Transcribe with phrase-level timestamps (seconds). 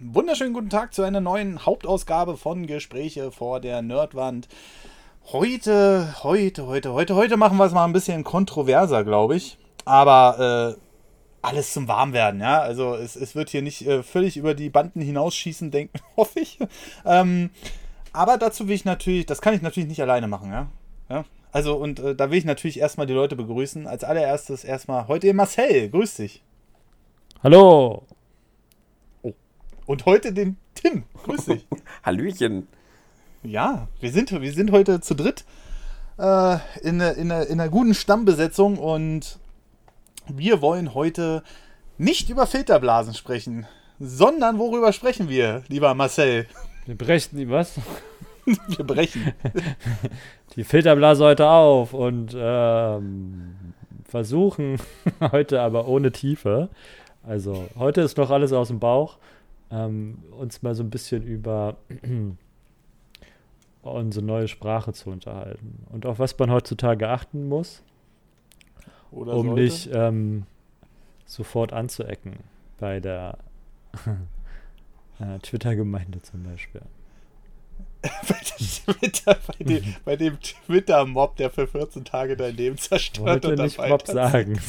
[0.00, 4.48] wunderschönen guten Tag zu einer neuen Hauptausgabe von Gespräche vor der Nerdwand.
[5.32, 9.58] Heute, heute, heute, heute, heute machen wir es mal ein bisschen kontroverser, glaube ich.
[9.84, 10.80] Aber äh,
[11.42, 12.60] alles zum Warmwerden, ja.
[12.60, 16.58] Also es, es wird hier nicht äh, völlig über die Banden hinausschießen, denken, hoffe ich.
[17.04, 17.50] Ähm,
[18.12, 20.68] aber dazu will ich natürlich, das kann ich natürlich nicht alleine machen, ja.
[21.08, 21.24] ja?
[21.52, 23.86] Also, und äh, da will ich natürlich erstmal die Leute begrüßen.
[23.86, 26.42] Als allererstes erstmal heute Marcel, grüß dich.
[27.42, 28.04] Hallo.
[29.86, 31.66] Und heute den Tim, grüß dich.
[32.02, 32.66] Hallöchen.
[33.44, 35.44] Ja, wir sind, wir sind heute zu dritt
[36.18, 39.38] äh, in, in, in einer guten Stammbesetzung und
[40.26, 41.44] wir wollen heute
[41.98, 43.66] nicht über Filterblasen sprechen,
[44.00, 46.46] sondern worüber sprechen wir, lieber Marcel?
[46.84, 47.74] Wir brechen die was?
[48.44, 49.32] wir brechen.
[50.56, 53.74] Die Filterblase heute auf und ähm,
[54.04, 54.78] versuchen
[55.20, 56.70] heute aber ohne Tiefe.
[57.22, 59.18] Also heute ist noch alles aus dem Bauch.
[59.70, 61.76] Ähm, uns mal so ein bisschen über
[63.82, 67.82] unsere neue Sprache zu unterhalten und auf was man heutzutage achten muss,
[69.10, 69.62] Oder um sollte?
[69.62, 70.46] nicht ähm,
[71.24, 72.38] sofort anzuecken
[72.78, 73.38] bei der
[75.20, 76.82] äh, Twitter-Gemeinde zum Beispiel.
[78.02, 83.50] bei, Twitter, bei, dem, bei dem Twitter-Mob, der für 14 Tage dein Leben zerstört ich
[83.50, 84.60] wollte nicht Mob sagen.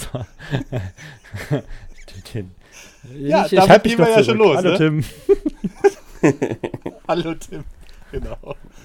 [2.34, 2.52] Den,
[3.16, 4.58] ja, ich, damit ich gehen wir ja schon los.
[4.58, 4.78] Hallo ne?
[4.78, 5.04] Tim.
[7.08, 7.64] Hallo Tim.
[8.12, 8.38] Genau.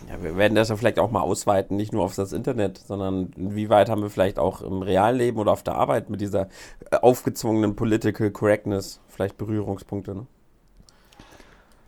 [0.08, 3.32] Ja, wir werden das ja vielleicht auch mal ausweiten, nicht nur auf das Internet, sondern
[3.36, 6.48] inwieweit haben wir vielleicht auch im realen Leben oder auf der Arbeit mit dieser
[6.90, 10.14] äh, aufgezwungenen Political Correctness vielleicht Berührungspunkte.
[10.14, 10.26] Ne?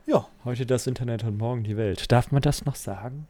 [0.07, 0.27] Ja.
[0.45, 2.13] Heute das Internet und morgen die Welt.
[2.13, 3.27] Darf man das noch sagen?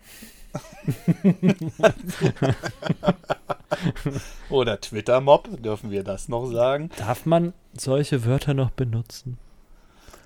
[4.51, 6.91] Oder Twitter-Mob, dürfen wir das noch sagen?
[6.97, 9.39] Darf man solche Wörter noch benutzen?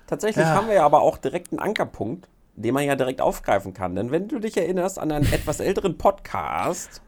[0.07, 0.53] Tatsächlich ja.
[0.53, 3.95] haben wir ja aber auch direkt einen Ankerpunkt, den man ja direkt aufgreifen kann.
[3.95, 7.01] Denn wenn du dich erinnerst an einen etwas älteren Podcast,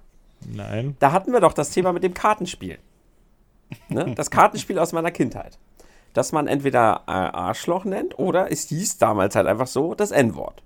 [0.48, 0.96] Nein.
[1.00, 2.80] da hatten wir doch das Thema mit dem Kartenspiel.
[3.90, 4.14] Ne?
[4.16, 5.58] Das Kartenspiel aus meiner Kindheit
[6.14, 10.62] dass man entweder Arschloch nennt oder es hieß damals halt einfach so das N-Wort.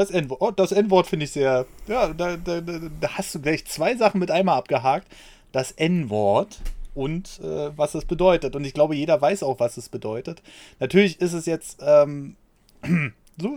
[0.00, 1.66] Das N-Wort, oh, das N-Wort finde ich sehr.
[1.86, 5.06] Ja, da, da, da, hast du gleich zwei Sachen mit einmal abgehakt.
[5.52, 6.62] Das N-Wort
[6.94, 8.56] und äh, was es bedeutet.
[8.56, 10.40] Und ich glaube, jeder weiß auch, was es bedeutet.
[10.78, 11.80] Natürlich ist es jetzt.
[11.86, 12.36] Ähm,
[13.36, 13.50] so,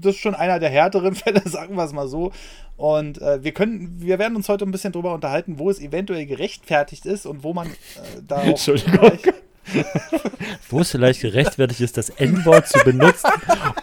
[0.00, 2.32] das ist schon einer der härteren Fälle, sagen wir es mal so.
[2.78, 6.24] Und äh, wir können, wir werden uns heute ein bisschen drüber unterhalten, wo es eventuell
[6.24, 7.72] gerechtfertigt ist und wo man äh,
[8.26, 9.18] da auch Entschuldigung.
[10.68, 13.30] Wo es vielleicht gerechtfertigt ist, das N-Wort zu benutzen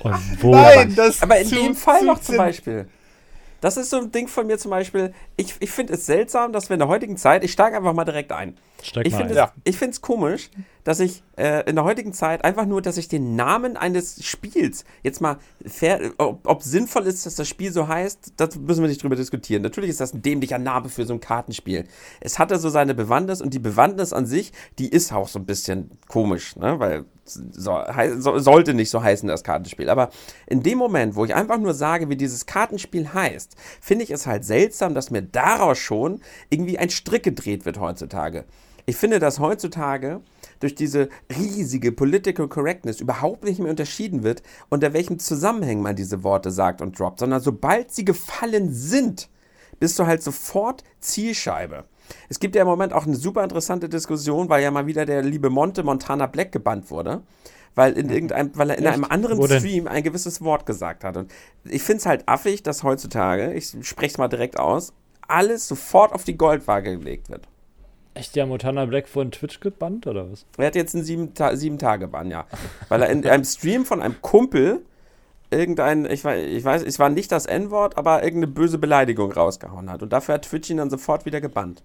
[0.01, 0.51] und wo.
[0.51, 2.87] Nein, das Aber in dem Fall noch zum Beispiel.
[3.61, 5.13] Das ist so ein Ding von mir zum Beispiel.
[5.35, 8.05] Ich, ich finde es seltsam, dass wir in der heutigen Zeit, ich steige einfach mal
[8.05, 8.55] direkt ein.
[8.81, 9.05] Steig
[9.63, 10.49] ich finde es komisch,
[10.83, 14.85] dass ich äh, in der heutigen Zeit einfach nur, dass ich den Namen eines Spiels
[15.03, 18.87] jetzt mal, fair, ob, ob sinnvoll ist, dass das Spiel so heißt, das müssen wir
[18.87, 19.63] nicht drüber diskutieren.
[19.63, 21.85] Natürlich ist das ein dämlicher Name für so ein Kartenspiel.
[22.21, 25.45] Es hatte so seine Bewandtnis und die Bewandtnis an sich, die ist auch so ein
[25.45, 26.79] bisschen komisch, ne?
[26.79, 27.83] weil so,
[28.17, 29.89] so, sollte nicht so heißen, das Kartenspiel.
[29.89, 30.09] Aber
[30.45, 34.25] in dem Moment, wo ich einfach nur sage, wie dieses Kartenspiel heißt, finde ich es
[34.25, 38.45] halt seltsam, dass mir daraus schon irgendwie ein Strick gedreht wird heutzutage.
[38.89, 40.21] Ich finde, dass heutzutage
[40.61, 46.23] durch diese riesige Political Correctness überhaupt nicht mehr unterschieden wird, unter welchem Zusammenhang man diese
[46.23, 49.29] Worte sagt und droppt, sondern sobald sie gefallen sind,
[49.81, 51.83] bist du halt sofort Zielscheibe.
[52.29, 55.21] Es gibt ja im Moment auch eine super interessante Diskussion, weil ja mal wieder der
[55.21, 57.23] liebe Monte Montana Black gebannt wurde,
[57.75, 58.93] weil, in irgendeinem, weil er in Echt?
[58.93, 61.17] einem anderen Stream ein gewisses Wort gesagt hat.
[61.17, 61.29] Und
[61.65, 64.93] ich finde es halt affig, dass heutzutage, ich spreche es mal direkt aus,
[65.27, 67.49] alles sofort auf die Goldwaage gelegt wird.
[68.17, 70.45] Echt, ja, Montana Black von Twitch gebannt oder was?
[70.57, 72.45] Er hat jetzt einen sieben, Ta sieben Tage Bann, ja.
[72.89, 74.81] Weil er in einem Stream von einem Kumpel
[75.51, 79.91] irgendein, ich weiß, ich weiß, es war nicht das N-Wort, aber irgendeine böse Beleidigung rausgehauen
[79.91, 80.01] hat.
[80.01, 81.83] Und dafür hat Twitch ihn dann sofort wieder gebannt.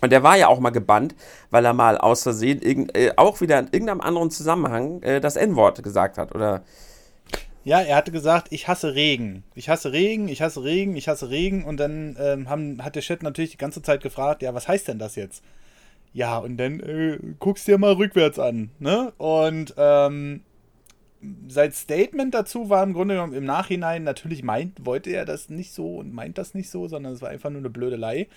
[0.00, 1.16] Und der war ja auch mal gebannt,
[1.50, 5.34] weil er mal aus Versehen irgend, äh, auch wieder in irgendeinem anderen Zusammenhang äh, das
[5.34, 6.34] N-Wort gesagt hat.
[6.36, 6.62] Oder
[7.68, 9.44] ja, er hatte gesagt, ich hasse Regen.
[9.54, 11.66] Ich hasse Regen, ich hasse Regen, ich hasse Regen.
[11.66, 14.88] Und dann ähm, haben, hat der Chat natürlich die ganze Zeit gefragt, ja, was heißt
[14.88, 15.44] denn das jetzt?
[16.14, 18.70] Ja, und dann äh, guckst dir mal rückwärts an.
[18.78, 19.12] Ne?
[19.18, 20.40] Und ähm,
[21.46, 25.74] sein Statement dazu war im Grunde genommen im Nachhinein, natürlich meint, wollte er das nicht
[25.74, 28.28] so und meint das nicht so, sondern es war einfach nur eine Blödelei.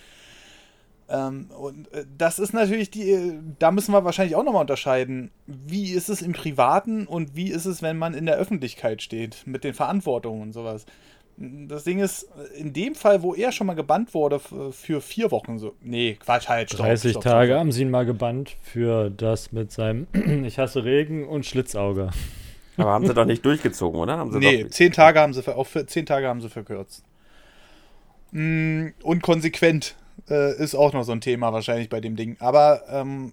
[1.12, 5.30] Ähm, und äh, das ist natürlich die, da müssen wir wahrscheinlich auch nochmal unterscheiden.
[5.46, 9.46] Wie ist es im Privaten und wie ist es, wenn man in der Öffentlichkeit steht,
[9.46, 10.86] mit den Verantwortungen und sowas.
[11.36, 15.58] Das Ding ist, in dem Fall, wo er schon mal gebannt wurde für vier Wochen,
[15.58, 15.74] so.
[15.80, 17.60] Nee, Quatsch, halt, stopp, 30 stopp, Tage stopp.
[17.60, 20.06] haben sie ihn mal gebannt für das mit seinem
[20.44, 22.10] Ich hasse Regen und Schlitzauge.
[22.76, 24.16] Aber haben sie doch nicht durchgezogen, oder?
[24.16, 27.04] Haben sie nee, zehn Tage haben sie, auf zehn Tage haben sie verkürzt.
[28.30, 29.96] Mm, und konsequent
[30.28, 32.36] äh, ist auch noch so ein Thema wahrscheinlich bei dem Ding.
[32.40, 33.32] Aber ähm,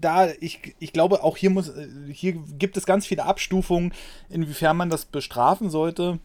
[0.00, 3.92] da, ich, ich glaube, auch hier muss, äh, hier gibt es ganz viele Abstufungen,
[4.28, 6.18] inwiefern man das bestrafen sollte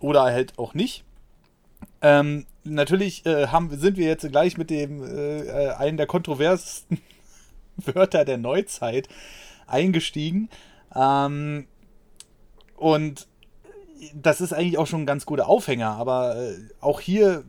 [0.00, 1.04] oder halt auch nicht.
[2.02, 7.00] Ähm, natürlich äh, haben, sind wir jetzt gleich mit dem äh, einen der kontroversesten
[7.76, 9.08] Wörter der Neuzeit
[9.66, 10.48] eingestiegen.
[10.94, 11.66] Ähm,
[12.76, 13.28] und
[14.14, 17.44] das ist eigentlich auch schon ein ganz guter Aufhänger, aber äh, auch hier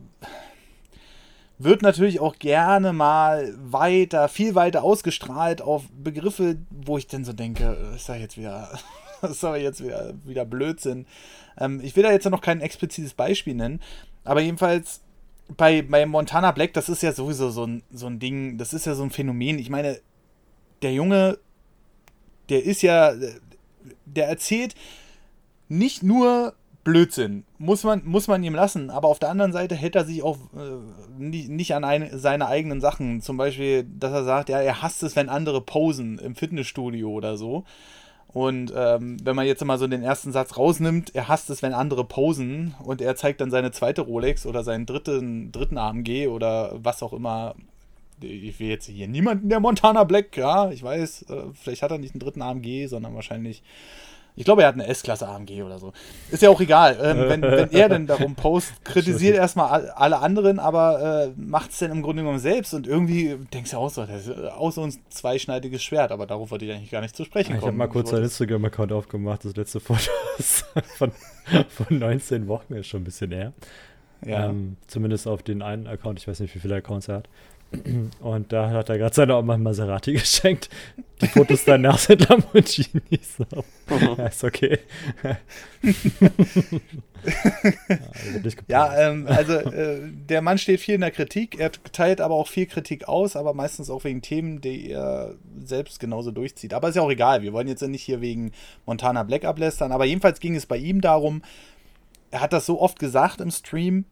[1.64, 7.32] wird natürlich auch gerne mal weiter, viel weiter ausgestrahlt auf Begriffe, wo ich dann so
[7.32, 8.78] denke, äh, ist da jetzt wieder,
[9.22, 11.06] ist aber jetzt wieder, wieder Blödsinn.
[11.58, 13.80] Ähm, ich will da jetzt noch kein explizites Beispiel nennen,
[14.24, 15.02] aber jedenfalls
[15.56, 18.86] bei, bei Montana Black, das ist ja sowieso so ein, so ein Ding, das ist
[18.86, 19.58] ja so ein Phänomen.
[19.58, 20.00] Ich meine,
[20.82, 21.38] der Junge,
[22.48, 23.12] der ist ja,
[24.06, 24.74] der erzählt
[25.68, 27.44] nicht nur Blödsinn.
[27.58, 28.90] Muss man, muss man ihm lassen.
[28.90, 32.48] Aber auf der anderen Seite hält er sich auch äh, nicht, nicht, an eine, seine
[32.48, 33.20] eigenen Sachen.
[33.20, 37.36] Zum Beispiel, dass er sagt, ja, er hasst es, wenn andere posen im Fitnessstudio oder
[37.36, 37.64] so.
[38.32, 41.74] Und ähm, wenn man jetzt mal so den ersten Satz rausnimmt, er hasst es, wenn
[41.74, 46.72] andere posen und er zeigt dann seine zweite Rolex oder seinen dritten, dritten AMG oder
[46.74, 47.54] was auch immer.
[48.22, 51.98] Ich will jetzt hier niemanden der Montana Black, ja, ich weiß, äh, vielleicht hat er
[51.98, 53.62] nicht einen dritten AMG, sondern wahrscheinlich
[54.34, 55.92] ich glaube, er hat eine S-Klasse AMG oder so.
[56.30, 56.98] Ist ja auch egal.
[57.02, 61.78] Ähm, wenn, wenn, er denn darum post, kritisiert erstmal alle anderen, aber äh, macht es
[61.78, 62.72] denn im Grunde genommen selbst.
[62.72, 66.50] Und irgendwie denkst du auch so, das ist auch so ein zweischneidiges Schwert, aber darauf
[66.50, 67.60] wollte ich eigentlich gar nicht zu sprechen kommen.
[67.60, 69.44] Ich habe mal kurz einen Instagram-Account aufgemacht.
[69.44, 70.10] Das letzte Foto
[70.96, 71.12] von,
[71.68, 73.52] von 19 Wochen ist schon ein bisschen her.
[74.24, 74.48] Ja.
[74.48, 76.18] Ähm, zumindest auf den einen Account.
[76.20, 77.28] Ich weiß nicht, wie viele Accounts er hat.
[78.20, 79.64] Und da hat er gerade seine Oma ein
[80.04, 80.68] geschenkt.
[81.20, 83.20] Die Fotos danach sind Lamborghini.
[83.22, 83.46] So.
[83.88, 84.78] Ja, ist okay.
[88.68, 91.58] ja, ähm, also äh, der Mann steht viel in der Kritik.
[91.58, 95.34] Er teilt aber auch viel Kritik aus, aber meistens auch wegen Themen, die er
[95.64, 96.74] selbst genauso durchzieht.
[96.74, 97.42] Aber ist ja auch egal.
[97.42, 98.52] Wir wollen jetzt nicht hier wegen
[98.84, 99.92] Montana Black ablästern.
[99.92, 101.42] Aber jedenfalls ging es bei ihm darum,
[102.30, 104.06] er hat das so oft gesagt im Stream,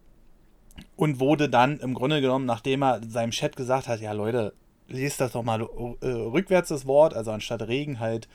[0.97, 4.53] und wurde dann im Grunde genommen, nachdem er seinem Chat gesagt hat, ja Leute,
[4.88, 5.62] lest das doch mal
[6.00, 8.29] äh, rückwärts das Wort, also anstatt Regen halt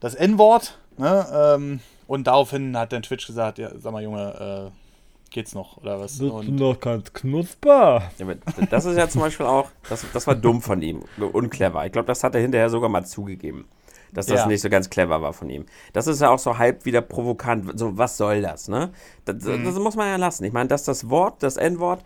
[0.00, 0.78] das N-Wort.
[0.98, 1.26] Ne?
[1.32, 5.98] Ähm, und daraufhin hat dann Twitch gesagt, ja, sag mal Junge, äh, geht's noch oder
[6.00, 6.18] was?
[6.18, 8.10] Das ist noch ganz knutzbar.
[8.18, 8.26] Ja,
[8.70, 11.86] das ist ja zum Beispiel auch, das, das war dumm von ihm, unclever.
[11.86, 13.66] Ich glaube, das hat er hinterher sogar mal zugegeben
[14.12, 14.46] dass das ja.
[14.46, 15.66] nicht so ganz clever war von ihm.
[15.92, 17.78] Das ist ja auch so halb wieder provokant.
[17.78, 18.92] So, was soll das, ne?
[19.24, 19.64] Das, mhm.
[19.64, 20.44] das muss man ja lassen.
[20.44, 22.04] Ich meine, dass das Wort, das N-Wort,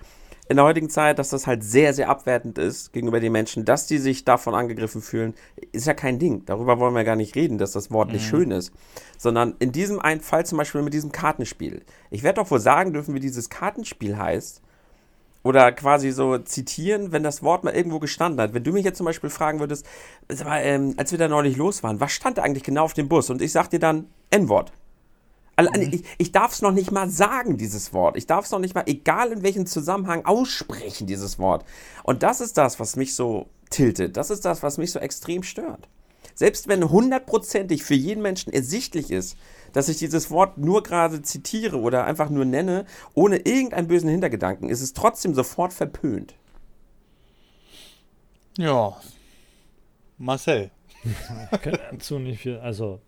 [0.48, 3.88] in der heutigen Zeit, dass das halt sehr, sehr abwertend ist gegenüber den Menschen, dass
[3.88, 5.34] die sich davon angegriffen fühlen,
[5.72, 6.44] ist ja kein Ding.
[6.46, 8.14] Darüber wollen wir gar nicht reden, dass das Wort mhm.
[8.14, 8.72] nicht schön ist.
[9.18, 11.82] Sondern in diesem einen Fall zum Beispiel mit diesem Kartenspiel.
[12.10, 14.62] Ich werde doch wohl sagen dürfen, wie dieses Kartenspiel heißt,
[15.46, 18.52] oder quasi so zitieren, wenn das Wort mal irgendwo gestanden hat.
[18.52, 19.86] Wenn du mich jetzt zum Beispiel fragen würdest,
[20.44, 23.08] mal, ähm, als wir da neulich los waren, was stand da eigentlich genau auf dem
[23.08, 23.30] Bus?
[23.30, 24.72] Und ich sag dir dann N-Wort.
[25.54, 25.70] Also.
[25.80, 28.16] Ich, ich darf es noch nicht mal sagen, dieses Wort.
[28.16, 31.64] Ich darf es noch nicht mal, egal in welchem Zusammenhang, aussprechen, dieses Wort.
[32.02, 34.16] Und das ist das, was mich so tiltet.
[34.16, 35.88] Das ist das, was mich so extrem stört.
[36.34, 39.38] Selbst wenn hundertprozentig für jeden Menschen ersichtlich ist,
[39.76, 44.70] dass ich dieses Wort nur gerade zitiere oder einfach nur nenne, ohne irgendeinen bösen Hintergedanken,
[44.70, 46.34] ist es trotzdem sofort verpönt.
[48.56, 48.96] Ja.
[50.16, 50.70] Marcel.
[51.04, 53.00] ich kann dazu nicht viel, also,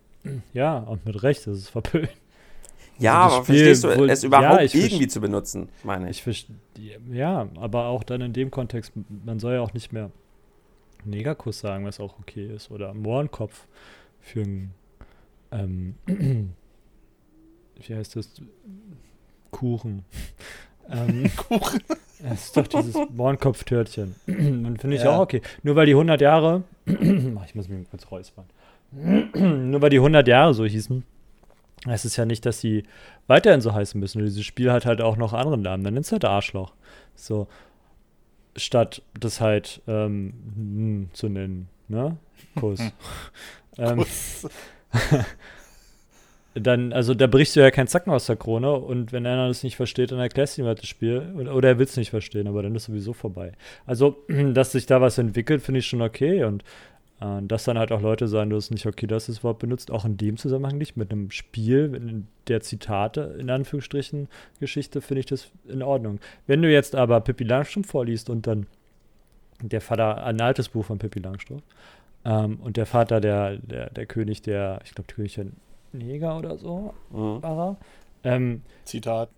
[0.53, 2.09] ja, und mit Recht ist es verpönt.
[2.99, 6.27] Ja, also aber Spiel, verstehst du, es überhaupt ja, irgendwie zu benutzen, meine ich.
[6.27, 6.47] ich
[7.11, 8.91] ja, aber auch dann in dem Kontext,
[9.25, 10.11] man soll ja auch nicht mehr
[11.03, 12.69] Negerkuss sagen, was auch okay ist.
[12.69, 13.65] Oder Mohrenkopf
[14.21, 14.75] für einen,
[15.51, 15.95] ähm,
[17.87, 18.29] wie heißt das?
[19.51, 20.05] Kuchen.
[20.89, 21.81] ähm, Kuchen?
[22.21, 24.15] Das ist doch dieses Mohrenkopf-Törtchen.
[24.27, 25.15] Und finde ich ja.
[25.15, 25.41] auch okay.
[25.63, 28.45] Nur weil die 100 Jahre, ich muss mich kurz räuspern.
[28.91, 31.03] Nur weil die 100 Jahre so hießen,
[31.85, 32.83] heißt es ja nicht, dass sie
[33.27, 34.19] weiterhin so heißen müssen.
[34.19, 35.83] Und dieses Spiel hat halt auch noch andere Namen.
[35.83, 36.73] Dann nennst du halt Arschloch.
[37.15, 37.47] So
[38.55, 42.17] statt das halt ähm, hm, zu nennen, ne?
[42.55, 42.79] Kuss.
[43.77, 44.05] ähm,
[46.59, 49.63] dann, also da brichst du ja keinen Zacken aus der Krone und wenn einer das
[49.63, 52.09] nicht versteht, dann erklärst du ihm halt das Spiel oder, oder er will es nicht
[52.09, 53.53] verstehen, aber dann ist sowieso vorbei.
[53.85, 54.23] Also,
[54.53, 56.63] dass sich da was entwickelt, finde ich schon okay und
[57.21, 59.91] äh, dass dann halt auch Leute sagen, das ist nicht okay, dass das Wort benutzt,
[59.91, 60.97] auch in dem Zusammenhang nicht.
[60.97, 64.27] Mit einem Spiel, der Zitate, in Anführungsstrichen,
[64.59, 66.19] Geschichte, finde ich das in Ordnung.
[66.47, 68.67] Wenn du jetzt aber Pippi Langstrumpf vorliest und dann
[69.61, 71.63] der Vater, ein altes Buch von Pippi Langstrumpf,
[72.25, 75.39] Ähm, und der Vater, der, der, der König, der, ich glaube, König
[75.93, 77.41] Neger oder so mhm.
[77.41, 77.77] war
[78.23, 78.33] er.
[78.35, 79.29] Ähm, Zitat.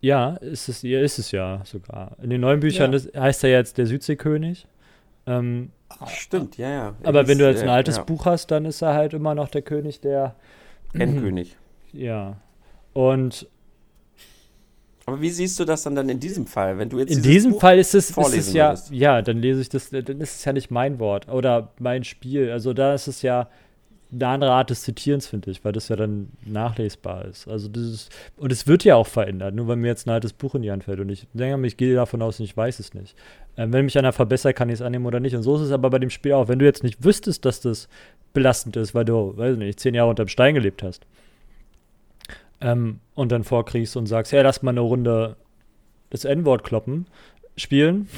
[0.00, 2.16] Ja, ist es, ja, ist es ja sogar.
[2.22, 2.98] In den neuen Büchern ja.
[2.98, 4.66] ist, heißt er jetzt der Südseekönig.
[5.26, 5.70] Ähm,
[6.08, 6.94] Stimmt, ja, ja.
[7.02, 8.02] Aber ist, wenn du jetzt ein altes ja.
[8.02, 10.34] Buch hast, dann ist er halt immer noch der König, der.
[10.92, 11.56] Endkönig.
[11.92, 12.36] Ja.
[12.92, 13.48] Und.
[15.06, 17.52] Aber wie siehst du das dann, dann in diesem Fall, wenn du jetzt in diesem
[17.52, 18.90] Buch Fall ist es, ist es ja, würdest?
[18.90, 22.50] ja, dann lese ich das, dann ist es ja nicht mein Wort oder mein Spiel.
[22.50, 23.50] Also da ist es ja,
[24.14, 27.48] eine andere Art des Zitierens, finde ich, weil das ja dann nachlesbar ist.
[27.48, 30.54] Also dieses, und es wird ja auch verändert, nur weil mir jetzt ein altes Buch
[30.54, 31.00] in die Hand fällt.
[31.00, 33.16] Und ich denke, ich gehe davon aus, ich weiß es nicht.
[33.56, 35.34] Ähm, wenn mich einer verbessert, kann ich es annehmen oder nicht.
[35.34, 36.48] Und so ist es aber bei dem Spiel auch.
[36.48, 37.88] Wenn du jetzt nicht wüsstest, dass das
[38.32, 41.06] belastend ist, weil du, weiß nicht, zehn Jahre unterm Stein gelebt hast,
[42.60, 45.36] ähm, und dann vorkriegst und sagst, ja, lass mal eine Runde
[46.10, 47.06] das N-Wort kloppen,
[47.56, 48.08] spielen.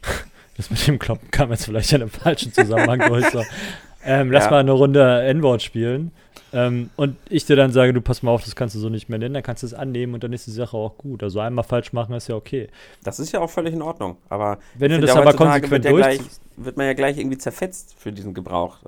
[0.56, 3.02] das mit dem Kloppen kam jetzt vielleicht in einem falschen Zusammenhang.
[3.30, 3.42] So.
[4.04, 4.50] Ähm, lass ja.
[4.50, 6.12] mal eine Runde N-Wort spielen.
[6.52, 9.08] Ähm, und ich dir dann sage, du pass mal auf, das kannst du so nicht
[9.08, 11.22] mehr nennen, dann kannst du es annehmen und dann ist die Sache auch gut.
[11.22, 12.68] Also einmal falsch machen ist ja okay.
[13.04, 14.16] Das ist ja auch völlig in Ordnung.
[14.28, 16.20] Aber wenn du das aber konsequent wird, gleich,
[16.56, 18.78] wird man ja gleich irgendwie zerfetzt für diesen Gebrauch.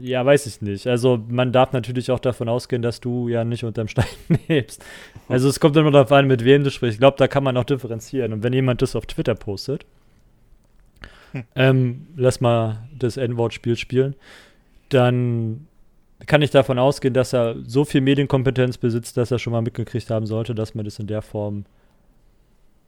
[0.00, 0.86] Ja, weiß ich nicht.
[0.86, 4.06] Also man darf natürlich auch davon ausgehen, dass du ja nicht unterm Stein
[4.48, 4.84] lebst.
[5.28, 6.94] Also es kommt immer darauf an, mit wem du sprichst.
[6.94, 8.32] Ich glaube, da kann man auch differenzieren.
[8.32, 9.86] Und wenn jemand das auf Twitter postet,
[11.54, 14.14] ähm, lass mal das N-Wort-Spiel spielen,
[14.88, 15.66] dann
[16.26, 20.10] kann ich davon ausgehen, dass er so viel Medienkompetenz besitzt, dass er schon mal mitgekriegt
[20.10, 21.64] haben sollte, dass man das in der Form,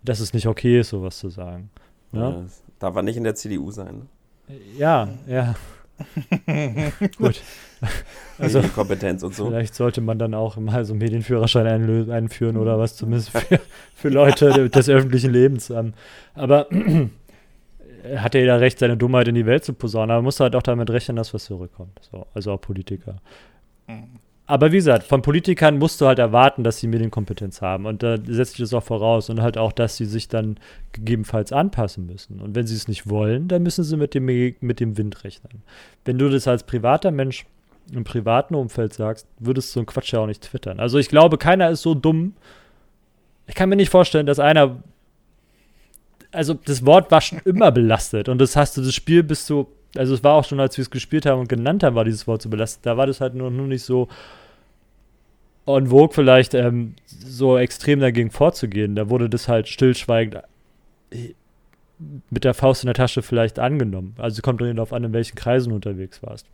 [0.02, 1.70] dass es nicht okay ist, sowas zu sagen.
[2.12, 2.20] Ne?
[2.20, 2.44] Ja,
[2.78, 4.08] darf er nicht in der CDU sein.
[4.48, 4.56] Ne?
[4.76, 5.54] Ja, ja.
[7.18, 7.42] Gut.
[8.38, 9.46] Also Kompetenz und so.
[9.46, 13.60] Vielleicht sollte man dann auch mal so einen Medienführerschein einführen oder was zumindest für,
[13.94, 15.70] für Leute des öffentlichen Lebens.
[16.34, 16.66] Aber
[18.16, 20.62] hat ja jeder recht, seine Dummheit in die Welt zu posaunen, aber muss halt auch
[20.62, 22.00] damit rechnen, dass was zurückkommt.
[22.10, 23.16] So, also auch Politiker.
[23.86, 24.20] Mhm.
[24.50, 27.86] Aber wie gesagt, von Politikern musst du halt erwarten, dass sie Medienkompetenz haben.
[27.86, 29.30] Und da setzt sich das auch voraus.
[29.30, 30.58] Und halt auch, dass sie sich dann
[30.90, 32.40] gegebenenfalls anpassen müssen.
[32.40, 35.62] Und wenn sie es nicht wollen, dann müssen sie mit dem, mit dem Wind rechnen.
[36.04, 37.46] Wenn du das als privater Mensch
[37.92, 40.80] im privaten Umfeld sagst, würdest du so einen Quatsch ja auch nicht twittern.
[40.80, 42.34] Also ich glaube, keiner ist so dumm.
[43.46, 44.82] Ich kann mir nicht vorstellen, dass einer
[46.32, 49.66] also das Wort war schon immer belastet und das hast du, das Spiel bist du,
[49.96, 52.26] also es war auch schon, als wir es gespielt haben und genannt haben, war dieses
[52.26, 52.86] Wort so belastet.
[52.86, 54.08] Da war das halt nur, nur nicht so
[55.66, 58.94] on vogue vielleicht ähm, so extrem dagegen vorzugehen.
[58.94, 60.42] Da wurde das halt stillschweigend
[61.10, 61.34] äh,
[62.30, 64.14] mit der Faust in der Tasche vielleicht angenommen.
[64.18, 66.46] Also kommt darauf an, in welchen Kreisen du unterwegs warst.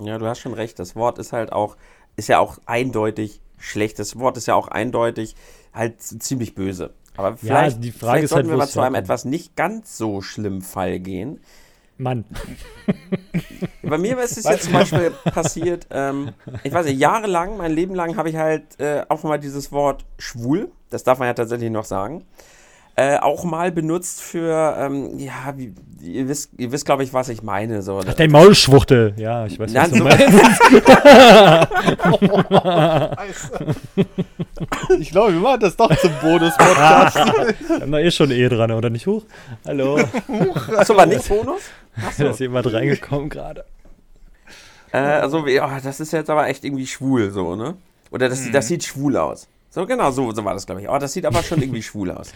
[0.00, 0.78] Ja, du hast schon recht.
[0.78, 1.76] Das Wort ist halt auch,
[2.16, 3.98] ist ja auch eindeutig schlecht.
[3.98, 5.36] Das Wort ist ja auch eindeutig
[5.72, 6.90] halt ziemlich böse.
[7.18, 9.98] Aber vielleicht, ja, die Frage ist sollten halt, wir mal zu einem etwas nicht ganz
[9.98, 11.40] so schlimmen Fall gehen.
[11.96, 12.24] Mann.
[13.82, 16.30] Bei mir ist es jetzt zum Beispiel passiert, ähm,
[16.62, 20.04] ich weiß nicht, jahrelang, mein Leben lang habe ich halt äh, auch mal dieses Wort
[20.16, 22.24] schwul, das darf man ja tatsächlich noch sagen,
[22.98, 27.28] äh, auch mal benutzt für, ähm, ja, wie, ihr wisst, ihr wisst glaube ich, was
[27.28, 27.80] ich meine.
[27.80, 28.00] So.
[28.04, 29.14] Ach, dein Maulschwuchtel.
[29.16, 30.18] Ja, ich weiß, was du meinst.
[34.98, 37.16] ich glaube, wir machen das doch zum Bonus-Podcast.
[37.68, 39.06] wir haben da eh schon eh dran, oder nicht?
[39.06, 39.22] Hoch?
[39.64, 40.00] Hallo.
[40.76, 41.62] Achso, war nicht Bonus?
[42.04, 42.22] Achso.
[42.24, 43.64] Da ist jemand reingekommen gerade.
[44.90, 47.76] Äh, also, ja, das ist jetzt aber echt irgendwie schwul, so, ne?
[48.10, 48.52] Oder das, mhm.
[48.52, 49.46] das sieht schwul aus.
[49.70, 50.88] So, genau, so, so war das, glaube ich.
[50.88, 52.32] Oh, das sieht aber schon irgendwie schwul aus.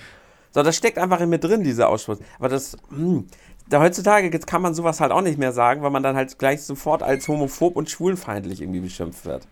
[0.52, 2.18] So, das steckt einfach in mir drin, dieser Ausspruch.
[2.38, 3.26] Aber das, hm,
[3.68, 6.62] da heutzutage kann man sowas halt auch nicht mehr sagen, weil man dann halt gleich
[6.62, 9.46] sofort als homophob und schwulenfeindlich irgendwie beschimpft wird.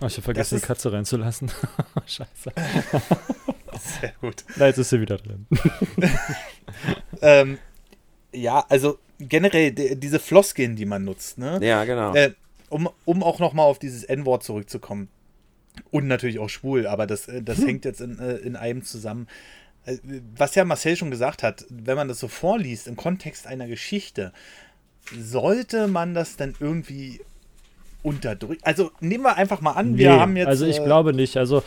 [0.00, 1.50] Oh, ich habe vergessen, die Katze reinzulassen.
[2.06, 2.52] Scheiße.
[4.00, 4.44] Sehr gut.
[4.56, 5.46] Na, jetzt ist sie wieder drin.
[7.22, 7.58] ähm,
[8.32, 11.58] ja, also generell diese Floskeln, die man nutzt, ne?
[11.62, 12.14] Ja, genau.
[12.14, 12.32] Äh,
[12.68, 15.08] um, um auch nochmal auf dieses N-Wort zurückzukommen.
[15.90, 17.66] Und natürlich auch schwul, aber das, äh, das hm.
[17.66, 19.26] hängt jetzt in, äh, in einem zusammen.
[19.84, 19.98] Äh,
[20.36, 24.32] was ja Marcel schon gesagt hat, wenn man das so vorliest im Kontext einer Geschichte,
[25.18, 27.20] sollte man das dann irgendwie
[28.02, 28.62] unterdrücken?
[28.64, 30.48] Also nehmen wir einfach mal an, wir nee, haben jetzt.
[30.48, 31.36] Also ich äh, glaube nicht.
[31.36, 31.62] Also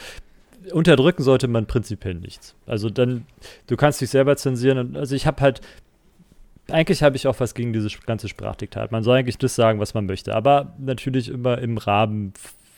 [0.71, 2.55] unterdrücken sollte man prinzipiell nichts.
[2.65, 3.25] Also dann,
[3.67, 4.95] du kannst dich selber zensieren.
[4.95, 5.61] also ich habe halt,
[6.69, 8.91] eigentlich habe ich auch was gegen dieses ganze Sprachdiktat.
[8.91, 12.33] Man soll eigentlich das sagen, was man möchte, aber natürlich immer im Rahmen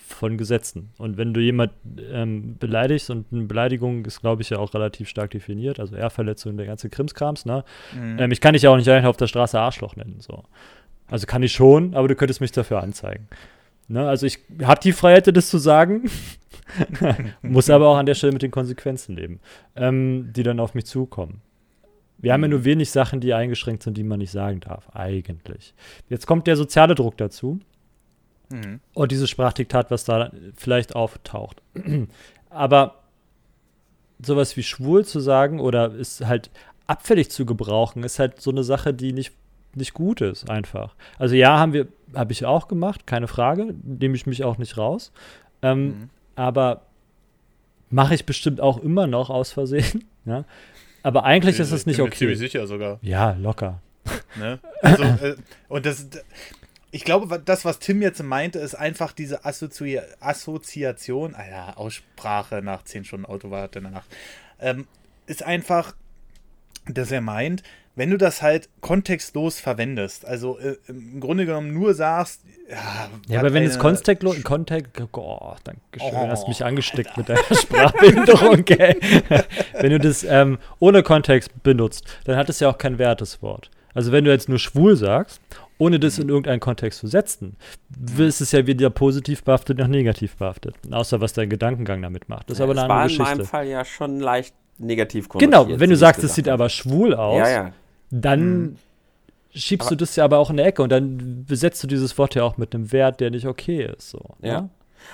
[0.07, 0.89] von Gesetzen.
[0.97, 1.71] Und wenn du jemand
[2.11, 6.57] ähm, beleidigst, und eine Beleidigung ist, glaube ich, ja auch relativ stark definiert, also Ehrverletzung,
[6.57, 7.63] der ganze Krimskrams, ne?
[7.95, 8.19] Mhm.
[8.19, 10.43] Ähm, ich kann dich ja auch nicht einfach auf der Straße Arschloch nennen, so.
[11.09, 13.27] Also kann ich schon, aber du könntest mich dafür anzeigen.
[13.87, 14.07] Ne?
[14.07, 16.09] Also ich habe die Freiheit, das zu sagen,
[17.41, 19.39] muss aber auch an der Stelle mit den Konsequenzen leben,
[19.75, 21.41] ähm, die dann auf mich zukommen.
[22.17, 25.73] Wir haben ja nur wenig Sachen, die eingeschränkt sind, die man nicht sagen darf, eigentlich.
[26.09, 27.59] Jetzt kommt der soziale Druck dazu.
[28.49, 28.79] Mhm.
[28.93, 31.61] Und dieses Sprachdiktat, was da vielleicht auftaucht.
[32.49, 33.03] Aber
[34.19, 36.49] sowas wie schwul zu sagen oder ist halt
[36.87, 39.33] abfällig zu gebrauchen, ist halt so eine Sache, die nicht,
[39.75, 40.95] nicht gut ist, einfach.
[41.19, 44.77] Also ja, haben wir, habe ich auch gemacht, keine Frage, nehme ich mich auch nicht
[44.77, 45.11] raus.
[45.61, 46.09] Ähm, mhm.
[46.35, 46.81] Aber
[47.89, 50.05] mache ich bestimmt auch immer noch aus Versehen.
[50.25, 50.45] ja?
[51.03, 52.05] Aber eigentlich ich, ist es nicht okay.
[52.05, 52.99] Ich bin ziemlich sicher sogar.
[53.01, 53.81] Ja, locker.
[54.37, 54.59] Ne?
[54.81, 55.35] Also, äh,
[55.67, 56.07] und das,
[56.91, 62.61] ich glaube, das, was Tim jetzt meinte, ist einfach diese Assozi Assoziation, ah ja, Aussprache
[62.61, 64.09] nach 10 Stunden Autofahrt in der Nacht,
[64.59, 64.87] ähm,
[65.25, 65.93] ist einfach,
[66.85, 67.63] dass er meint,
[67.95, 73.39] wenn du das halt kontextlos verwendest, also äh, im Grunde genommen nur sagst, ja, ja
[73.39, 77.19] aber wenn es kontextlos, Kontext, oh, danke schön, oh, hast mich angesteckt Alter.
[77.19, 78.97] mit deiner Sprachbehinderung, ey.
[79.73, 83.71] wenn du das ähm, ohne Kontext benutzt, dann hat es ja auch kein Werteswort.
[83.97, 85.41] Also wenn du jetzt nur schwul sagst
[85.79, 87.55] ohne das in irgendeinen Kontext zu setzen,
[88.17, 90.75] ist es ja weder positiv behaftet noch negativ behaftet.
[90.89, 92.49] Außer was dein Gedankengang damit macht.
[92.49, 93.23] Das ist ja, aber eine andere Geschichte.
[93.23, 96.69] War in meinem Fall ja schon leicht negativ Genau, wenn du sagst, es sieht aber
[96.69, 97.73] schwul aus, ja, ja.
[98.09, 98.75] dann hm.
[99.53, 102.17] schiebst aber du das ja aber auch in der Ecke und dann besetzt du dieses
[102.17, 104.09] Wort ja auch mit einem Wert, der nicht okay ist.
[104.09, 104.61] So, ja.
[104.61, 104.69] Ne?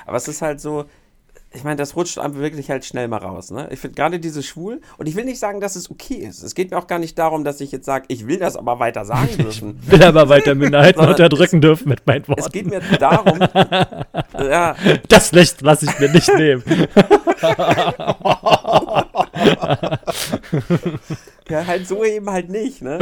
[0.06, 0.86] Aber es ist halt so,
[1.56, 3.52] ich meine, das rutscht einem wirklich halt schnell mal raus.
[3.52, 3.68] Ne?
[3.72, 6.42] Ich finde gerade diese schwul, und ich will nicht sagen, dass es okay ist.
[6.42, 8.80] Es geht mir auch gar nicht darum, dass ich jetzt sage, ich will das aber
[8.80, 9.80] weiter sagen dürfen.
[9.86, 12.42] Ich will aber weiter Minderheiten unterdrücken dürfen mit meinen Worten.
[12.42, 13.40] Es geht mir darum,
[14.38, 14.76] ja.
[15.08, 16.64] Das Licht lasse ich mir nicht nehmen.
[21.50, 23.00] Ja, halt so eben halt nicht, ne?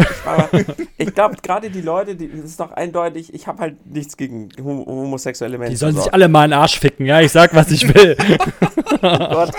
[0.51, 4.17] Ich, ich glaube, gerade die Leute, die, das ist doch eindeutig, ich habe halt nichts
[4.17, 5.73] gegen homosexuelle Menschen.
[5.73, 7.21] Die sollen sich alle mal in den Arsch ficken, ja?
[7.21, 8.17] Ich sag, was ich will.
[9.01, 9.51] Gott.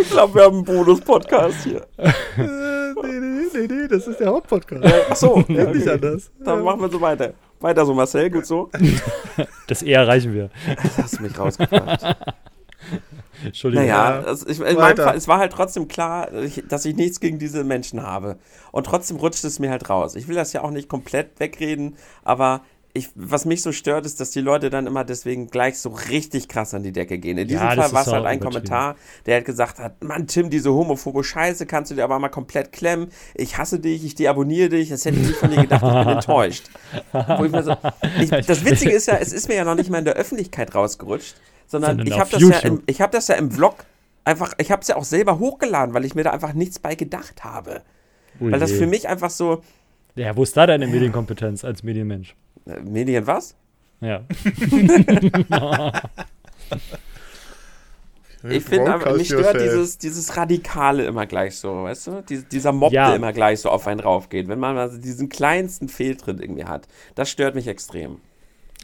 [0.00, 1.86] ich glaube, wir haben einen Bonus-Podcast hier.
[1.98, 2.06] nee,
[3.02, 4.82] nee, nee, nee, das ist der Hauptpodcast.
[5.10, 5.76] Ach so, ja, okay.
[5.76, 6.30] nicht anders.
[6.42, 7.34] Dann machen wir so weiter.
[7.60, 8.70] Weiter so, Marcel, gut so.
[9.66, 10.50] Das eher erreichen wir.
[10.82, 12.02] Das hast du mich rausgefragt.
[13.44, 13.86] Entschuldigung.
[13.86, 16.28] Naja, also ich, in meinem Fall, es war halt trotzdem klar,
[16.68, 18.38] dass ich nichts gegen diese Menschen habe.
[18.72, 20.16] Und trotzdem rutscht es mir halt raus.
[20.16, 22.62] Ich will das ja auch nicht komplett wegreden, aber
[22.98, 26.48] ich, was mich so stört, ist, dass die Leute dann immer deswegen gleich so richtig
[26.48, 27.38] krass an die Decke gehen.
[27.38, 30.50] In diesem ja, Fall war es halt ein Kommentar, der halt gesagt hat, Mann, Tim,
[30.50, 33.10] diese homophobe Scheiße kannst du dir aber mal komplett klemmen.
[33.34, 34.90] Ich hasse dich, ich deabonniere dich.
[34.90, 36.70] Das hätte ich nicht von dir gedacht, ich bin enttäuscht.
[37.12, 37.76] So,
[38.20, 40.74] ich, das Witzige ist ja, es ist mir ja noch nicht mal in der Öffentlichkeit
[40.74, 41.36] rausgerutscht
[41.68, 43.84] sondern, ich habe das, ja im, hab das ja im Vlog
[44.24, 46.94] einfach, ich habe es ja auch selber hochgeladen, weil ich mir da einfach nichts bei
[46.94, 47.82] gedacht habe.
[48.40, 49.62] Ui weil das für mich einfach so.
[50.18, 52.34] Ja, wo ist da deine Medienkompetenz als Medienmensch?
[52.82, 53.56] Medien was?
[54.00, 54.22] Ja.
[58.48, 62.24] ich finde aber, mich stört dieses, dieses Radikale immer gleich so, weißt du?
[62.28, 63.06] Dies, dieser Mob, ja.
[63.06, 64.48] der immer gleich so auf einen raufgeht.
[64.48, 68.20] Wenn man also diesen kleinsten Fehltritt irgendwie hat, das stört mich extrem.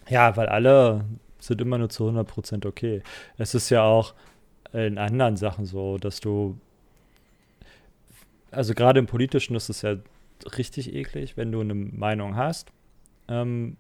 [0.09, 1.05] Ja, weil alle
[1.41, 3.03] sind immer nur zu 100% okay.
[3.39, 4.15] Es ist ja auch
[4.73, 6.57] in anderen Sachen so, dass du,
[8.53, 9.97] also gerade im Politischen ist es ja
[10.57, 12.71] richtig eklig, wenn du eine Meinung hast
[13.29, 13.77] ähm,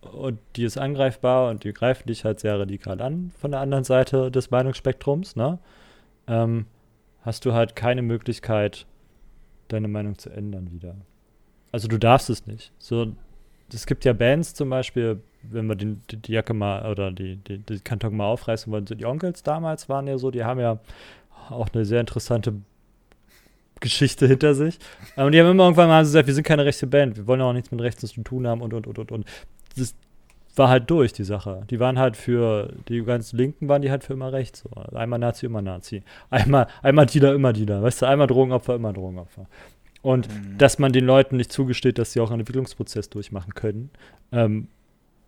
[0.00, 3.84] und die ist angreifbar und die greifen dich halt sehr radikal an von der anderen
[3.84, 5.58] Seite des Meinungsspektrums, ne?
[6.26, 6.66] Ähm,
[7.22, 8.86] hast du halt keine Möglichkeit,
[9.68, 10.94] deine Meinung zu ändern wieder.
[11.72, 12.72] Also du darfst es nicht.
[12.78, 13.12] So,
[13.72, 17.36] es gibt ja Bands zum Beispiel, wenn wir den, die, die, Jacke mal oder die,
[17.36, 20.60] die, die Kanton mal aufreißen wollen, so die Onkels damals waren ja so, die haben
[20.60, 20.78] ja
[21.50, 22.54] auch eine sehr interessante
[23.84, 24.78] Geschichte hinter sich.
[25.14, 27.52] Und die haben immer irgendwann mal gesagt, wir sind keine rechte Band, wir wollen auch
[27.52, 29.26] nichts mit rechts zu tun haben und und und und und.
[29.76, 29.94] Das
[30.56, 31.62] war halt durch, die Sache.
[31.70, 34.60] Die waren halt für, die ganz Linken waren die halt für immer rechts.
[34.60, 34.70] So.
[34.96, 36.02] Einmal Nazi, immer Nazi.
[36.30, 37.82] Einmal, einmal Dealer, immer Dealer.
[37.82, 39.46] Weißt du, einmal Drogenopfer, immer Drogenopfer.
[40.02, 40.58] Und mhm.
[40.58, 43.90] dass man den Leuten nicht zugesteht, dass sie auch einen Entwicklungsprozess durchmachen können.
[44.32, 44.68] Ähm,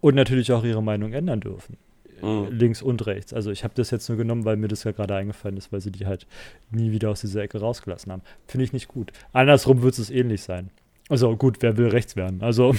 [0.00, 1.76] und natürlich auch ihre Meinung ändern dürfen.
[2.22, 2.48] Mhm.
[2.50, 3.32] Links und rechts.
[3.32, 5.80] Also ich habe das jetzt nur genommen, weil mir das ja gerade eingefallen ist, weil
[5.80, 6.26] sie die halt
[6.70, 8.22] nie wieder aus dieser Ecke rausgelassen haben.
[8.46, 9.12] Finde ich nicht gut.
[9.32, 10.70] Andersrum wird es ähnlich sein.
[11.08, 12.42] Also gut, wer will rechts werden?
[12.42, 12.74] Also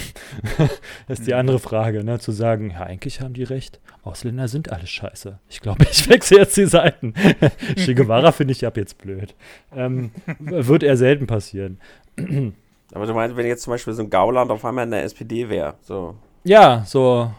[1.08, 1.38] das ist die mhm.
[1.38, 2.18] andere Frage, ne?
[2.18, 3.80] zu sagen, ja, eigentlich haben die recht.
[4.02, 5.38] Ausländer sind alles scheiße.
[5.48, 7.14] Ich glaube, ich wechsle jetzt die Seiten.
[7.76, 9.34] che Guevara finde ich ab jetzt blöd.
[9.74, 11.78] Ähm, wird eher selten passieren.
[12.92, 15.48] Aber du meinst, wenn jetzt zum Beispiel so ein Gauland auf einmal in der SPD
[15.48, 17.30] wäre, so ja, so.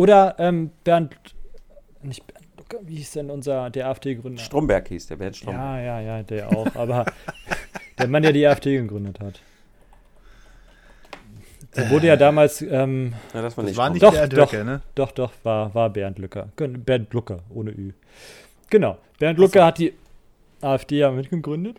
[0.00, 1.14] Oder ähm, Bernd,
[2.00, 4.40] nicht Bernd Lucke, wie hieß denn unser, der AfD-Gründer?
[4.40, 5.62] Stromberg hieß der, Bernd Stromberg.
[5.62, 6.74] Ja, ja, ja, der auch.
[6.74, 7.04] Aber
[7.98, 9.42] der Mann, der die AfD gegründet hat.
[11.76, 12.62] Der wurde ja damals.
[12.62, 14.80] Ähm, ja, das war nicht, das war nicht doch, Bernd Lücke, ne?
[14.94, 16.48] Doch, doch, war, war Bernd Lücke.
[16.56, 17.92] Bernd Lucke, ohne Ü.
[18.70, 18.96] Genau.
[19.18, 19.92] Bernd Lucke hat die
[20.62, 21.76] AfD ja mitgegründet.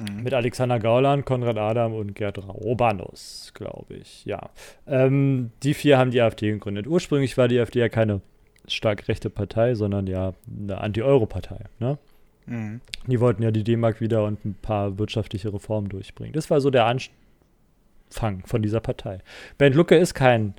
[0.00, 0.22] Mhm.
[0.22, 4.24] Mit Alexander Gauland, Konrad Adam und Gerd Robanus, glaube ich.
[4.24, 4.50] Ja.
[4.86, 6.86] Ähm, die vier haben die AfD gegründet.
[6.86, 8.20] Ursprünglich war die AfD ja keine
[8.66, 11.64] stark rechte Partei, sondern ja eine Anti-Euro-Partei.
[11.78, 11.98] Ne?
[12.46, 12.80] Mhm.
[13.06, 16.32] Die wollten ja die D-Mark wieder und ein paar wirtschaftliche Reformen durchbringen.
[16.32, 19.18] Das war so der Anfang von dieser Partei.
[19.58, 20.54] Bernd Lucke ist kein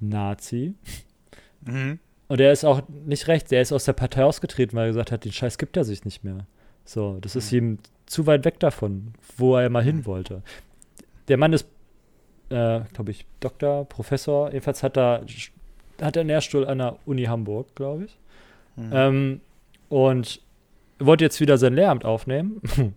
[0.00, 0.74] Nazi.
[1.62, 1.98] Mhm.
[2.28, 3.52] Und er ist auch nicht rechts.
[3.52, 6.04] Er ist aus der Partei ausgetreten, weil er gesagt hat, den Scheiß gibt er sich
[6.04, 6.46] nicht mehr.
[6.84, 7.38] So, das mhm.
[7.38, 10.06] ist ihm zu weit weg davon, wo er mal hin mhm.
[10.06, 10.42] wollte.
[11.28, 11.66] Der Mann ist,
[12.50, 14.48] äh, glaube ich, Doktor, Professor.
[14.48, 15.24] Jedenfalls hat er,
[16.00, 18.18] hat er einen Lehrstuhl an der Uni Hamburg, glaube ich.
[18.76, 18.90] Mhm.
[18.92, 19.40] Ähm,
[19.88, 20.40] und
[20.98, 22.60] wollte jetzt wieder sein Lehramt aufnehmen.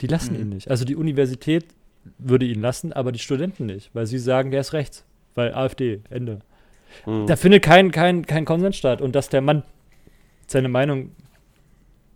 [0.00, 0.40] die lassen mhm.
[0.40, 0.70] ihn nicht.
[0.70, 1.66] Also die Universität
[2.18, 5.04] würde ihn lassen, aber die Studenten nicht, weil sie sagen, der ist rechts.
[5.34, 6.40] Weil AfD, Ende.
[7.06, 7.26] Mhm.
[7.26, 9.00] Da findet kein, kein, kein Konsens statt.
[9.00, 9.62] Und dass der Mann
[10.46, 11.10] seine Meinung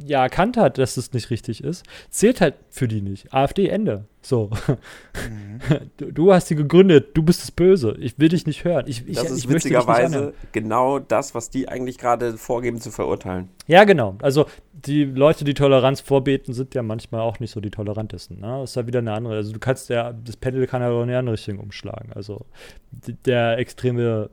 [0.05, 3.33] ja erkannt hat, dass es nicht richtig ist, zählt halt für die nicht.
[3.33, 4.05] AfD Ende.
[4.23, 4.51] So.
[5.15, 5.61] Mhm.
[5.97, 7.97] Du, du, hast sie gegründet, du bist das Böse.
[7.99, 8.85] Ich will dich nicht hören.
[8.87, 13.49] Ich, ich, das ist ich witzigerweise genau das, was die eigentlich gerade vorgeben zu verurteilen.
[13.67, 14.17] Ja, genau.
[14.23, 18.41] Also die Leute, die Toleranz vorbeten, sind ja manchmal auch nicht so die tolerantesten.
[18.41, 18.59] Ne?
[18.61, 19.35] Das ist ja wieder eine andere.
[19.35, 22.13] Also du kannst ja, das Pendel kann ja auch in eine andere Richtung umschlagen.
[22.15, 22.47] Also
[23.25, 24.31] der extreme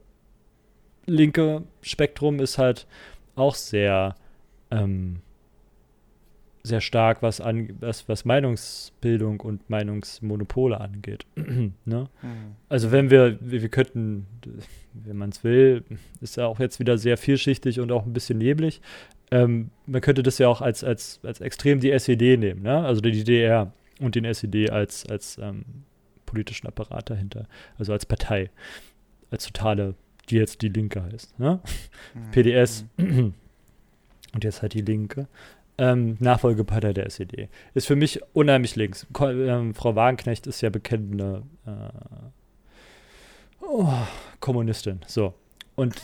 [1.07, 2.87] linke Spektrum ist halt
[3.35, 4.15] auch sehr
[4.71, 5.21] ähm,
[6.65, 11.25] sehr stark, was, an, was, was Meinungsbildung und Meinungsmonopole angeht.
[11.35, 11.73] ne?
[11.85, 12.07] Mhm.
[12.69, 14.25] Also wenn wir, wir, wir könnten,
[14.93, 15.83] wenn man es will,
[16.21, 18.81] ist ja auch jetzt wieder sehr vielschichtig und auch ein bisschen neblig.
[19.31, 22.83] Ähm, man könnte das ja auch als, als, als extrem die SED nehmen, ne?
[22.85, 25.65] also die DDR und den SED als, als ähm,
[26.25, 27.47] politischen Apparat dahinter,
[27.77, 28.49] also als Partei,
[29.29, 29.95] als totale,
[30.29, 31.39] die jetzt die Linke heißt.
[31.39, 31.59] Ne?
[32.13, 32.31] Mhm.
[32.31, 33.33] PDS mhm.
[34.33, 35.27] und jetzt halt die Linke
[35.77, 37.49] ähm, Nachfolgepartei der SED.
[37.73, 39.07] Ist für mich unheimlich links.
[39.13, 41.89] Ko ähm, Frau Wagenknecht ist ja bekennende äh,
[43.61, 43.91] oh,
[44.39, 45.01] Kommunistin.
[45.07, 45.33] So.
[45.75, 45.95] Und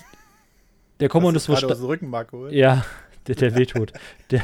[1.00, 1.64] der Kommunismus.
[1.64, 2.54] Aus Rückenmark, oder?
[2.54, 2.86] Ja,
[3.28, 3.94] der, der wehtut.
[4.30, 4.42] der,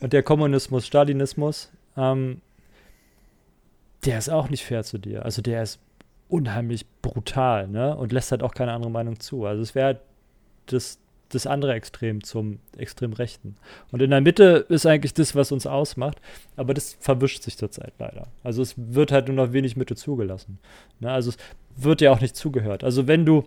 [0.00, 2.40] und der Kommunismus, Stalinismus, ähm,
[4.04, 5.24] der ist auch nicht fair zu dir.
[5.24, 5.80] Also der ist
[6.28, 7.96] unheimlich brutal, ne?
[7.96, 9.46] Und lässt halt auch keine andere Meinung zu.
[9.46, 10.00] Also es wäre
[10.66, 10.98] das
[11.34, 13.56] das andere Extrem zum extrem Rechten.
[13.92, 16.20] Und in der Mitte ist eigentlich das, was uns ausmacht,
[16.56, 18.28] aber das verwischt sich zurzeit leider.
[18.42, 20.58] Also es wird halt nur noch wenig Mitte zugelassen.
[21.00, 21.10] Ne?
[21.10, 21.36] Also es
[21.76, 22.84] wird ja auch nicht zugehört.
[22.84, 23.44] Also wenn du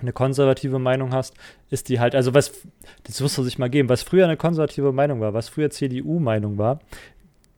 [0.00, 1.34] eine konservative Meinung hast,
[1.70, 2.52] ist die halt, also was,
[3.04, 6.58] das muss man sich mal geben, was früher eine konservative Meinung war, was früher CDU-Meinung
[6.58, 6.80] war,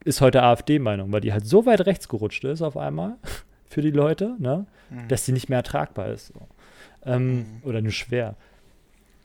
[0.03, 3.15] ist heute AfD-Meinung, weil die halt so weit rechts gerutscht ist auf einmal
[3.69, 5.07] für die Leute, ne, mhm.
[5.07, 6.27] dass sie nicht mehr ertragbar ist.
[6.27, 6.47] So.
[7.05, 7.45] Ähm, mhm.
[7.63, 8.35] Oder nur schwer.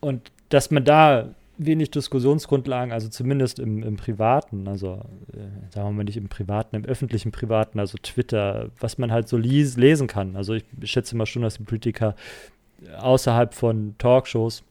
[0.03, 5.01] Und dass man da wenig Diskussionsgrundlagen, also zumindest im, im Privaten, also
[5.33, 9.29] äh, sagen wir mal nicht im Privaten, im öffentlichen Privaten, also Twitter, was man halt
[9.29, 10.35] so lies, lesen kann.
[10.37, 12.17] Also ich schätze mal schon, dass die Politiker
[12.99, 14.65] außerhalb von Talkshows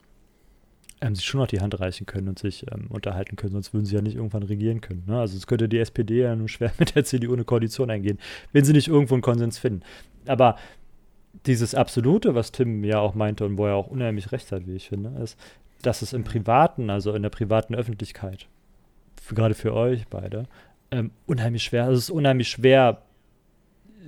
[1.00, 3.86] ähm, sich schon noch die Hand reichen können und sich ähm, unterhalten können, sonst würden
[3.86, 5.04] sie ja nicht irgendwann regieren können.
[5.06, 5.18] Ne?
[5.18, 8.18] Also es könnte die SPD ja nur schwer mit der CDU eine Koalition eingehen,
[8.52, 9.82] wenn sie nicht irgendwo einen Konsens finden.
[10.26, 10.56] Aber
[11.46, 14.76] dieses Absolute, was Tim ja auch meinte und wo er auch unheimlich recht hat, wie
[14.76, 15.38] ich finde, ist,
[15.82, 18.46] dass es im Privaten, also in der privaten Öffentlichkeit,
[19.20, 20.46] für, gerade für euch beide,
[20.90, 23.02] ähm, unheimlich schwer, also es ist unheimlich schwer,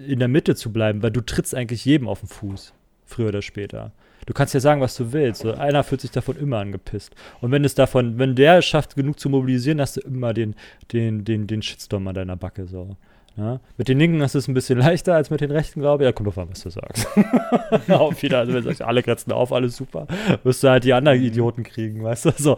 [0.06, 3.42] in der Mitte zu bleiben, weil du trittst eigentlich jedem auf den Fuß, früher oder
[3.42, 3.92] später.
[4.26, 5.42] Du kannst ja sagen, was du willst.
[5.42, 7.14] So, einer fühlt sich davon immer angepisst.
[7.40, 10.54] Und wenn es davon, wenn der es schafft, genug zu mobilisieren, hast du immer den,
[10.92, 12.66] den, den, den Shitstorm an deiner Backe.
[12.66, 12.96] So.
[13.36, 16.06] Ja, mit den Linken ist es ein bisschen leichter als mit den Rechten, glaube ich.
[16.06, 17.08] Ja, kommt drauf an, was du sagst.
[17.88, 20.06] auf wieder, also wenn du sagst, alle grenzen auf, alles super,
[20.44, 21.26] wirst du halt die anderen mhm.
[21.26, 22.30] Idioten kriegen, weißt du?
[22.36, 22.56] So.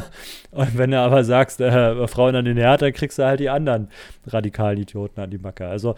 [0.50, 3.48] Und wenn du aber sagst, äh, Frauen an den Herd, dann kriegst du halt die
[3.48, 3.88] anderen
[4.26, 5.68] radikalen Idioten an die Macke.
[5.68, 5.94] Also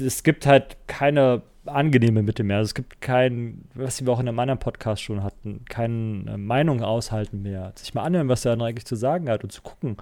[0.00, 2.58] es gibt halt keine angenehme Mitte mehr.
[2.58, 6.82] Also es gibt kein, was wir auch in einem anderen Podcast schon hatten, keine Meinung
[6.82, 7.72] aushalten mehr.
[7.76, 9.96] Sich mal anhören, was der andere eigentlich zu sagen hat und zu gucken,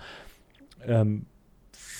[0.86, 1.26] ähm,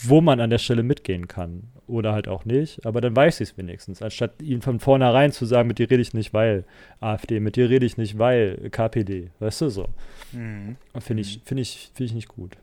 [0.03, 1.65] wo man an der Stelle mitgehen kann.
[1.87, 2.87] Oder halt auch nicht.
[2.87, 4.01] Aber dann weiß ich es wenigstens.
[4.03, 6.65] Anstatt ihn von vornherein zu sagen, mit dir rede ich nicht, weil
[7.01, 9.31] AfD, mit dir rede ich nicht, weil KPD.
[9.41, 9.89] Weißt du so.
[10.33, 10.77] Mhm.
[11.01, 12.57] Finde ich, find ich, find ich nicht gut.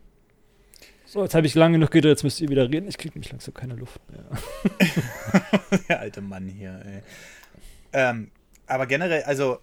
[1.04, 2.86] So, jetzt habe ich lange genug geredet, jetzt müsst ihr wieder reden.
[2.86, 4.24] Ich kriege mich langsam keine Luft mehr.
[5.88, 7.02] der alte Mann hier, ey.
[7.94, 8.30] Ähm,
[8.66, 9.58] aber generell, also,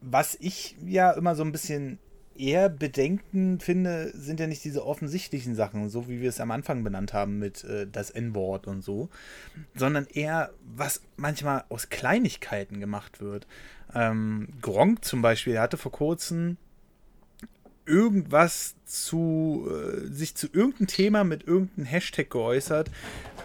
[0.00, 1.98] was ich ja immer so ein bisschen
[2.40, 6.82] eher Bedenken finde, sind ja nicht diese offensichtlichen Sachen, so wie wir es am Anfang
[6.82, 9.08] benannt haben mit äh, das N-Wort und so,
[9.74, 13.46] sondern eher, was manchmal aus Kleinigkeiten gemacht wird.
[13.94, 16.56] Ähm, Gronk zum Beispiel, er hatte vor kurzem
[17.86, 22.90] irgendwas zu, äh, sich zu irgendeinem Thema mit irgendeinem Hashtag geäußert.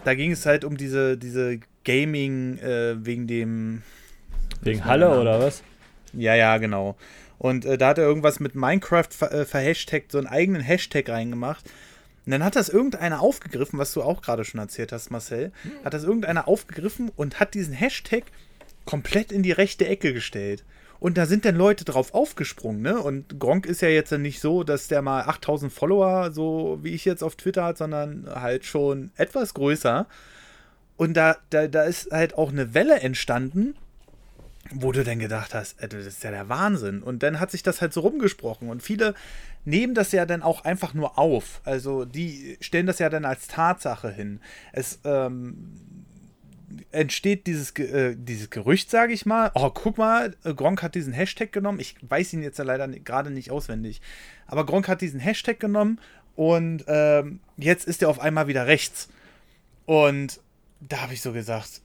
[0.04, 3.82] Da ging es halt um diese, diese Gaming äh, wegen dem.
[4.62, 5.64] Wegen Halle oder was?
[6.14, 6.96] Ja, ja, genau.
[7.38, 11.10] Und äh, da hat er irgendwas mit Minecraft ver äh, verhashtagt, so einen eigenen Hashtag
[11.10, 11.66] reingemacht.
[12.26, 15.52] Und dann hat das irgendeiner aufgegriffen, was du auch gerade schon erzählt hast, Marcel.
[15.84, 18.24] Hat das irgendeiner aufgegriffen und hat diesen Hashtag
[18.86, 20.64] komplett in die rechte Ecke gestellt.
[21.00, 23.00] Und da sind dann Leute drauf aufgesprungen, ne?
[23.00, 27.06] Und Gronk ist ja jetzt nicht so, dass der mal 8000 Follower, so wie ich
[27.06, 30.08] jetzt auf Twitter hat, sondern halt schon etwas größer.
[30.98, 33.76] Und da, da, da ist halt auch eine Welle entstanden,
[34.72, 37.04] wo du dann gedacht hast, ey, das ist ja der Wahnsinn.
[37.04, 38.70] Und dann hat sich das halt so rumgesprochen.
[38.70, 39.14] Und viele
[39.64, 41.62] nehmen das ja dann auch einfach nur auf.
[41.66, 44.40] Also die stellen das ja dann als Tatsache hin.
[44.74, 45.76] Es ähm,
[46.92, 49.52] entsteht dieses, äh, dieses Gerücht, sage ich mal.
[49.54, 51.80] Oh, guck mal, Gronk hat diesen Hashtag genommen.
[51.80, 54.02] Ich weiß ihn jetzt ja leider gerade nicht auswendig.
[54.48, 56.00] Aber Gronk hat diesen Hashtag genommen
[56.36, 59.10] und ähm, jetzt ist er auf einmal wieder rechts.
[59.86, 60.40] Und
[60.82, 61.82] da habe ich so gesagt,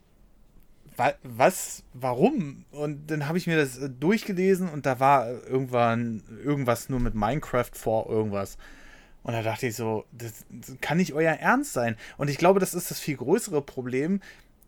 [1.23, 2.65] was, warum?
[2.71, 7.15] Und dann habe ich mir das äh, durchgelesen und da war irgendwann irgendwas nur mit
[7.15, 8.59] Minecraft vor irgendwas.
[9.23, 11.97] Und da dachte ich so, das, das kann nicht euer Ernst sein.
[12.17, 14.21] Und ich glaube, das ist das viel größere Problem,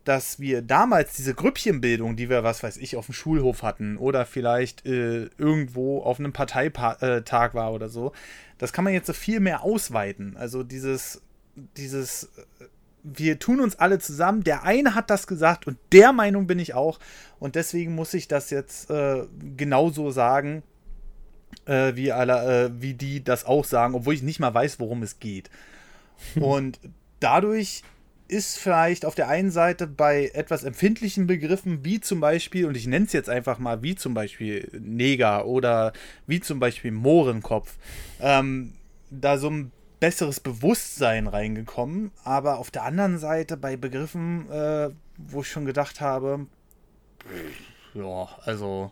[0.03, 4.25] dass wir damals diese Grüppchenbildung, die wir, was weiß ich, auf dem Schulhof hatten oder
[4.25, 8.11] vielleicht äh, irgendwo auf einem Parteitag äh, war oder so,
[8.57, 10.35] das kann man jetzt so viel mehr ausweiten.
[10.37, 11.21] Also dieses,
[11.77, 12.25] dieses
[12.59, 12.65] äh,
[13.03, 14.43] wir tun uns alle zusammen.
[14.43, 16.99] Der eine hat das gesagt und der Meinung bin ich auch.
[17.39, 19.23] Und deswegen muss ich das jetzt äh,
[19.57, 20.63] genauso sagen,
[21.65, 25.03] äh, wie, alle, äh, wie die das auch sagen, obwohl ich nicht mal weiß, worum
[25.03, 25.49] es geht.
[26.35, 26.79] und
[27.19, 27.83] dadurch
[28.29, 32.87] ist vielleicht auf der einen Seite bei etwas empfindlichen Begriffen, wie zum Beispiel, und ich
[32.87, 35.93] nenne es jetzt einfach mal, wie zum Beispiel Neger oder
[36.25, 37.75] wie zum Beispiel Mohrenkopf,
[38.21, 38.73] ähm,
[39.11, 39.71] da so ein
[40.03, 42.11] besseres Bewusstsein reingekommen.
[42.25, 46.45] Aber auf der anderen Seite bei Begriffen, äh, wo ich schon gedacht habe,
[47.93, 48.91] ja, also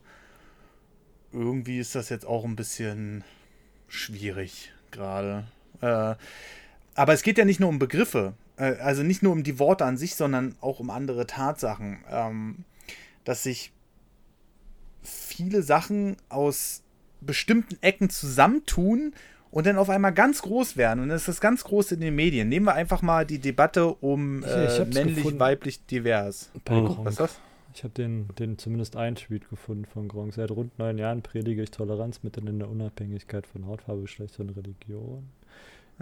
[1.33, 3.25] irgendwie ist das jetzt auch ein bisschen
[3.89, 5.47] schwierig gerade.
[5.81, 6.15] Äh,
[6.95, 9.83] aber es geht ja nicht nur um Begriffe, äh, also nicht nur um die Worte
[9.83, 12.05] an sich, sondern auch um andere Tatsachen.
[12.09, 12.63] Ähm,
[13.25, 13.73] dass sich
[15.03, 16.83] viele Sachen aus
[17.19, 19.13] bestimmten Ecken zusammentun
[19.51, 21.01] und dann auf einmal ganz groß werden.
[21.01, 22.49] Und das ist ganz groß in den Medien.
[22.49, 26.51] Nehmen wir einfach mal die Debatte um äh, männlich, weiblich, divers.
[26.69, 27.39] Oh, was ist das?
[27.73, 30.33] Ich habe den, den zumindest einen Tweet gefunden von Gronk.
[30.33, 34.49] Seit rund neun Jahren predige ich Toleranz mitten in der Unabhängigkeit von Hautfarbe, Geschlecht und
[34.49, 35.29] Religion.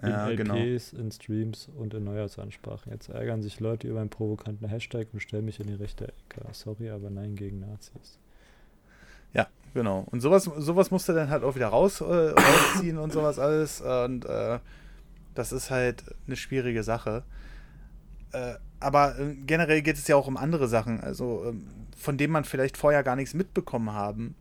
[0.02, 1.04] In ja, LPs, genau.
[1.04, 2.92] in Streams und in Neujahrsansprachen.
[2.92, 6.42] Jetzt ärgern sich Leute über einen provokanten Hashtag und stellen mich in die rechte Ecke.
[6.54, 8.18] Sorry, aber nein gegen Nazis.
[9.34, 10.06] Ja, genau.
[10.12, 13.82] Und sowas, sowas musst du dann halt auch wieder raus, äh, rausziehen und sowas alles.
[13.82, 14.60] Und äh,
[15.36, 17.24] das ist halt eine schwierige Sache.
[18.32, 21.66] Äh, aber äh, generell geht es ja auch um andere Sachen, also ähm,
[21.98, 24.36] von denen man vielleicht vorher gar nichts mitbekommen haben.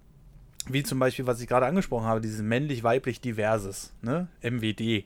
[0.68, 4.28] Wie zum Beispiel, was ich gerade angesprochen habe, dieses männlich-weiblich diverses, ne?
[4.42, 5.04] MWD.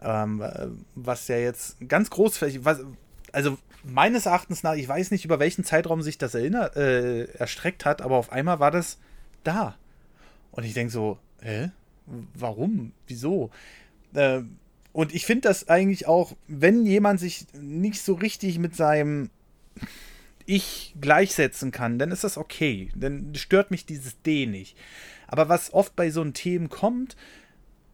[0.00, 2.80] Ähm, äh, was ja jetzt ganz großflächig, was,
[3.32, 7.84] also meines Erachtens nach, ich weiß nicht, über welchen Zeitraum sich das erinnert, äh, erstreckt
[7.84, 8.98] hat, aber auf einmal war das
[9.44, 9.76] da.
[10.52, 11.70] Und ich denke so, hä?
[12.34, 12.92] Warum?
[13.06, 13.50] Wieso?
[14.14, 14.42] Äh,
[14.92, 19.30] und ich finde das eigentlich auch, wenn jemand sich nicht so richtig mit seinem
[20.44, 22.90] Ich gleichsetzen kann, dann ist das okay.
[22.94, 24.76] Dann stört mich dieses D nicht.
[25.26, 27.16] Aber was oft bei so einem Themen kommt,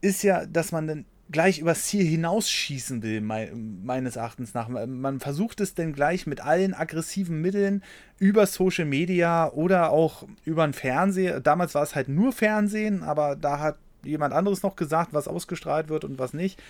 [0.01, 4.68] ist ja, dass man dann gleich übers Ziel hinausschießen will, me meines Erachtens nach.
[4.68, 7.82] Man versucht es denn gleich mit allen aggressiven Mitteln
[8.18, 11.40] über Social Media oder auch über den Fernseher.
[11.40, 15.88] Damals war es halt nur Fernsehen, aber da hat jemand anderes noch gesagt, was ausgestrahlt
[15.88, 16.60] wird und was nicht.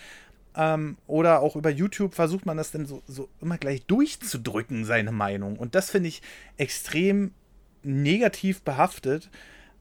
[0.57, 5.13] Ähm, oder auch über YouTube versucht man das dann so, so immer gleich durchzudrücken, seine
[5.13, 5.57] Meinung.
[5.57, 6.23] Und das finde ich
[6.57, 7.33] extrem
[7.85, 9.31] negativ behaftet.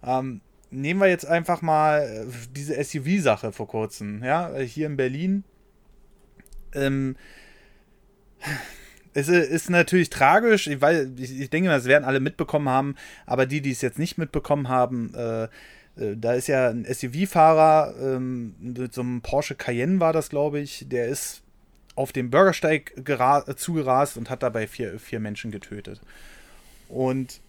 [0.04, 5.44] Ähm, nehmen wir jetzt einfach mal äh, diese SUV-Sache vor kurzem, ja, hier in Berlin.
[6.74, 7.16] Ähm,
[9.14, 13.72] es ist natürlich tragisch, ich, ich denke, das werden alle mitbekommen haben, aber die, die
[13.72, 19.02] es jetzt nicht mitbekommen haben, äh, äh da ist ja ein SUV-Fahrer, ähm, mit so
[19.02, 21.42] einem Porsche Cayenne war das, glaube ich, der ist
[21.96, 22.94] auf dem Bürgersteig
[23.56, 26.00] zugerast und hat dabei vier, vier Menschen getötet.
[26.90, 27.42] Und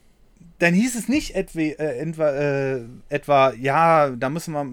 [0.58, 4.66] dann hieß es nicht etwa, äh, etwa, äh, etwa, ja, da müssen wir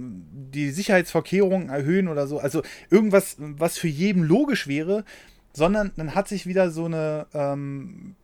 [0.51, 2.39] die Sicherheitsvorkehrungen erhöhen oder so.
[2.39, 5.06] Also irgendwas, was für jeden logisch wäre,
[5.54, 8.15] sondern dann hat sich wieder so eine ähm,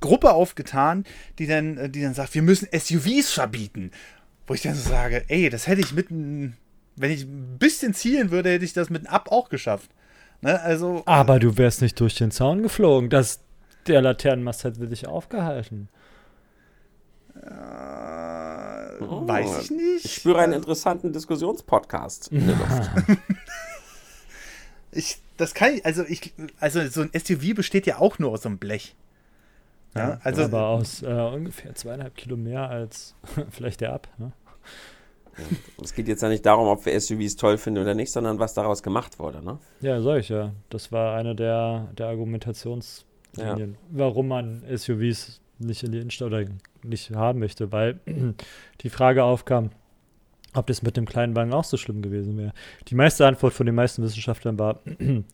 [0.00, 1.04] Gruppe aufgetan,
[1.38, 3.90] die dann, die dann sagt, wir müssen SUVs verbieten.
[4.46, 6.10] Wo ich dann so sage, ey, das hätte ich mit
[6.96, 9.90] wenn ich ein bisschen zielen würde, hätte ich das mit einem Ab auch geschafft.
[10.40, 10.60] Ne?
[10.60, 11.02] Also.
[11.06, 13.10] Aber du wärst nicht durch den Zaun geflogen.
[13.10, 13.40] Das,
[13.88, 15.88] der Laternenmast hätte dich aufgehalten.
[17.34, 20.04] Äh, oh, weiß ich nicht.
[20.04, 22.90] Ich spüre einen interessanten Diskussionspodcast in der Luft.
[24.92, 28.42] ich, das kann ich, also ich, also so ein SUV besteht ja auch nur aus
[28.42, 28.94] so einem Blech.
[29.94, 33.14] Ja, also, aber aus äh, ungefähr zweieinhalb Kilo mehr als
[33.50, 34.08] vielleicht der Ab.
[34.18, 34.32] Ne?
[35.82, 38.54] Es geht jetzt ja nicht darum, ob wir SUVs toll finden oder nicht, sondern was
[38.54, 39.58] daraus gemacht wurde, ne?
[39.80, 40.52] Ja, sag ich ja.
[40.70, 42.08] Das war eine der, der
[43.38, 43.78] Argumentationslinien, ja.
[43.90, 46.44] warum man SUVs nicht in die Innenstadt oder
[46.82, 48.00] nicht haben möchte, weil
[48.80, 49.70] die Frage aufkam,
[50.54, 52.52] ob das mit dem kleinen Wagen auch so schlimm gewesen wäre.
[52.88, 54.80] Die meiste Antwort von den meisten Wissenschaftlern war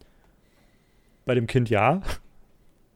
[1.24, 2.02] bei dem Kind ja.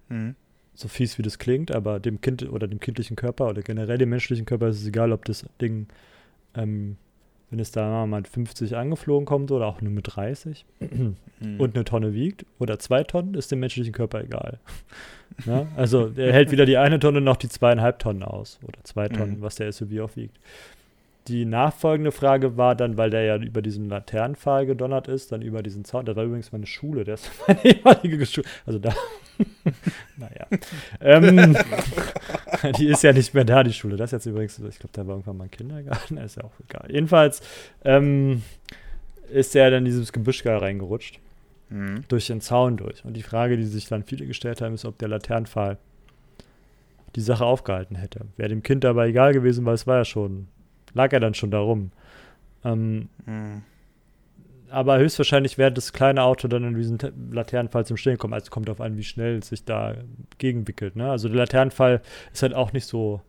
[0.09, 0.35] Mhm.
[0.75, 4.11] So fies wie das klingt, aber dem Kind oder dem kindlichen Körper oder generell dem
[4.11, 5.87] menschlichen Körper ist es egal, ob das Ding
[6.55, 6.97] ähm,
[7.51, 11.17] wenn es da mal mit 50 angeflogen kommt oder auch nur mit 30 mhm.
[11.59, 14.59] und eine Tonne wiegt oder zwei Tonnen, ist dem menschlichen Körper egal.
[15.47, 15.67] ja?
[15.77, 19.39] Also er hält wieder die eine Tonne noch die zweieinhalb Tonnen aus oder zwei Tonnen,
[19.39, 19.43] mhm.
[19.43, 20.39] was der SUV auch wiegt.
[21.29, 25.63] Die nachfolgende Frage war dann, weil der ja über diesen Laternenpfahl gedonnert ist, dann über
[25.63, 26.05] diesen Zaun.
[26.05, 28.47] Das war übrigens meine Schule, der ist meine ehemalige Schule.
[28.65, 28.95] Also da.
[30.17, 30.47] naja.
[31.01, 31.57] ähm,
[32.79, 33.97] die ist ja nicht mehr da, die Schule.
[33.97, 36.17] Das ist jetzt übrigens, ich glaube, da war irgendwann mal ein Kindergarten.
[36.19, 36.91] Ist ja auch egal.
[36.91, 37.43] Jedenfalls
[37.85, 38.43] ähm,
[39.33, 41.19] ist er dann in dieses Gebüsch reingerutscht.
[41.71, 42.05] Mhm.
[42.07, 43.05] Durch den Zaun durch.
[43.05, 45.79] Und die Frage, die sich dann viele gestellt haben, ist, ob der Laternenpfahl
[47.17, 48.27] die Sache aufgehalten hätte.
[48.37, 50.47] Wäre dem Kind dabei egal gewesen, weil es war ja schon
[50.97, 51.93] lag er dann schon darum.
[52.65, 53.63] Ähm, mhm.
[54.69, 56.99] Aber höchstwahrscheinlich wäre das kleine Auto dann in diesen
[57.31, 58.35] Laternenfall zum Stehen kommen.
[58.35, 59.95] Also kommt auf an, wie schnell es sich da
[60.39, 60.97] gegenwickelt.
[60.97, 61.09] Ne?
[61.09, 63.21] Also der Laternenfall ist halt auch nicht so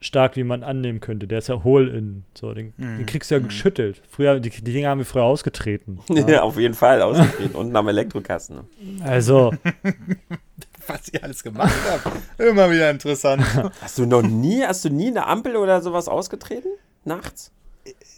[0.00, 1.26] stark, wie man annehmen könnte.
[1.26, 2.24] Der ist ja hohl in.
[2.34, 3.44] So, den, mm, den kriegst du ja mm.
[3.44, 4.02] geschüttelt.
[4.08, 6.00] Früher, die, die Dinger haben wir früher ausgetreten.
[6.08, 7.54] Ja, ja auf jeden Fall ausgetreten.
[7.54, 8.60] Unten am Elektrokasten.
[9.02, 9.52] Also.
[10.88, 12.16] Was ihr alles gemacht habt.
[12.38, 13.44] Immer wieder interessant.
[13.80, 16.68] Hast du noch nie, hast du nie eine Ampel oder sowas ausgetreten?
[17.04, 17.52] Nachts?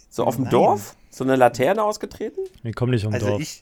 [0.09, 0.51] So auf dem Nein.
[0.51, 0.95] Dorf?
[1.09, 2.41] So eine Laterne ausgetreten?
[2.63, 3.41] Nee, komm nicht um also Dorf.
[3.41, 3.61] Ich,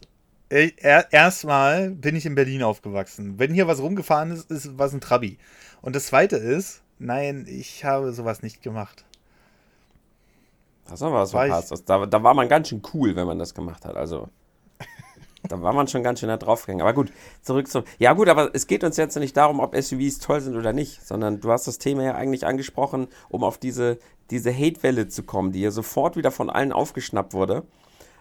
[0.50, 0.72] äh,
[1.12, 3.38] erstmal bin ich in Berlin aufgewachsen.
[3.38, 5.38] Wenn hier was rumgefahren ist, ist was ein Trabi.
[5.82, 9.06] Und das zweite ist, Nein, ich habe sowas nicht gemacht.
[10.86, 11.84] Das war was verpasst.
[11.86, 13.96] Da, da war man ganz schön cool, wenn man das gemacht hat.
[13.96, 14.28] Also,
[15.44, 16.82] da war man schon ganz schön da draufgegangen.
[16.82, 17.84] Aber gut, zurück zum.
[17.98, 21.06] Ja, gut, aber es geht uns jetzt nicht darum, ob SUVs toll sind oder nicht,
[21.06, 24.00] sondern du hast das Thema ja eigentlich angesprochen, um auf diese,
[24.32, 27.64] diese Hate-Welle zu kommen, die ja sofort wieder von allen aufgeschnappt wurde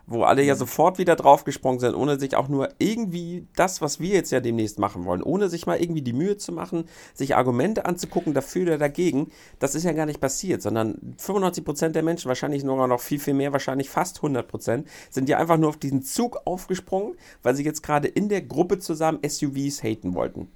[0.08, 0.58] wo alle ja mhm.
[0.58, 4.78] sofort wieder draufgesprungen sind, ohne sich auch nur irgendwie das, was wir jetzt ja demnächst
[4.78, 8.78] machen wollen, ohne sich mal irgendwie die Mühe zu machen, sich Argumente anzugucken dafür oder
[8.78, 13.20] dagegen, das ist ja gar nicht passiert, sondern 95% der Menschen, wahrscheinlich nur noch viel,
[13.20, 17.64] viel mehr, wahrscheinlich fast 100%, sind ja einfach nur auf diesen Zug aufgesprungen, weil sie
[17.64, 20.48] jetzt gerade in der Gruppe zusammen SUVs haten wollten.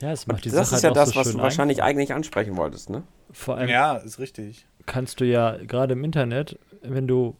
[0.00, 2.56] Ja, es macht die das Sache ist ja das, so was du wahrscheinlich eigentlich ansprechen
[2.56, 3.02] wolltest, ne?
[3.32, 4.66] Vor allem ja, ist richtig.
[4.86, 7.36] Kannst du ja gerade im Internet, wenn du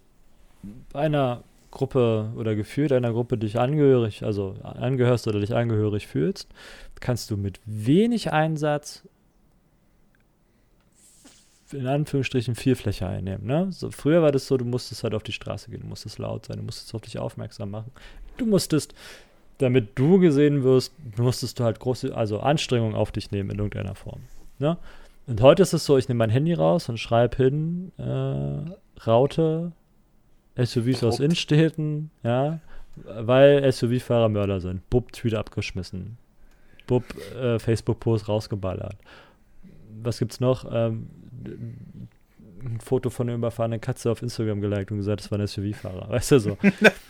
[0.93, 1.45] einer
[1.79, 6.49] Gruppe oder Gefühl deiner Gruppe dich angehörig, also angehörst oder dich angehörig fühlst,
[7.01, 9.09] kannst du mit wenig Einsatz
[11.73, 13.47] in Anführungsstrichen viel Fläche einnehmen.
[13.47, 13.69] Ne?
[13.71, 16.47] So, früher war das so, du musstest halt auf die Straße gehen, du musstest laut
[16.47, 17.93] sein, du musstest auf dich aufmerksam machen.
[18.37, 18.95] Du musstest,
[19.59, 23.95] damit du gesehen wirst, musstest du halt große, also Anstrengungen auf dich nehmen in irgendeiner
[23.95, 24.21] Form.
[24.59, 24.79] Ne?
[25.27, 29.73] Und heute ist es so, ich nehme mein Handy raus und schreibe hin, äh, Raute
[30.63, 32.61] SUVs aus Innenstädten, ja,
[32.97, 34.89] weil SUV-Fahrer Mörder sind.
[34.91, 36.19] Bub, Tweet abgeschmissen.
[36.87, 37.05] Bub,
[37.41, 38.97] äh, Facebook-Post rausgeballert.
[40.03, 40.67] Was gibt's noch?
[40.71, 41.09] Ähm,
[42.65, 46.09] ein Foto von einer überfahrenen Katze auf Instagram geliked und gesagt, das war ein SUV-Fahrer.
[46.11, 46.59] Weißt du so?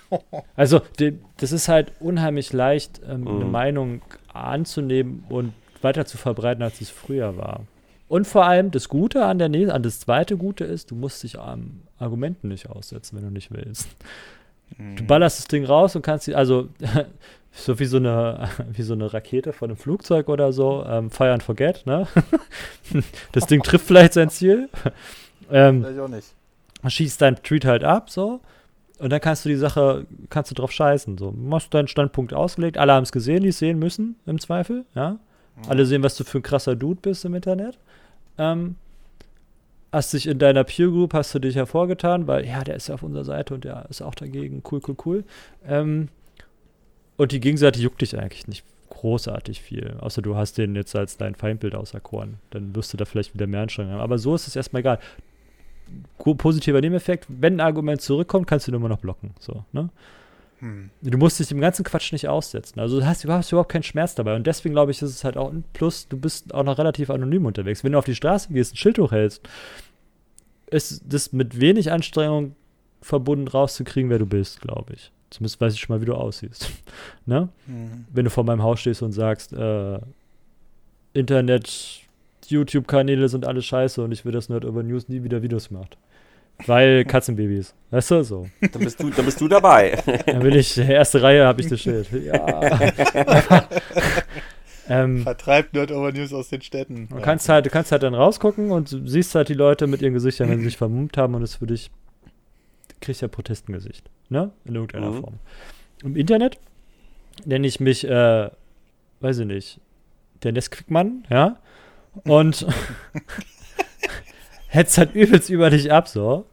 [0.56, 3.28] also, die, das ist halt unheimlich leicht, ähm, mhm.
[3.28, 7.64] eine Meinung anzunehmen und weiter zu verbreiten, als es früher war.
[8.08, 11.38] Und vor allem das Gute an der an das zweite Gute ist, du musst dich
[11.38, 13.88] am Argumenten nicht aussetzen, wenn du nicht willst.
[14.76, 14.96] Mhm.
[14.96, 16.68] Du ballerst das Ding raus und kannst also
[17.52, 21.32] so wie so eine wie so eine Rakete von einem Flugzeug oder so, ähm, fire
[21.32, 22.06] and forget, ne?
[23.32, 24.68] das Ding trifft vielleicht sein Ziel.
[25.50, 26.34] ähm, vielleicht auch nicht.
[26.86, 28.40] Schießt dein Tweet halt ab, so.
[28.98, 31.18] Und dann kannst du die Sache, kannst du drauf scheißen.
[31.18, 34.84] So, hast deinen Standpunkt ausgelegt, alle haben es gesehen, die es sehen müssen, im Zweifel,
[34.94, 35.10] ja.
[35.10, 35.18] Mhm.
[35.68, 37.78] Alle sehen, was du für ein krasser Dude bist im Internet.
[38.38, 38.76] Ähm,
[39.92, 42.94] hast dich in deiner Peer Group, hast du dich hervorgetan, weil ja, der ist ja
[42.94, 45.24] auf unserer Seite und der ist auch dagegen, cool, cool, cool.
[45.66, 46.08] Ähm,
[47.16, 51.16] und die Gegenseite juckt dich eigentlich nicht großartig viel, außer du hast den jetzt als
[51.16, 52.38] dein Feindbild auserkoren.
[52.50, 54.02] Dann wirst du da vielleicht wieder mehr Anstrengungen haben.
[54.02, 54.98] Aber so ist es erstmal egal.
[56.18, 59.34] positiver Nebeneffekt, wenn ein Argument zurückkommt, kannst du ihn immer noch blocken.
[59.38, 59.88] So, ne?
[60.60, 60.90] Hm.
[61.02, 62.80] Du musst dich dem ganzen Quatsch nicht aussetzen.
[62.80, 64.34] Also du hast, du hast überhaupt keinen Schmerz dabei.
[64.34, 67.10] Und deswegen glaube ich, ist es halt auch ein Plus, du bist auch noch relativ
[67.10, 67.84] anonym unterwegs.
[67.84, 69.48] Wenn du auf die Straße gehst, ein Schild hochhältst,
[70.70, 72.54] ist das mit wenig Anstrengung
[73.00, 75.12] verbunden rauszukriegen, wer du bist, glaube ich.
[75.30, 76.70] Zumindest weiß ich schon mal, wie du aussiehst.
[77.26, 77.48] ne?
[77.66, 78.06] Mhm.
[78.12, 79.98] Wenn du vor meinem Haus stehst und sagst, äh,
[81.12, 82.02] Internet,
[82.46, 85.98] YouTube-Kanäle sind alle scheiße und ich will, dass Nerd Over News nie wieder Videos macht.
[86.66, 87.74] Weil Katzenbabys.
[87.90, 88.48] Weißt du, so.
[88.60, 89.96] Da bist du, da bist du dabei.
[90.26, 92.08] Dann bin ich, erste Reihe habe ich das Schild.
[92.12, 92.80] Ja.
[94.88, 97.08] ähm, Vertreibt Nerd Over News aus den Städten.
[97.08, 100.14] Du kannst halt, du kannst halt dann rausgucken und siehst halt die Leute mit ihren
[100.14, 101.90] Gesichtern, wenn sie sich vermummt haben und es für dich
[103.00, 104.10] kriegst ja Protestengesicht.
[104.28, 104.50] Ne?
[104.64, 105.20] In irgendeiner mhm.
[105.20, 105.34] Form.
[106.02, 106.58] Im Internet
[107.44, 108.50] nenne ich mich, äh,
[109.20, 109.80] weiß ich nicht,
[110.42, 111.58] der Nesquik-Mann, ja?
[112.24, 112.66] Und
[114.68, 116.46] hetzt halt übelst über dich ab, so.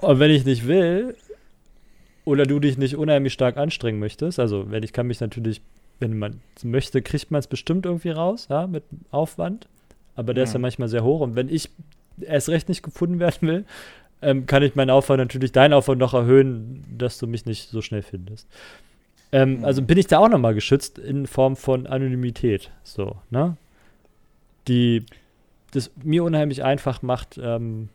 [0.00, 1.14] Und wenn ich nicht will,
[2.24, 5.60] oder du dich nicht unheimlich stark anstrengen möchtest, also wenn ich kann mich natürlich,
[5.98, 9.68] wenn man es möchte, kriegt man es bestimmt irgendwie raus, ja, mit Aufwand.
[10.14, 10.48] Aber der ja.
[10.48, 11.20] ist ja manchmal sehr hoch.
[11.20, 11.70] Und wenn ich
[12.20, 13.64] erst recht nicht gefunden werden will,
[14.20, 17.80] ähm, kann ich meinen Aufwand natürlich, deinen Aufwand noch erhöhen, dass du mich nicht so
[17.80, 18.46] schnell findest.
[19.32, 19.64] Ähm, mhm.
[19.64, 22.70] Also bin ich da auch nochmal geschützt in Form von Anonymität.
[22.84, 23.56] So, ne?
[24.68, 25.04] Die
[25.72, 27.88] das mir unheimlich einfach macht, ähm,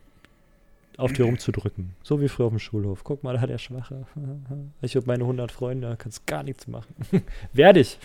[0.98, 1.94] auf dir rumzudrücken.
[2.02, 3.04] So wie früher auf dem Schulhof.
[3.04, 4.04] Guck mal, da hat er Schwache.
[4.82, 6.94] Ich habe meine 100 Freunde, kannst gar nichts machen.
[7.52, 7.98] Werde ich.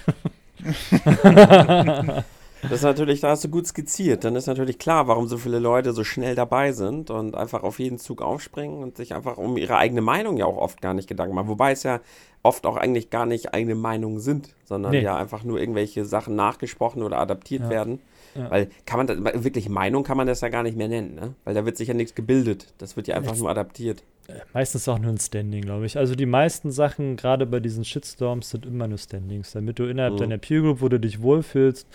[2.63, 4.24] Das ist natürlich, da hast du gut skizziert.
[4.24, 7.78] Dann ist natürlich klar, warum so viele Leute so schnell dabei sind und einfach auf
[7.78, 11.09] jeden Zug aufspringen und sich einfach um ihre eigene Meinung ja auch oft gar nicht
[11.09, 11.49] Gedanken machen.
[11.49, 11.99] Wobei es ja
[12.41, 15.01] oft auch eigentlich gar nicht eigene Meinungen sind, sondern nee.
[15.01, 17.69] ja einfach nur irgendwelche Sachen nachgesprochen oder adaptiert ja.
[17.69, 17.99] werden.
[18.36, 18.49] Ja.
[18.49, 21.36] Weil kann man das, wirklich Meinung kann man das ja gar nicht mehr nennen, ne?
[21.43, 22.73] Weil da wird sich ja nichts gebildet.
[22.77, 24.03] Das wird ja einfach Jetzt, nur adaptiert.
[24.27, 25.97] Äh, meistens auch nur ein Standing, glaube ich.
[25.97, 30.13] Also die meisten Sachen, gerade bei diesen Shitstorms, sind immer nur Standings, damit du innerhalb
[30.13, 30.17] mhm.
[30.17, 31.88] deiner Peer Group, wo du dich wohlfühlst,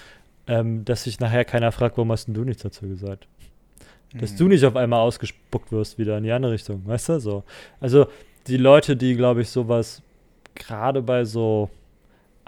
[0.47, 3.27] ähm, dass sich nachher keiner fragt, warum hast denn du nichts dazu gesagt?
[4.15, 4.37] Dass mhm.
[4.37, 7.21] du nicht auf einmal ausgespuckt wirst wieder in die andere Richtung, weißt du?
[7.21, 7.45] So.
[7.81, 8.07] Also
[8.47, 10.03] die Leute, die, glaube ich, sowas
[10.55, 11.69] gerade bei so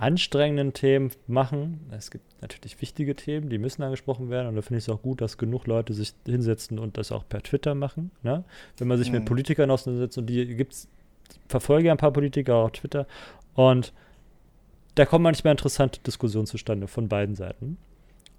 [0.01, 1.81] anstrengenden Themen machen.
[1.91, 4.49] Es gibt natürlich wichtige Themen, die müssen angesprochen werden.
[4.49, 7.29] Und da finde ich es auch gut, dass genug Leute sich hinsetzen und das auch
[7.29, 8.11] per Twitter machen.
[8.23, 8.45] Ne?
[8.79, 9.19] Wenn man sich mhm.
[9.19, 10.89] mit Politikern auseinandersetzt und die gibt's,
[11.49, 13.07] verfolge ja ein paar Politiker auf Twitter.
[13.55, 13.93] Und
[14.95, 17.77] da kommen manchmal interessante Diskussionen zustande von beiden Seiten.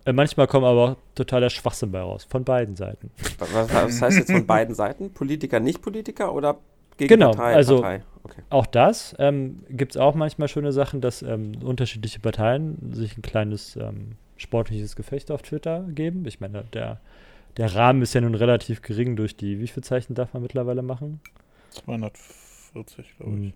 [0.05, 3.11] Äh, manchmal kommen aber auch totaler Schwachsinn bei raus, von beiden Seiten.
[3.37, 5.13] Was, was heißt jetzt von beiden Seiten?
[5.13, 6.57] Politiker, Nicht-Politiker oder
[6.97, 7.53] gegen genau, Partei?
[7.55, 8.03] Also Partei?
[8.23, 8.41] Okay.
[8.49, 13.21] auch das ähm, gibt es auch manchmal schöne Sachen, dass ähm, unterschiedliche Parteien sich ein
[13.21, 16.25] kleines ähm, sportliches Gefecht auf Twitter geben.
[16.25, 16.99] Ich meine, der,
[17.57, 20.81] der Rahmen ist ja nun relativ gering durch die, wie viele Zeichen darf man mittlerweile
[20.81, 21.19] machen?
[21.71, 23.53] 240, glaube ich.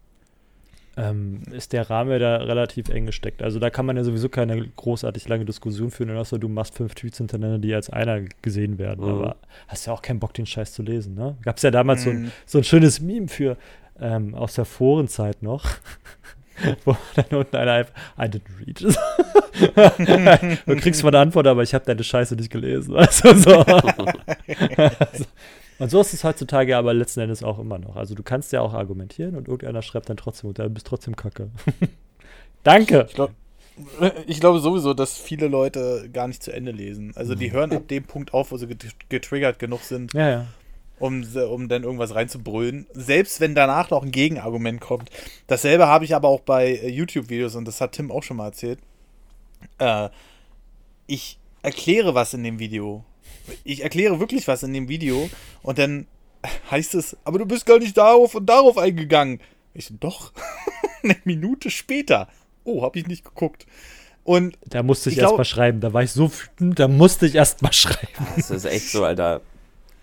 [0.95, 3.41] Hm ähm, ist der Rahmen da relativ eng gesteckt.
[3.41, 6.95] Also da kann man ja sowieso keine großartig lange Diskussion führen, außer du machst fünf
[6.95, 9.05] Tweets hintereinander, die als einer gesehen werden.
[9.05, 9.11] Mhm.
[9.11, 9.35] Aber
[9.67, 11.35] hast ja auch keinen Bock, den Scheiß zu lesen, ne?
[11.43, 12.03] Gab es ja damals mhm.
[12.03, 12.31] so, ein, mhm.
[12.45, 13.57] so ein schönes Meme für
[13.99, 15.65] ähm, aus der Forenzeit noch.
[16.85, 18.79] wo dann unten einer einfach, I didn't read.
[20.65, 22.95] du kriegst mal eine Antwort, aber ich habe deine Scheiße nicht gelesen.
[23.05, 23.59] Also so.
[23.59, 25.25] also,
[25.79, 27.95] und so ist es heutzutage aber letzten Endes auch immer noch.
[27.95, 31.49] Also du kannst ja auch argumentieren und irgendeiner schreibt dann trotzdem, du bist trotzdem kacke.
[32.63, 33.05] Danke.
[33.07, 33.31] Ich, glaub,
[34.25, 37.13] ich, glaube sowieso, dass viele Leute gar nicht zu Ende lesen.
[37.15, 38.67] Also die hören ab dem Punkt auf, wo sie
[39.09, 40.45] getriggert genug sind, ja, ja.
[40.97, 42.87] Um, um dann irgendwas reinzubrüllen.
[42.93, 45.09] Selbst wenn danach noch ein Gegenargument kommt.
[45.47, 48.45] Dasselbe habe ich aber auch bei äh, YouTube-Videos und das hat Tim auch schon mal
[48.45, 48.79] erzählt.
[49.77, 50.07] Äh,
[51.05, 53.03] ich erkläre was in dem Video
[53.63, 55.29] ich erkläre wirklich was in dem Video
[55.63, 56.07] und dann
[56.69, 59.39] heißt es, aber du bist gar nicht darauf und darauf eingegangen.
[59.73, 60.31] Ich so, doch.
[61.03, 62.27] Eine Minute später.
[62.63, 63.65] Oh, hab ich nicht geguckt.
[64.23, 65.81] Und da musste ich, ich erst mal schreiben.
[65.81, 68.25] Da war ich so wütend, da musste ich erst mal schreiben.
[68.35, 69.41] Das ist echt so, Alter.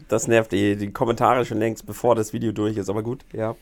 [0.08, 2.88] Das nervt die, die Kommentare schon längst, bevor das Video durch ist.
[2.88, 3.56] Aber gut, ja.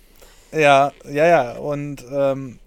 [0.53, 1.53] Ja, ja, ja.
[1.57, 2.59] Und ähm,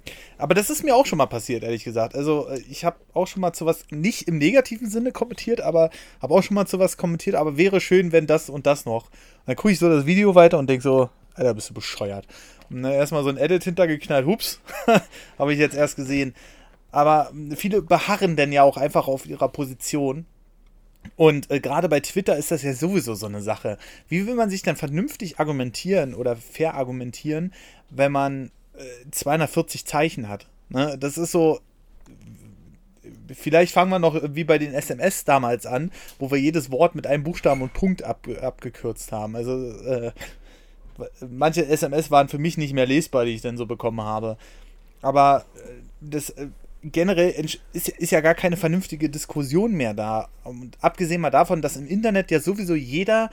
[0.43, 2.15] aber das ist mir auch schon mal passiert, ehrlich gesagt.
[2.15, 5.89] Also äh, ich habe auch schon mal zu was, nicht im negativen Sinne kommentiert, aber
[6.21, 9.05] habe auch schon mal zu was kommentiert, aber wäre schön, wenn das und das noch.
[9.05, 9.11] Und
[9.45, 12.27] dann gucke ich so das Video weiter und denke so, Alter, bist du bescheuert.
[12.69, 14.59] Und dann erstmal so ein Edit hintergeknallt, hups,
[15.39, 16.35] habe ich jetzt erst gesehen.
[16.91, 20.25] Aber viele beharren denn ja auch einfach auf ihrer Position.
[21.15, 23.77] Und äh, gerade bei Twitter ist das ja sowieso so eine Sache.
[24.09, 27.53] Wie will man sich denn vernünftig argumentieren oder fair argumentieren,
[27.89, 28.51] wenn man
[29.11, 30.47] 240 Zeichen hat.
[30.69, 30.97] Ne?
[30.99, 31.59] Das ist so.
[33.33, 37.07] vielleicht fangen wir noch wie bei den SMS damals an, wo wir jedes Wort mit
[37.07, 39.35] einem Buchstaben und Punkt ab, abgekürzt haben.
[39.35, 40.11] Also äh,
[41.29, 44.37] manche SMS waren für mich nicht mehr lesbar, die ich dann so bekommen habe.
[45.01, 45.69] Aber äh,
[46.01, 46.47] das äh,
[46.83, 47.31] generell
[47.73, 50.29] ist, ist ja gar keine vernünftige Diskussion mehr da.
[50.43, 53.29] Und abgesehen mal davon, dass im Internet ja sowieso jeder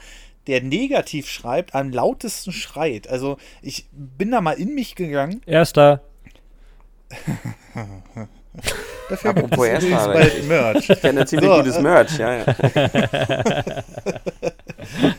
[0.47, 3.07] der negativ schreibt, am lautesten schreit.
[3.07, 5.41] Also ich bin da mal in mich gegangen.
[5.45, 6.01] Erster.
[9.09, 10.89] Dafür Apropos erster, bald Merch.
[10.89, 12.45] Ich kenne ziemlich so, gutes äh, Merch, ja, ja.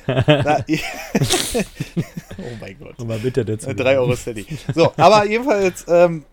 [0.06, 0.64] Na,
[2.38, 2.98] oh mein Gott.
[3.06, 3.74] mal bitte dazu.
[3.74, 4.46] 3 Euro Steady.
[4.74, 6.24] So, aber jedenfalls, ähm,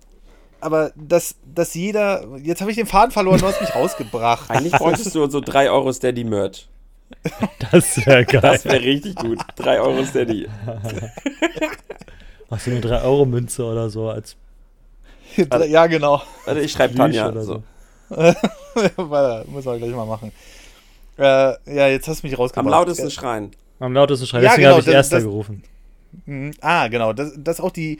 [0.61, 2.25] aber dass, dass jeder.
[2.41, 4.49] Jetzt habe ich den Faden verloren, du hast mich rausgebracht.
[4.49, 6.67] Eigentlich bräuchtest du so 3 Euro Steady Merch.
[7.71, 8.41] Das wäre geil.
[8.41, 9.39] Das wäre richtig gut.
[9.57, 10.47] 3 Euro Steady.
[12.49, 14.35] Machst du eine 3 Euro Münze oder so als.
[15.67, 16.21] ja, genau.
[16.45, 17.29] Warte, ich schreibe Tanja.
[17.29, 17.63] Oder so.
[18.09, 20.31] Warte, muss man gleich mal machen.
[21.17, 21.23] Äh,
[21.75, 22.65] ja, jetzt hast du mich rausgebracht.
[22.65, 23.51] Am lautesten schreien.
[23.79, 24.43] Am lautesten schreien.
[24.43, 25.63] Ja, Deswegen genau, habe ich das, Erster das, gerufen.
[26.25, 27.13] Mh, ah, genau.
[27.13, 27.99] Das, das auch die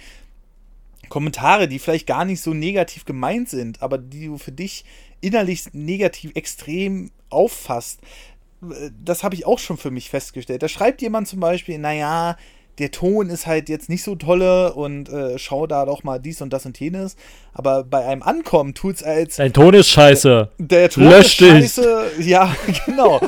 [1.10, 4.86] Kommentare, die vielleicht gar nicht so negativ gemeint sind, aber die du für dich
[5.22, 8.00] innerlich negativ extrem auffasst,
[9.04, 10.64] das habe ich auch schon für mich festgestellt.
[10.64, 12.38] Da schreibt jemand zum Beispiel, naja,
[12.80, 16.42] der Ton ist halt jetzt nicht so tolle und äh, schau da doch mal dies
[16.42, 17.16] und das und jenes.
[17.60, 19.36] Aber bei einem Ankommen tut es als.
[19.36, 20.50] Dein Ton ist scheiße.
[20.60, 22.12] Der Ton Lösch ist scheiße.
[22.18, 22.28] Dich.
[22.28, 22.56] Ja,
[22.86, 23.20] genau.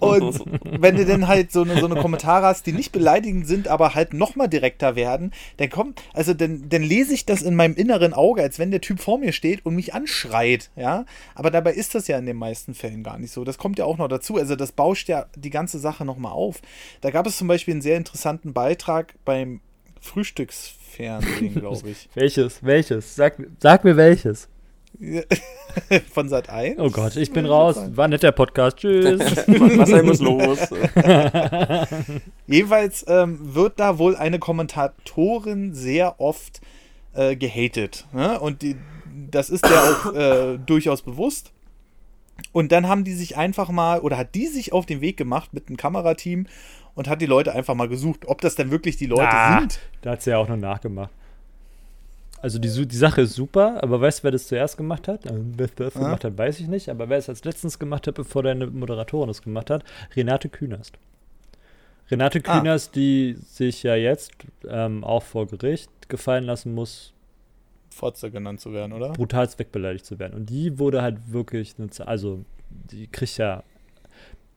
[0.00, 3.68] Und wenn du dann halt so eine, so eine Kommentare hast, die nicht beleidigend sind,
[3.68, 7.76] aber halt nochmal direkter werden, dann kommt, also dann, dann lese ich das in meinem
[7.76, 11.04] inneren Auge, als wenn der Typ vor mir steht und mich anschreit, ja.
[11.36, 13.44] Aber dabei ist das ja in den meisten Fällen gar nicht so.
[13.44, 14.36] Das kommt ja auch noch dazu.
[14.36, 16.60] Also das bauscht ja die ganze Sache nochmal auf.
[17.02, 19.60] Da gab es zum Beispiel einen sehr interessanten Beitrag beim
[20.96, 22.08] Frühstücksfernsehen, glaube ich.
[22.14, 22.64] welches?
[22.64, 23.14] Welches?
[23.14, 24.48] Sag, sag mir welches.
[26.10, 26.78] Von Sat 1?
[26.78, 27.76] Oh Gott, ich bin raus.
[27.94, 28.78] War nicht der Podcast.
[28.78, 29.20] Tschüss.
[29.46, 30.58] Was muss los?
[32.46, 36.62] Jedenfalls ähm, wird da wohl eine Kommentatorin sehr oft
[37.12, 38.06] äh, gehatet.
[38.14, 38.40] Ne?
[38.40, 38.76] Und die,
[39.30, 41.52] das ist ja auch äh, durchaus bewusst.
[42.52, 45.52] Und dann haben die sich einfach mal, oder hat die sich auf den Weg gemacht
[45.52, 46.46] mit einem Kamerateam
[46.96, 49.78] und hat die Leute einfach mal gesucht, ob das denn wirklich die Leute ah, sind.
[50.00, 51.10] Da hat sie ja auch noch nachgemacht.
[52.42, 55.26] Also die, die Sache ist super, aber weißt du, wer das zuerst gemacht hat?
[55.26, 56.00] Also, wer das ah.
[56.00, 59.28] gemacht hat, weiß ich nicht, aber wer es als letztens gemacht hat, bevor deine Moderatorin
[59.28, 59.84] das gemacht hat?
[60.14, 60.98] Renate Künast.
[62.10, 62.58] Renate ah.
[62.58, 62.92] Künast, ah.
[62.94, 64.32] die sich ja jetzt
[64.68, 67.12] ähm, auch vor Gericht gefallen lassen muss,
[67.90, 69.12] Fotze genannt zu werden, oder?
[69.12, 70.34] Brutalst wegbeleidigt zu werden.
[70.34, 71.74] Und die wurde halt wirklich,
[72.04, 73.62] also die kriegt ja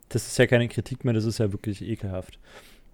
[0.09, 2.39] das ist ja keine Kritik mehr, das ist ja wirklich ekelhaft.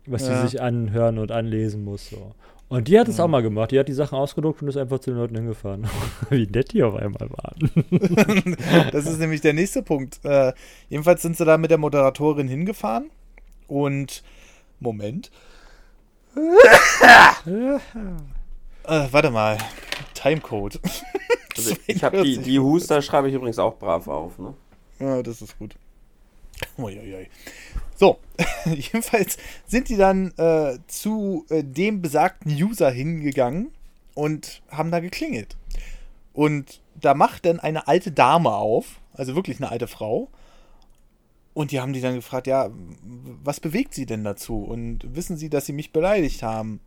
[0.05, 0.41] Was ja.
[0.41, 2.09] sie sich anhören und anlesen muss.
[2.09, 2.33] So.
[2.67, 3.23] Und die hat es ja.
[3.23, 3.71] auch mal gemacht.
[3.71, 5.87] Die hat die Sachen ausgedruckt und ist einfach zu den Leuten hingefahren.
[6.29, 7.71] Wie nett die auf einmal waren.
[8.91, 10.23] das ist nämlich der nächste Punkt.
[10.23, 10.53] Äh,
[10.89, 13.09] jedenfalls sind sie da mit der Moderatorin hingefahren
[13.67, 14.23] und
[14.79, 15.31] Moment.
[16.35, 17.79] äh,
[18.83, 19.57] warte mal.
[20.13, 20.79] Timecode.
[21.55, 24.37] Also ich habe die, die Huster schreibe ich übrigens auch brav auf.
[24.37, 24.53] Ne?
[24.99, 25.75] Ja, das ist gut.
[26.77, 27.27] Uiuiui.
[27.95, 28.19] So,
[28.65, 33.71] jedenfalls sind die dann äh, zu äh, dem besagten User hingegangen
[34.13, 35.55] und haben da geklingelt.
[36.33, 40.29] Und da macht dann eine alte Dame auf, also wirklich eine alte Frau.
[41.53, 42.69] Und die haben die dann gefragt, ja,
[43.43, 44.61] was bewegt sie denn dazu?
[44.63, 46.81] Und wissen sie, dass sie mich beleidigt haben?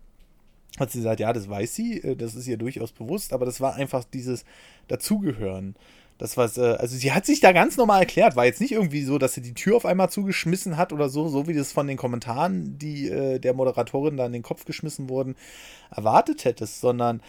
[0.78, 3.62] Hat sie gesagt, ja, das weiß sie, äh, das ist ihr durchaus bewusst, aber das
[3.62, 4.44] war einfach dieses
[4.88, 5.74] Dazugehören.
[6.18, 8.36] Das war, äh, also sie hat sich da ganz normal erklärt.
[8.36, 11.28] War jetzt nicht irgendwie so, dass sie die Tür auf einmal zugeschmissen hat oder so,
[11.28, 15.08] so wie das von den Kommentaren, die äh, der Moderatorin da in den Kopf geschmissen
[15.08, 15.36] wurden,
[15.90, 17.22] erwartet hättest, sondern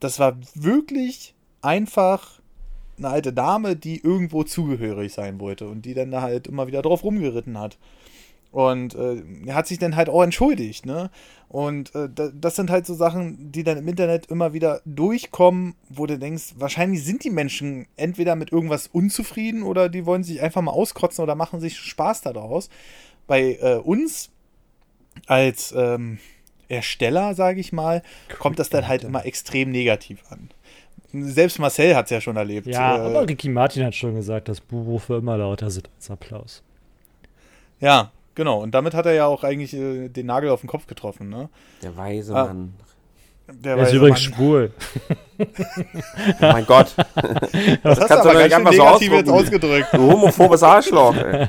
[0.00, 2.40] das war wirklich einfach
[2.98, 6.82] eine alte Dame, die irgendwo zugehörig sein wollte und die dann da halt immer wieder
[6.82, 7.78] drauf rumgeritten hat.
[8.50, 11.10] Und äh, er hat sich dann halt auch entschuldigt, ne?
[11.48, 16.06] Und äh, das sind halt so Sachen, die dann im Internet immer wieder durchkommen, wo
[16.06, 20.60] du denkst, wahrscheinlich sind die Menschen entweder mit irgendwas unzufrieden oder die wollen sich einfach
[20.60, 22.68] mal auskotzen oder machen sich Spaß daraus.
[23.26, 24.30] Bei äh, uns
[25.26, 26.18] als ähm,
[26.68, 28.02] Ersteller, sage ich mal,
[28.38, 30.50] kommt das dann halt immer extrem negativ an.
[31.12, 32.66] Selbst Marcel hat es ja schon erlebt.
[32.66, 36.62] Ja, äh, aber Ricky Martin hat schon gesagt, dass Buhrufe immer lauter sind als Applaus.
[37.80, 40.86] Ja, Genau, und damit hat er ja auch eigentlich äh, den Nagel auf den Kopf
[40.86, 41.48] getroffen, ne?
[41.82, 42.72] Der weise ah, Mann.
[43.48, 44.34] Der, der ist übrigens Mann.
[44.36, 44.72] schwul.
[45.40, 45.44] oh
[46.40, 46.94] mein Gott.
[47.82, 49.88] Das, das kannst du doch einfach so ausgedrückt.
[49.92, 51.16] Du homophobes Arschloch.
[51.16, 51.48] Ey.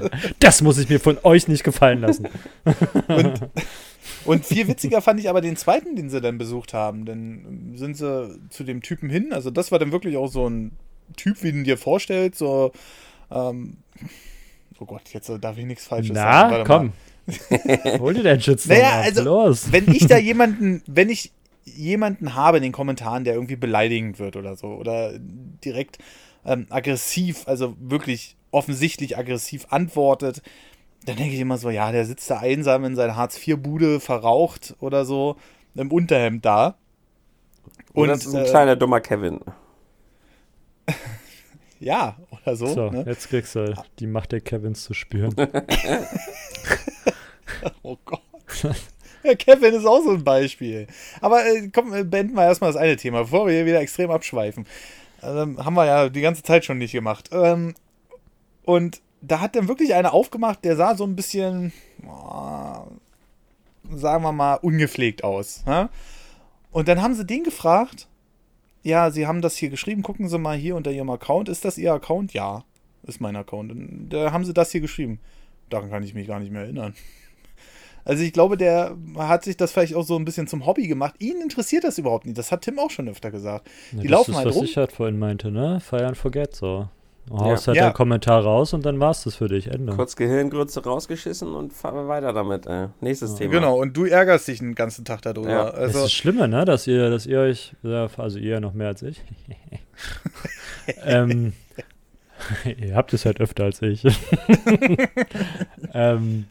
[0.40, 2.26] Das muss ich mir von euch nicht gefallen lassen.
[3.06, 3.40] und,
[4.24, 7.04] und viel witziger fand ich aber den zweiten, den sie dann besucht haben.
[7.04, 9.32] Denn sind sie zu dem Typen hin.
[9.32, 10.72] Also das war dann wirklich auch so ein
[11.16, 12.72] Typ, wie du dir vorstellst, so,
[13.30, 13.76] ähm,
[14.80, 16.54] oh Gott, jetzt darf ich nichts Falsches Na, sagen.
[16.58, 16.92] Na, komm.
[18.00, 18.70] Hol dir deinen Schützen.
[18.70, 19.70] Naja, also, los.
[19.70, 21.32] wenn ich da jemanden, wenn ich
[21.64, 25.98] jemanden habe in den Kommentaren, der irgendwie beleidigend wird oder so, oder direkt
[26.44, 30.42] ähm, aggressiv, also wirklich offensichtlich aggressiv antwortet,
[31.04, 35.04] dann denke ich immer so, ja, der sitzt da einsam in seiner Hartz-IV-Bude, verraucht oder
[35.04, 35.36] so,
[35.74, 36.76] im Unterhemd da.
[37.92, 39.40] Und, und das ist ein äh, kleiner dummer Kevin.
[41.80, 42.66] ja, oder so.
[42.66, 43.04] So, ne?
[43.06, 45.34] jetzt kriegst du die Macht der Kevins zu spüren.
[47.82, 48.20] oh Gott.
[49.22, 50.86] Ja, Kevin ist auch so ein Beispiel.
[51.20, 54.10] Aber äh, komm, äh, beenden wir erstmal das eine Thema, bevor wir hier wieder extrem
[54.10, 54.66] abschweifen.
[55.22, 57.30] Ähm, haben wir ja die ganze Zeit schon nicht gemacht.
[57.32, 57.74] Ähm,
[58.64, 61.72] und da hat dann wirklich einer aufgemacht, der sah so ein bisschen,
[62.06, 62.86] oh,
[63.94, 65.62] sagen wir mal, ungepflegt aus.
[65.66, 65.88] Ja?
[66.70, 68.07] Und dann haben sie den gefragt,
[68.88, 71.48] ja, sie haben das hier geschrieben, gucken Sie mal hier unter Ihrem Account.
[71.48, 72.32] Ist das Ihr Account?
[72.32, 72.64] Ja,
[73.02, 73.70] ist mein Account.
[73.70, 75.20] Und da haben sie das hier geschrieben.
[75.68, 76.94] Daran kann ich mich gar nicht mehr erinnern.
[78.04, 81.16] Also ich glaube, der hat sich das vielleicht auch so ein bisschen zum Hobby gemacht.
[81.18, 82.38] Ihn interessiert das überhaupt nicht.
[82.38, 83.68] Das hat Tim auch schon öfter gesagt.
[83.92, 84.62] Ja, die laufen ist, halt was rum.
[84.62, 85.78] Was ich halt vorhin meinte, ne?
[85.80, 86.88] Fire and forget so.
[87.28, 87.68] Du haust ja.
[87.68, 87.84] halt ja.
[87.86, 89.68] einen Kommentar raus und dann war es das für dich.
[89.68, 89.94] Ende.
[89.94, 92.66] Kurz Gehirngrütze rausgeschissen und fahren weiter damit.
[92.66, 93.38] Äh, nächstes ja.
[93.38, 93.52] Thema.
[93.52, 95.50] Genau, und du ärgerst dich den ganzen Tag darüber.
[95.50, 95.64] Ja.
[95.64, 96.64] Also, das ist das Schlimme, ne?
[96.64, 97.74] Dass ihr, dass ihr euch,
[98.16, 99.22] also ihr noch mehr als ich,
[101.04, 101.52] ähm,
[102.64, 104.04] ihr habt es halt öfter als ich,
[105.92, 106.46] ähm,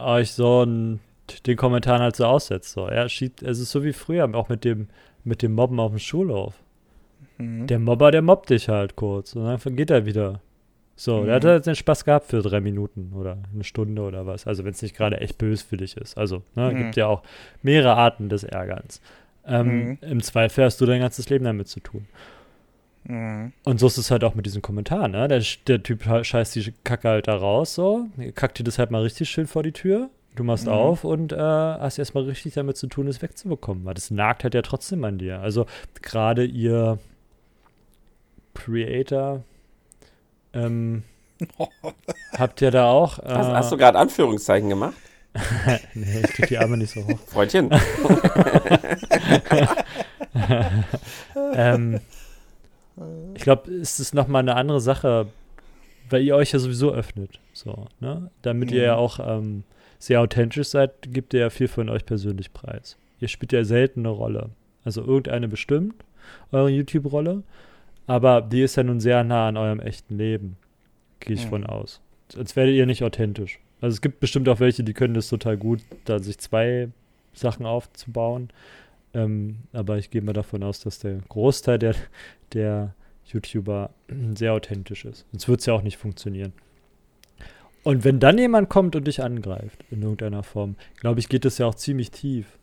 [0.00, 1.00] euch so ein,
[1.46, 2.72] den Kommentaren halt so aussetzt.
[2.72, 2.86] So.
[2.86, 4.88] Er schiebt, es ist so wie früher, auch mit dem,
[5.24, 6.54] mit dem Mobben auf dem Schulhof.
[7.38, 7.66] Mhm.
[7.66, 10.40] Der Mobber, der mobbt dich halt kurz und dann geht er wieder.
[10.96, 11.26] So, mhm.
[11.26, 14.46] der hat halt den Spaß gehabt für drei Minuten oder eine Stunde oder was.
[14.46, 16.18] Also wenn es nicht gerade echt böse für dich ist.
[16.18, 16.76] Also, ne, mhm.
[16.76, 17.22] gibt ja auch
[17.62, 19.00] mehrere Arten des Ärgerns.
[19.46, 19.98] Ähm, mhm.
[20.02, 22.06] Im Zweifel hast du dein ganzes Leben damit zu tun.
[23.04, 23.52] Mhm.
[23.64, 25.28] Und so ist es halt auch mit diesem Kommentar, ne?
[25.28, 28.06] Der, der Typ scheißt die Kacke halt da raus, so.
[28.34, 30.10] Kackt dir das halt mal richtig schön vor die Tür.
[30.34, 30.72] Du machst mhm.
[30.72, 34.54] auf und äh, hast erstmal richtig damit zu tun, es wegzubekommen, weil das nagt halt
[34.54, 35.40] ja trotzdem an dir.
[35.40, 35.66] Also
[36.02, 36.98] gerade ihr
[38.58, 39.42] Creator.
[40.52, 41.04] Ähm,
[42.36, 43.18] habt ihr da auch.
[43.18, 44.96] Äh, hast, hast, du gerade Anführungszeichen gemacht?
[45.94, 47.18] nee, ich krieg die Arme nicht so hoch.
[47.26, 47.70] Freundchen.
[51.54, 52.00] ähm,
[53.34, 55.28] ich glaube, es ist nochmal eine andere Sache,
[56.10, 57.38] weil ihr euch ja sowieso öffnet.
[57.52, 58.30] So, ne?
[58.42, 58.76] Damit mhm.
[58.76, 59.00] ihr ja mhm.
[59.00, 59.64] auch ähm,
[59.98, 62.96] sehr authentisch seid, gibt ihr ja viel von euch persönlich preis.
[63.20, 64.50] Ihr spielt ja selten eine Rolle.
[64.84, 66.04] Also irgendeine bestimmt,
[66.50, 67.44] eure YouTube-Rolle.
[68.08, 70.56] Aber die ist ja nun sehr nah an eurem echten Leben.
[71.20, 71.50] Gehe ich mhm.
[71.50, 72.00] von aus.
[72.36, 73.60] Als werdet ihr nicht authentisch.
[73.80, 76.88] Also es gibt bestimmt auch welche, die können das total gut, da sich zwei
[77.34, 78.48] Sachen aufzubauen.
[79.14, 81.94] Ähm, aber ich gehe mal davon aus, dass der Großteil der,
[82.54, 82.94] der
[83.26, 83.90] YouTuber
[84.34, 85.26] sehr authentisch ist.
[85.32, 86.54] Sonst wird es ja auch nicht funktionieren.
[87.84, 91.58] Und wenn dann jemand kommt und dich angreift, in irgendeiner Form, glaube ich, geht das
[91.58, 92.58] ja auch ziemlich tief.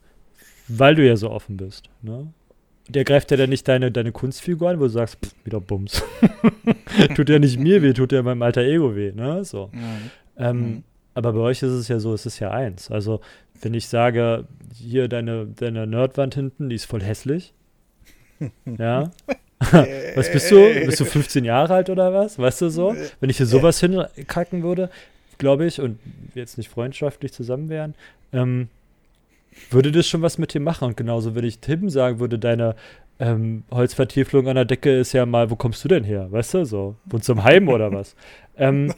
[0.68, 1.89] Weil du ja so offen bist.
[2.02, 2.34] Ne?
[2.88, 6.03] Der greift ja dann nicht deine, deine Kunstfigur an, wo du sagst, pff, wieder Bums.
[7.15, 9.43] tut ja nicht mir weh, tut ja meinem alter Ego weh, ne?
[9.43, 9.69] So.
[9.71, 10.11] Mhm.
[10.38, 10.83] Ähm, mhm.
[11.15, 12.91] Aber bei euch ist es ja so, es ist ja eins.
[12.91, 13.21] Also,
[13.61, 17.53] wenn ich sage, hier deine, deine Nerdwand hinten, die ist voll hässlich.
[18.77, 19.11] ja.
[20.15, 20.57] was bist du?
[20.86, 22.38] Bist du 15 Jahre alt oder was?
[22.38, 22.95] Weißt du so?
[23.19, 24.89] Wenn ich hier sowas hinkacken würde,
[25.38, 25.97] glaube ich, und
[26.33, 27.95] wir jetzt nicht freundschaftlich zusammen wären,
[28.33, 28.67] ähm,
[29.70, 30.86] würde das schon was mit dir machen.
[30.86, 32.76] Und genauso, wenn ich Tim sagen würde, deine
[33.20, 36.32] ähm, Holzvertiefung an der Decke ist ja mal, wo kommst du denn her?
[36.32, 38.16] Weißt du, so, wohnst du im Heim oder was?
[38.58, 38.93] Ähm,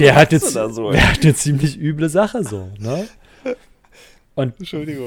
[0.00, 3.06] der hat jetzt, so, der hat eine ziemlich üble Sache so, ne?
[4.34, 4.54] Und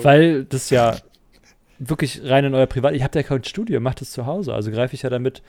[0.06, 0.96] weil das ja
[1.80, 4.72] wirklich rein in euer Privat, ich habe ja kein Studio, macht es zu Hause, also
[4.72, 5.41] greife ich ja damit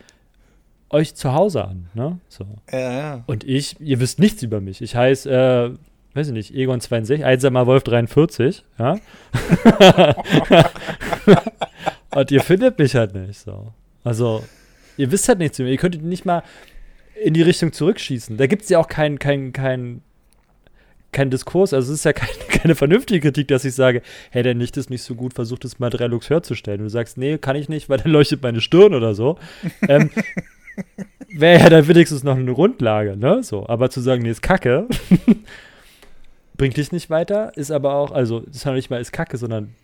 [0.91, 2.19] euch zu Hause an, ne?
[2.29, 2.45] So.
[2.73, 3.25] Ja, ja.
[3.27, 4.81] Und ich, ihr wisst nichts über mich.
[4.81, 5.79] Ich heiße äh,
[6.15, 8.99] weiß ich nicht, Egon 62, einsamer Wolf 43, ja.
[12.11, 13.73] und ihr findet mich halt nicht so.
[14.05, 14.45] Also,
[14.97, 15.75] ihr wisst halt nichts über mich.
[15.75, 16.43] Ihr könntet nicht mal
[17.23, 18.37] in die Richtung zurückschießen.
[18.37, 20.03] Da gibt es ja auch keinen kein, kein,
[21.11, 21.75] kein Diskurs.
[21.75, 24.91] Also, es ist ja kein, keine vernünftige Kritik, dass ich sage, hey, der Licht ist
[24.91, 26.81] nicht so gut, versucht es mal drei Lux herzustellen.
[26.81, 29.39] Du sagst, nee, kann ich nicht, weil dann leuchtet meine Stirn oder so.
[29.89, 30.11] ähm,
[31.37, 33.43] Wäre ja dann wenigstens noch eine Grundlage, ne?
[33.43, 34.87] So, aber zu sagen, nee, ist kacke,
[36.57, 39.37] bringt dich nicht weiter, ist aber auch, also das ist ja nicht mal ist Kacke,
[39.37, 39.75] sondern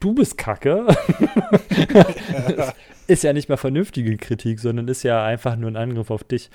[0.00, 0.86] du bist Kacke.
[3.06, 6.50] ist ja nicht mal vernünftige Kritik, sondern ist ja einfach nur ein Angriff auf dich.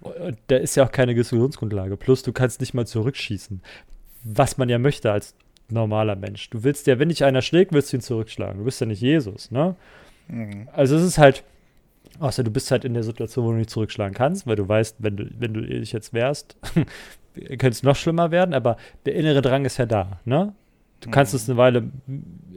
[0.00, 1.96] Und da ist ja auch keine Diskussionsgrundlage.
[1.96, 3.62] Plus, du kannst nicht mal zurückschießen.
[4.24, 5.34] Was man ja möchte als
[5.68, 6.50] normaler Mensch.
[6.50, 8.58] Du willst ja, wenn dich einer schlägt, willst du ihn zurückschlagen.
[8.58, 9.76] Du bist ja nicht Jesus, ne?
[10.28, 10.68] Mhm.
[10.72, 11.44] Also es ist halt,
[12.18, 14.96] außer du bist halt in der Situation, wo du nicht zurückschlagen kannst, weil du weißt,
[14.98, 16.56] wenn du, wenn du dich jetzt wärst,
[17.34, 18.76] könnte es noch schlimmer werden, aber
[19.06, 20.52] der innere Drang ist ja da, ne?
[21.00, 21.36] Du kannst mhm.
[21.36, 21.90] es eine Weile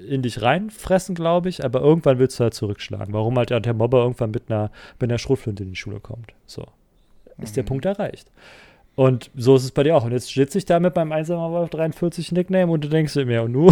[0.08, 3.14] in dich reinfressen, glaube ich, aber irgendwann willst du halt zurückschlagen.
[3.14, 4.70] Warum halt der Mobber irgendwann mit einer,
[5.00, 6.34] mit einer Schrotflinte in die Schule kommt.
[6.46, 6.68] So.
[7.38, 7.56] Ist mhm.
[7.56, 8.30] der Punkt erreicht.
[8.96, 10.06] Und so ist es bei dir auch.
[10.06, 13.26] Und jetzt sitze ich da mit meinem einsamer Wolf 43 Nickname und du denkst dir
[13.26, 13.72] mir, und nu?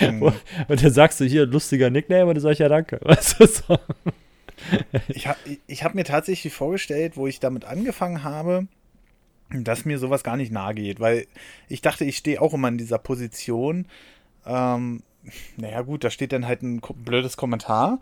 [0.00, 0.22] mhm.
[0.68, 3.00] und dann sagst du hier, lustiger Nickname, und dann sag ich ja danke.
[3.02, 3.78] Weißt du, so.
[5.08, 8.66] ich habe ich hab mir tatsächlich vorgestellt, wo ich damit angefangen habe,
[9.50, 11.26] dass mir sowas gar nicht nahe geht, weil
[11.68, 13.86] ich dachte, ich stehe auch immer in dieser Position.
[14.46, 15.02] Ähm,
[15.56, 17.98] naja, gut, da steht dann halt ein blödes Kommentar.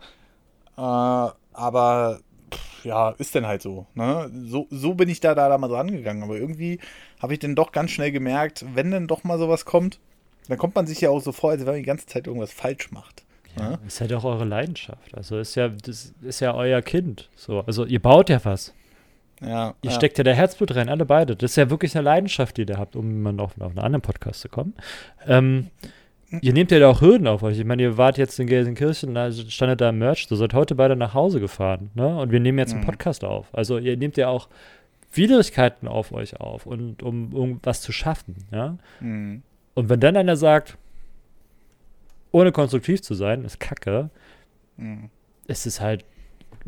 [0.77, 2.19] Äh, aber
[2.53, 4.29] pff, ja, ist dann halt so, ne?
[4.45, 4.67] so.
[4.69, 6.23] So bin ich da, da, da mal so angegangen.
[6.23, 6.79] Aber irgendwie
[7.19, 9.99] habe ich dann doch ganz schnell gemerkt, wenn dann doch mal sowas kommt,
[10.47, 12.53] dann kommt man sich ja auch so vor, als wenn man die ganze Zeit irgendwas
[12.53, 13.23] falsch macht.
[13.57, 13.79] Ja, ne?
[13.87, 15.15] Ist halt auch eure Leidenschaft.
[15.15, 17.29] Also ist ja, das ist ja euer Kind.
[17.35, 18.73] So, also ihr baut ja was.
[19.41, 19.95] Ja, ihr ja.
[19.95, 21.35] steckt ja da Herzblut rein, alle beide.
[21.35, 24.01] Das ist ja wirklich eine Leidenschaft, die ihr habt, um mal auf, auf einen anderen
[24.01, 24.73] Podcast zu kommen.
[25.27, 25.67] Ähm,
[26.41, 27.59] ihr nehmt ja da auch Hürden auf euch.
[27.59, 30.75] Ich meine, ihr wart jetzt in Gelsenkirchen, da standet da im Merch, du seid heute
[30.75, 32.17] beide nach Hause gefahren, ne?
[32.19, 32.87] Und wir nehmen jetzt einen mhm.
[32.87, 33.47] Podcast auf.
[33.53, 34.49] Also ihr nehmt ja auch
[35.13, 38.77] Widrigkeiten auf euch auf und um irgendwas zu schaffen, ja.
[38.99, 39.43] Mhm.
[39.75, 40.77] Und wenn dann einer sagt,
[42.31, 44.09] ohne konstruktiv zu sein, ist Kacke,
[44.77, 45.09] mhm.
[45.45, 46.03] ist es halt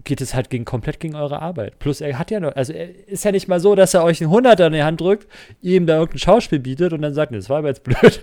[0.03, 1.79] geht es halt gegen, komplett gegen eure Arbeit.
[1.79, 4.21] Plus er hat ja noch, also er ist ja nicht mal so, dass er euch
[4.21, 5.27] einen Hunderter in die Hand drückt,
[5.61, 8.21] ihm da irgendein Schauspiel bietet und dann sagt, nee, das war aber jetzt blöd.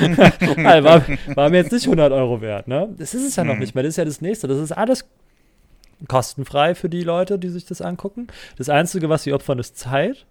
[0.64, 1.02] also war,
[1.34, 2.88] war, mir jetzt nicht 100 Euro wert, ne?
[2.98, 3.60] Das ist es ja noch mhm.
[3.60, 4.48] nicht mehr, das ist ja das Nächste.
[4.48, 5.06] Das ist alles
[6.06, 8.28] kostenfrei für die Leute, die sich das angucken.
[8.56, 10.26] Das Einzige, was sie opfern, ist Zeit.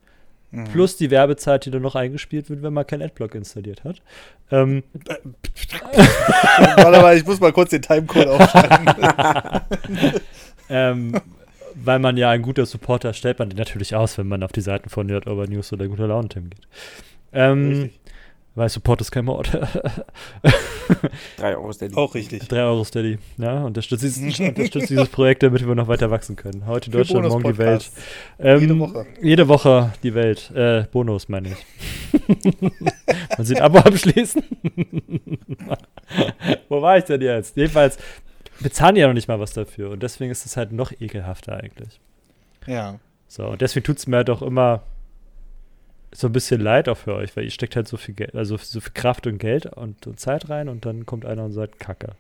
[0.52, 0.64] Mhm.
[0.66, 4.02] Plus die Werbezeit, die dann noch eingespielt wird, wenn man kein Adblock installiert hat.
[4.50, 4.84] Ähm,
[6.78, 8.86] Warte mal, ich muss mal kurz den Timecode aufschreiben.
[10.70, 11.20] ähm,
[11.76, 14.62] weil man ja ein guter Supporter stellt man den natürlich aus, wenn man auf die
[14.62, 16.68] Seiten von Nerd Over News oder guter Laune Tim geht.
[17.34, 17.92] Ähm,
[18.58, 19.52] weil Support ist kein Mord.
[21.38, 21.96] 3 Euro Steady.
[21.96, 22.48] Auch richtig.
[22.48, 23.20] 3 Euro Steady.
[23.38, 26.66] Ja, unterstützt dieses, unterstützt dieses Projekt, damit wir noch weiter wachsen können.
[26.66, 27.92] Heute Deutschland, morgen die Welt.
[28.40, 29.06] Ähm, jede Woche.
[29.22, 30.50] Jede Woche die Welt.
[30.56, 32.42] Äh, Bonus, meine ich.
[33.38, 34.42] Man sieht Abo abschließen.
[36.68, 37.56] Wo war ich denn jetzt?
[37.56, 38.00] Jedenfalls,
[38.62, 39.92] bezahlen ja noch nicht mal was dafür.
[39.92, 42.00] Und deswegen ist es halt noch ekelhafter eigentlich.
[42.66, 43.00] Ja.
[43.28, 44.84] So, und deswegen tut es mir halt auch immer
[46.14, 48.58] so ein bisschen leid auch für euch, weil ihr steckt halt so viel Geld, also
[48.58, 51.80] so viel Kraft und Geld und, und Zeit rein und dann kommt einer und sagt
[51.80, 52.14] Kacke.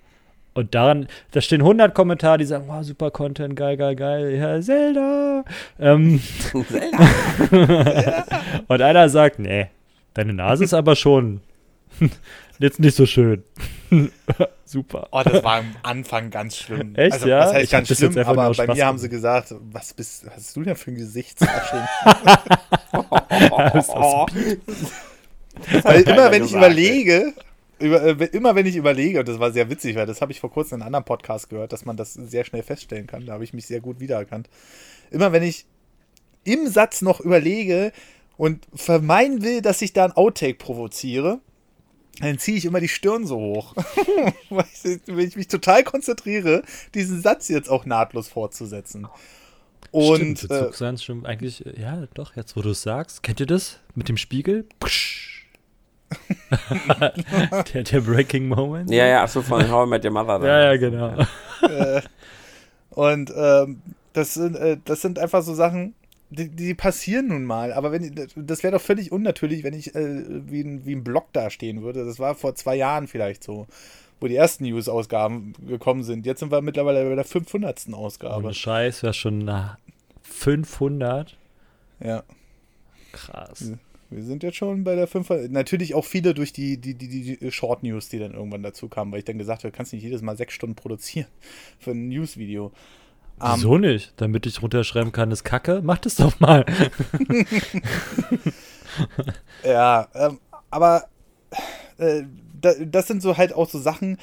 [0.54, 4.60] Und daran, da stehen 100 Kommentare, die sagen, wow, super Content, geil, geil, geil, ja,
[4.60, 5.46] Zelda.
[5.80, 8.26] Ähm, Zelda.
[8.68, 9.68] und einer sagt, nee,
[10.16, 11.42] deine Nase ist aber schon
[12.60, 13.43] jetzt nicht so schön.
[14.66, 15.08] Super.
[15.12, 16.95] Oh, das war am Anfang ganz schlimm.
[16.95, 17.39] Echt, also, ja?
[17.39, 20.64] Das heißt ich ganz schlimm, aber bei mir haben sie gesagt, was bist, hast du
[20.64, 21.80] denn für ein Gesichtswasching?
[25.84, 27.34] weil immer, wenn ich überlege,
[27.80, 30.39] über, äh, immer wenn ich überlege, und das war sehr witzig, weil das habe ich
[30.39, 33.34] vor kurzem in einem anderen Podcast gehört, dass man das sehr schnell feststellen kann, da
[33.34, 34.49] habe ich mich sehr gut wiedererkannt.
[35.12, 35.66] Immer wenn ich
[36.43, 37.91] im Satz noch überlege
[38.38, 41.39] und vermeiden will, dass ich da ein Outtake provoziere,
[42.22, 43.76] dann ziehe ich immer die Stirn so hoch.
[44.49, 46.63] Weil ich mich total konzentriere,
[46.93, 49.07] diesen Satz jetzt auch nahtlos fortzusetzen.
[49.91, 53.45] Und Stimmt, äh, sein schon eigentlich, ja, doch, jetzt wo du es sagst, kennt ihr
[53.45, 54.65] das mit dem Spiegel?
[57.74, 58.89] der, der Breaking Moment.
[58.89, 60.45] Ja, ja, so von How I Met Your Mother.
[60.45, 61.15] ja, ja, genau.
[61.61, 62.01] Äh,
[62.91, 63.82] und ähm,
[64.13, 65.95] das, sind, äh, das sind einfach so Sachen,
[66.30, 70.23] die, die, passieren nun mal, aber wenn das wäre doch völlig unnatürlich, wenn ich äh,
[70.49, 72.05] wie, ein, wie ein Blog dastehen würde.
[72.05, 73.67] Das war vor zwei Jahren vielleicht so,
[74.19, 76.25] wo die ersten News-Ausgaben gekommen sind.
[76.25, 77.93] Jetzt sind wir mittlerweile bei der 500.
[77.93, 78.45] Ausgabe.
[78.45, 79.78] Ohne Scheiß, wäre schon nach
[80.23, 81.38] 500.
[81.99, 82.23] Ja.
[83.13, 83.71] Krass.
[84.09, 85.51] Wir sind jetzt schon bei der 500.
[85.51, 89.11] Natürlich auch viele durch die, die, die, die Short News, die dann irgendwann dazu kamen,
[89.11, 91.28] weil ich dann gesagt habe, du kannst nicht jedes Mal sechs Stunden produzieren
[91.80, 92.71] für ein News-Video.
[93.40, 94.14] Wieso um, nicht?
[94.18, 95.82] Damit ich runterschreiben kann, ist Kacke?
[95.84, 96.66] Mach das doch mal.
[99.64, 100.40] ja, ähm,
[100.72, 101.06] aber
[101.98, 102.24] äh,
[102.60, 104.18] das sind so halt auch so Sachen,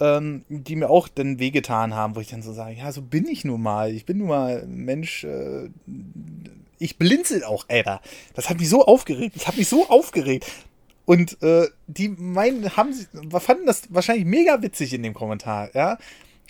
[0.00, 3.28] ähm, die mir auch dann wehgetan haben, wo ich dann so sage, ja, so bin
[3.28, 3.92] ich nun mal.
[3.92, 5.68] Ich bin nun mal Mensch, äh,
[6.78, 8.00] ich blinzel auch, Alter.
[8.34, 9.36] Das hat mich so aufgeregt.
[9.36, 10.46] Das hat mich so aufgeregt.
[11.04, 13.06] Und äh, die meinen, haben sie,
[13.38, 15.98] fanden das wahrscheinlich mega witzig in dem Kommentar, ja.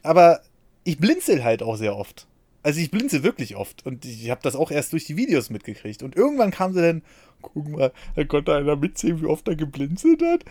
[0.03, 0.41] Aber
[0.85, 2.27] ich blinzel halt auch sehr oft.
[2.63, 3.85] Also ich blinzel wirklich oft.
[3.85, 6.03] Und ich habe das auch erst durch die Videos mitgekriegt.
[6.03, 7.03] Und irgendwann kam sie dann,
[7.43, 10.45] guck mal, da konnte einer mitzählen, wie oft er geblinzelt hat.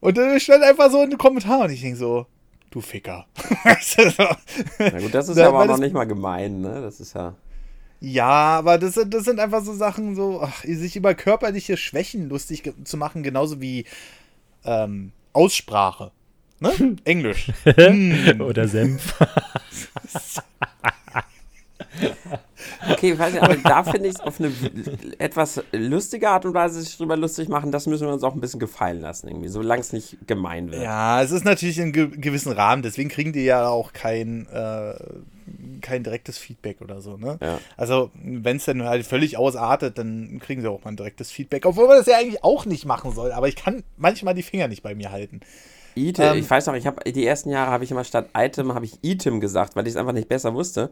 [0.00, 2.26] Und dann stand einfach so ein Kommentar und ich denke so,
[2.70, 3.26] du Ficker.
[4.78, 6.80] Na gut, das ist ja aber noch nicht mal gemein, ne?
[6.80, 7.34] Das ist ja.
[8.00, 12.72] Ja, aber das, das sind einfach so Sachen, so, ach, sich über körperliche Schwächen lustig
[12.84, 13.86] zu machen, genauso wie
[14.64, 16.12] ähm, Aussprache.
[16.60, 16.96] Ne?
[17.04, 17.52] Englisch.
[18.40, 19.14] Oder Senf.
[22.90, 24.52] Okay, weiß nicht, aber da finde ich es auf eine
[25.18, 28.40] etwas lustige Art und Weise sich drüber lustig machen, das müssen wir uns auch ein
[28.40, 30.82] bisschen gefallen lassen, irgendwie, solange es nicht gemein wird.
[30.82, 34.94] Ja, es ist natürlich in ge gewissen Rahmen, deswegen kriegen die ja auch kein, äh,
[35.80, 37.38] kein direktes Feedback oder so, ne?
[37.40, 37.58] Ja.
[37.76, 41.66] Also, wenn es dann halt völlig ausartet, dann kriegen sie auch mal ein direktes Feedback,
[41.66, 44.68] obwohl man das ja eigentlich auch nicht machen soll, aber ich kann manchmal die Finger
[44.68, 45.40] nicht bei mir halten.
[45.98, 48.74] Item, ähm, ich weiß noch, ich habe die ersten Jahre habe ich immer statt Item
[48.74, 50.90] habe ich Item gesagt, weil ich es einfach nicht besser wusste.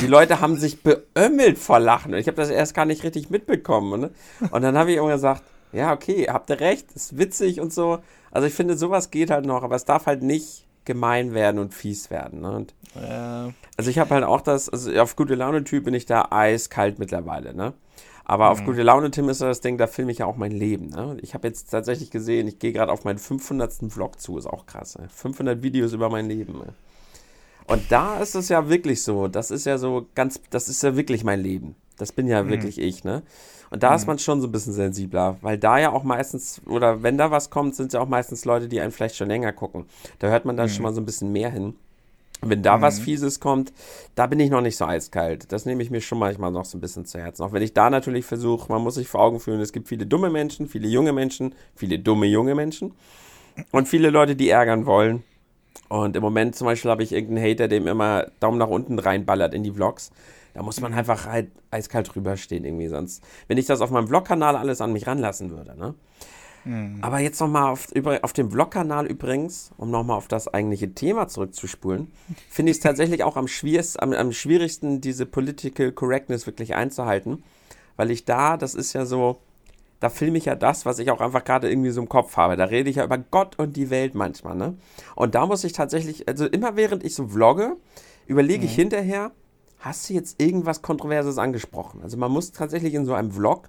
[0.00, 3.30] Die Leute haben sich beömmelt vor Lachen und ich habe das erst gar nicht richtig
[3.30, 4.00] mitbekommen.
[4.00, 4.10] Ne?
[4.50, 7.98] Und dann habe ich immer gesagt, ja, okay, habt ihr recht, ist witzig und so.
[8.32, 11.74] Also ich finde, sowas geht halt noch, aber es darf halt nicht gemein werden und
[11.74, 12.40] fies werden.
[12.40, 12.50] Ne?
[12.50, 13.52] Und äh.
[13.76, 17.54] Also ich habe halt auch das, also auf gute Laune-Typ bin ich da eiskalt mittlerweile,
[17.54, 17.74] ne?
[18.28, 18.50] Aber mhm.
[18.52, 20.90] auf gute Laune, Tim, ist das Ding, da filme ich ja auch mein Leben.
[20.90, 21.16] Ne?
[21.22, 23.90] Ich habe jetzt tatsächlich gesehen, ich gehe gerade auf meinen 500.
[23.90, 24.98] Vlog zu, ist auch krass.
[24.98, 25.08] Ne?
[25.08, 26.52] 500 Videos über mein Leben.
[26.58, 26.74] Ne?
[27.66, 30.94] Und da ist es ja wirklich so, das ist ja so ganz, das ist ja
[30.94, 31.74] wirklich mein Leben.
[31.96, 32.50] Das bin ja mhm.
[32.50, 33.22] wirklich ich, ne?
[33.70, 33.96] Und da mhm.
[33.96, 37.30] ist man schon so ein bisschen sensibler, weil da ja auch meistens, oder wenn da
[37.30, 39.86] was kommt, sind es ja auch meistens Leute, die einen vielleicht schon länger gucken.
[40.18, 40.72] Da hört man dann mhm.
[40.72, 41.74] schon mal so ein bisschen mehr hin.
[42.40, 43.04] Wenn da was mhm.
[43.04, 43.72] Fieses kommt,
[44.14, 45.50] da bin ich noch nicht so eiskalt.
[45.52, 47.42] Das nehme ich mir schon manchmal noch so ein bisschen zu Herzen.
[47.42, 50.06] Auch wenn ich da natürlich versuche, man muss sich vor Augen führen, es gibt viele
[50.06, 52.94] dumme Menschen, viele junge Menschen, viele dumme junge Menschen
[53.72, 55.24] und viele Leute, die ärgern wollen.
[55.88, 59.54] Und im Moment zum Beispiel habe ich irgendeinen Hater, dem immer Daumen nach unten reinballert
[59.54, 60.10] in die Vlogs.
[60.54, 63.22] Da muss man einfach halt eiskalt drüber stehen irgendwie sonst.
[63.46, 65.94] Wenn ich das auf meinem Vlog-Kanal alles an mich ranlassen würde, ne?
[66.64, 66.98] Mhm.
[67.00, 67.88] Aber jetzt nochmal auf,
[68.22, 72.12] auf dem Vlog-Kanal übrigens, um nochmal auf das eigentliche Thema zurückzuspulen,
[72.50, 73.46] finde ich es tatsächlich auch am,
[73.98, 77.42] am, am schwierigsten, diese Political Correctness wirklich einzuhalten.
[77.96, 79.38] Weil ich da, das ist ja so,
[80.00, 82.56] da filme ich ja das, was ich auch einfach gerade irgendwie so im Kopf habe.
[82.56, 84.76] Da rede ich ja über Gott und die Welt manchmal, ne?
[85.16, 87.76] Und da muss ich tatsächlich, also immer während ich so vlogge,
[88.26, 88.66] überlege mhm.
[88.66, 89.32] ich hinterher,
[89.80, 92.02] hast du jetzt irgendwas Kontroverses angesprochen?
[92.02, 93.68] Also man muss tatsächlich in so einem Vlog,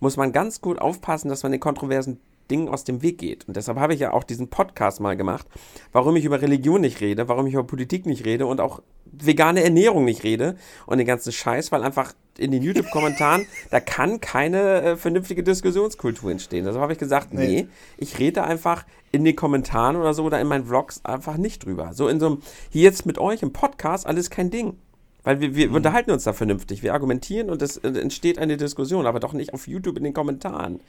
[0.00, 2.20] muss man ganz gut aufpassen, dass man den kontroversen
[2.50, 3.46] Dingen aus dem Weg geht.
[3.46, 5.46] Und deshalb habe ich ja auch diesen Podcast mal gemacht,
[5.92, 8.82] warum ich über Religion nicht rede, warum ich über Politik nicht rede und auch
[9.12, 14.20] vegane Ernährung nicht rede und den ganzen Scheiß, weil einfach in den YouTube-Kommentaren, da kann
[14.20, 16.64] keine äh, vernünftige Diskussionskultur entstehen.
[16.64, 17.66] Deshalb habe ich gesagt, nee, nee,
[17.98, 21.92] ich rede einfach in den Kommentaren oder so oder in meinen Vlogs einfach nicht drüber.
[21.92, 24.78] So in so einem, hier jetzt mit euch im Podcast, alles kein Ding.
[25.22, 25.74] Weil wir, wir mhm.
[25.74, 29.52] unterhalten uns da vernünftig, wir argumentieren und es äh, entsteht eine Diskussion, aber doch nicht
[29.52, 30.80] auf YouTube in den Kommentaren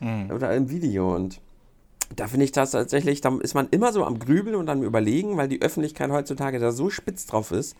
[0.00, 0.30] mhm.
[0.30, 1.14] oder im Video.
[1.14, 1.40] Und
[2.14, 5.36] da finde ich das tatsächlich, da ist man immer so am Grübeln und am Überlegen,
[5.36, 7.76] weil die Öffentlichkeit heutzutage da so spitz drauf ist,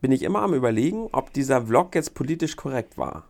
[0.00, 3.24] bin ich immer am Überlegen, ob dieser Vlog jetzt politisch korrekt war.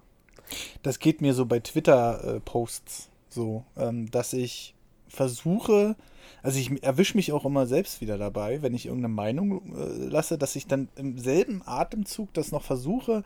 [0.82, 4.74] Das geht mir so bei Twitter-Posts äh, so, ähm, dass ich
[5.08, 5.96] versuche,
[6.42, 10.38] also ich erwische mich auch immer selbst wieder dabei, wenn ich irgendeine Meinung äh, lasse,
[10.38, 13.22] dass ich dann im selben Atemzug das noch versuche,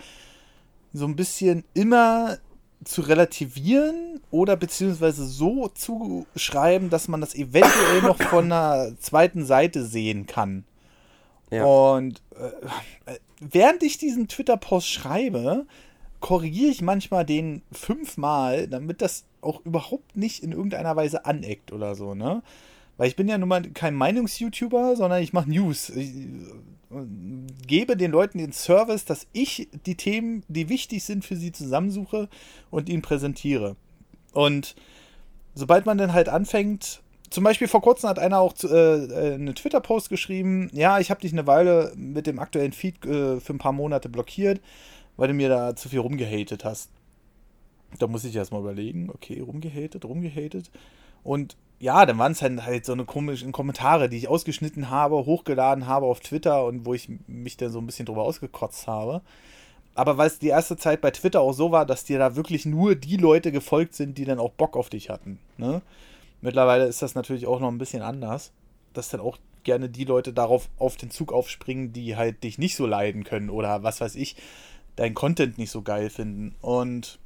[0.92, 2.38] so ein bisschen immer
[2.84, 9.44] zu relativieren oder beziehungsweise so zu schreiben, dass man das eventuell noch von einer zweiten
[9.44, 10.64] Seite sehen kann.
[11.50, 11.64] Ja.
[11.64, 15.66] Und äh, während ich diesen Twitter-Post schreibe,
[16.20, 21.94] korrigiere ich manchmal den fünfmal, damit das auch überhaupt nicht in irgendeiner Weise aneckt oder
[21.94, 22.42] so, ne?
[22.96, 25.90] Weil ich bin ja nun mal kein Meinungs-YouTuber, sondern ich mache News.
[25.90, 26.12] Ich,
[27.66, 32.28] gebe den Leuten den Service, dass ich die Themen, die wichtig sind für sie, zusammensuche
[32.70, 33.76] und ihnen präsentiere.
[34.32, 34.74] Und
[35.54, 40.10] sobald man dann halt anfängt, zum Beispiel vor kurzem hat einer auch äh, einen Twitter-Post
[40.10, 43.72] geschrieben, ja, ich habe dich eine Weile mit dem aktuellen Feed äh, für ein paar
[43.72, 44.60] Monate blockiert,
[45.16, 46.90] weil du mir da zu viel rumgehatet hast.
[47.98, 50.70] Da muss ich erstmal überlegen, okay, rumgehatet, rumgehatet.
[51.22, 55.26] Und ja, dann waren es halt, halt so eine komischen Kommentare, die ich ausgeschnitten habe,
[55.26, 59.20] hochgeladen habe auf Twitter und wo ich mich dann so ein bisschen drüber ausgekotzt habe.
[59.96, 62.66] Aber weil es die erste Zeit bei Twitter auch so war, dass dir da wirklich
[62.66, 65.40] nur die Leute gefolgt sind, die dann auch Bock auf dich hatten.
[65.56, 65.82] Ne?
[66.40, 68.52] Mittlerweile ist das natürlich auch noch ein bisschen anders,
[68.92, 72.76] dass dann auch gerne die Leute darauf auf den Zug aufspringen, die halt dich nicht
[72.76, 74.36] so leiden können oder was weiß ich,
[74.94, 76.54] dein Content nicht so geil finden.
[76.60, 77.18] Und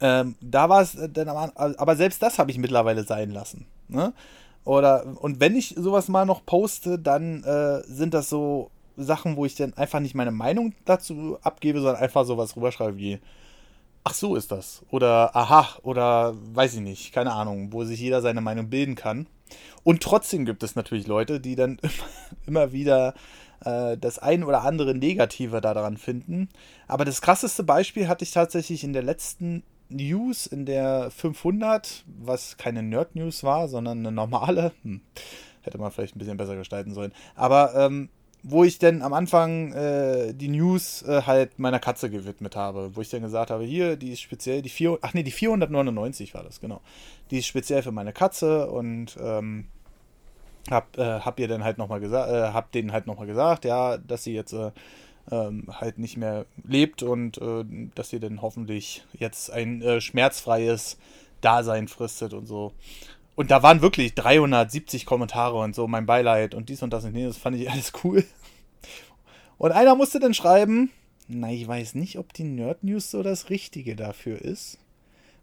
[0.00, 3.66] ähm, da war es dann aber selbst das habe ich mittlerweile sein lassen.
[3.88, 4.12] Ne?
[4.64, 9.46] Oder und wenn ich sowas mal noch poste, dann äh, sind das so Sachen, wo
[9.46, 13.20] ich dann einfach nicht meine Meinung dazu abgebe, sondern einfach sowas rüberschreibe wie
[14.04, 14.82] ach so ist das.
[14.90, 19.26] Oder aha, oder weiß ich nicht, keine Ahnung, wo sich jeder seine Meinung bilden kann.
[19.82, 21.78] Und trotzdem gibt es natürlich Leute, die dann
[22.46, 23.14] immer wieder
[23.64, 26.48] äh, das ein oder andere Negative daran finden.
[26.86, 32.56] Aber das krasseste Beispiel hatte ich tatsächlich in der letzten News, in der 500, was
[32.56, 34.72] keine Nerd-News war, sondern eine normale.
[34.82, 35.00] Hm,
[35.62, 37.12] hätte man vielleicht ein bisschen besser gestalten sollen.
[37.34, 38.08] Aber ähm,
[38.42, 43.00] wo ich dann am Anfang äh, die News äh, halt meiner Katze gewidmet habe, wo
[43.00, 46.42] ich dann gesagt habe, hier, die ist speziell, die 4, ach nee, die 499 war
[46.42, 46.80] das, genau.
[47.30, 49.66] Die ist speziell für meine Katze und ähm,
[50.70, 53.98] hab, äh, hab ihr dann halt nochmal gesagt, äh, hab denen halt nochmal gesagt, ja,
[53.98, 54.70] dass sie jetzt äh,
[55.30, 57.64] ähm, halt nicht mehr lebt und äh,
[57.94, 60.98] dass sie dann hoffentlich jetzt ein äh, schmerzfreies
[61.40, 62.72] Dasein fristet und so.
[63.36, 67.14] Und da waren wirklich 370 Kommentare und so, mein Beileid und dies und das und
[67.14, 68.24] jenes, fand ich alles cool.
[69.56, 70.90] Und einer musste dann schreiben,
[71.28, 74.78] na, ich weiß nicht, ob die Nerd News so das Richtige dafür ist,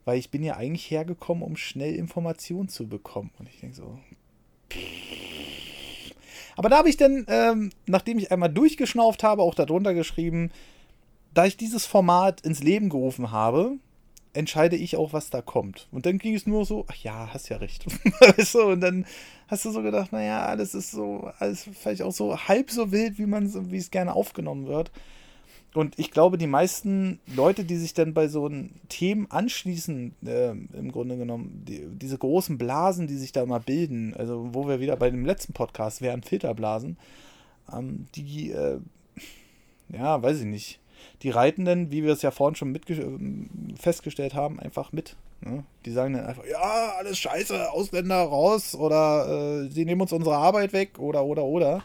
[0.05, 3.31] weil ich bin ja eigentlich hergekommen, um schnell Informationen zu bekommen.
[3.39, 3.99] Und ich denke so.
[6.57, 10.51] Aber da habe ich dann, ähm, nachdem ich einmal durchgeschnauft habe, auch darunter geschrieben,
[11.33, 13.77] da ich dieses Format ins Leben gerufen habe,
[14.33, 15.87] entscheide ich auch, was da kommt.
[15.91, 17.85] Und dann ging es nur so, ach ja, hast ja recht.
[18.19, 19.05] weißt und dann
[19.47, 23.17] hast du so gedacht, naja, alles ist so, alles vielleicht auch so halb so wild,
[23.17, 24.91] wie man wie es gerne aufgenommen wird.
[25.77, 28.49] Und ich glaube, die meisten Leute, die sich dann bei so
[28.89, 34.15] Themen anschließen, äh, im Grunde genommen, die, diese großen Blasen, die sich da immer bilden,
[34.15, 36.97] also wo wir wieder bei dem letzten Podcast wären, Filterblasen,
[37.71, 38.79] ähm, die, äh,
[39.89, 40.79] ja, weiß ich nicht,
[41.21, 42.75] die reiten dann, wie wir es ja vorhin schon
[43.79, 45.15] festgestellt haben, einfach mit.
[45.41, 45.63] Ne?
[45.85, 50.37] Die sagen dann einfach, ja, alles scheiße, Ausländer raus oder äh, sie nehmen uns unsere
[50.37, 51.83] Arbeit weg oder oder oder.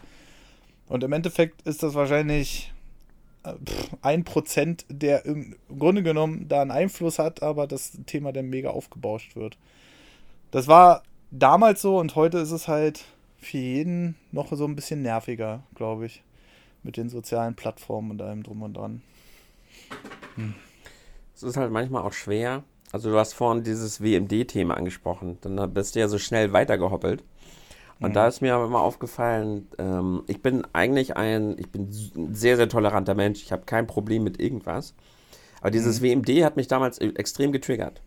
[0.87, 2.72] Und im Endeffekt ist das wahrscheinlich
[4.01, 8.69] ein Prozent, der im Grunde genommen da einen Einfluss hat, aber das Thema dann mega
[8.69, 9.57] aufgebauscht wird.
[10.51, 13.05] Das war damals so und heute ist es halt
[13.37, 16.23] für jeden noch so ein bisschen nerviger, glaube ich.
[16.83, 19.01] Mit den sozialen Plattformen und allem drum und dran.
[21.33, 22.63] Es ist halt manchmal auch schwer.
[22.91, 25.37] Also du hast vorhin dieses WMD-Thema angesprochen.
[25.41, 27.23] Dann bist du ja so schnell weitergehoppelt.
[27.99, 28.13] Und mhm.
[28.13, 32.57] da ist mir aber immer aufgefallen, ähm, ich bin eigentlich ein, ich bin ein sehr,
[32.57, 33.43] sehr toleranter Mensch.
[33.43, 34.93] Ich habe kein Problem mit irgendwas.
[35.61, 36.25] Aber dieses mhm.
[36.25, 38.01] WMD hat mich damals e, extrem getriggert.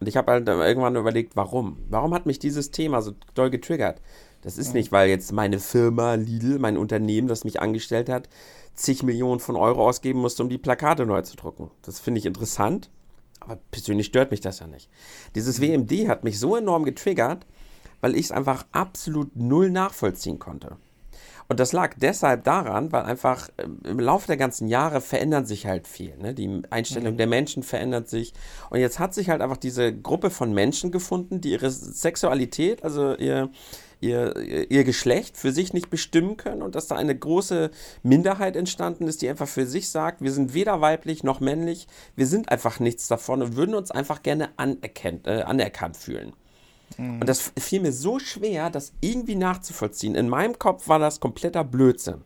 [0.00, 1.78] Und ich habe halt irgendwann überlegt, warum?
[1.88, 4.00] Warum hat mich dieses Thema so doll getriggert?
[4.42, 8.28] Das ist nicht, weil jetzt meine Firma Lidl, mein Unternehmen, das mich angestellt hat,
[8.74, 11.70] zig Millionen von Euro ausgeben musste, um die Plakate neu zu drucken.
[11.82, 12.90] Das finde ich interessant,
[13.40, 14.88] aber persönlich stört mich das ja nicht.
[15.34, 16.08] Dieses WMD mhm.
[16.08, 17.44] hat mich so enorm getriggert,
[18.00, 20.76] weil ich es einfach absolut null nachvollziehen konnte.
[21.48, 25.66] Und das lag deshalb daran, weil einfach ähm, im Laufe der ganzen Jahre verändert sich
[25.66, 26.14] halt viel.
[26.18, 26.34] Ne?
[26.34, 27.18] Die Einstellung mhm.
[27.18, 28.34] der Menschen verändert sich.
[28.68, 33.16] Und jetzt hat sich halt einfach diese Gruppe von Menschen gefunden, die ihre Sexualität, also
[33.16, 33.48] ihr,
[34.00, 37.70] ihr, ihr Geschlecht für sich nicht bestimmen können und dass da eine große
[38.02, 42.26] Minderheit entstanden ist, die einfach für sich sagt, wir sind weder weiblich noch männlich, wir
[42.26, 46.34] sind einfach nichts davon und würden uns einfach gerne anerkannt, äh, anerkannt fühlen.
[46.96, 47.20] Mhm.
[47.20, 50.14] Und das fiel mir so schwer, das irgendwie nachzuvollziehen.
[50.14, 52.22] In meinem Kopf war das kompletter Blödsinn.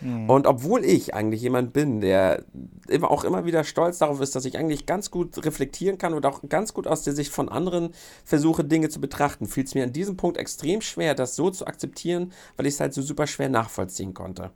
[0.00, 0.30] Mhm.
[0.30, 2.44] Und obwohl ich eigentlich jemand bin, der
[2.88, 6.24] immer, auch immer wieder stolz darauf ist, dass ich eigentlich ganz gut reflektieren kann und
[6.24, 7.90] auch ganz gut aus der Sicht von anderen
[8.24, 11.66] versuche, Dinge zu betrachten, fiel es mir an diesem Punkt extrem schwer, das so zu
[11.66, 14.50] akzeptieren, weil ich es halt so super schwer nachvollziehen konnte.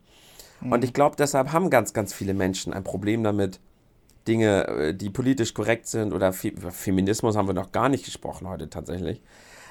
[0.61, 0.73] Mhm.
[0.73, 3.59] Und ich glaube, deshalb haben ganz, ganz viele Menschen ein Problem damit,
[4.29, 8.71] Dinge, äh, die politisch korrekt sind oder Feminismus haben wir noch gar nicht gesprochen heute
[8.71, 9.21] tatsächlich,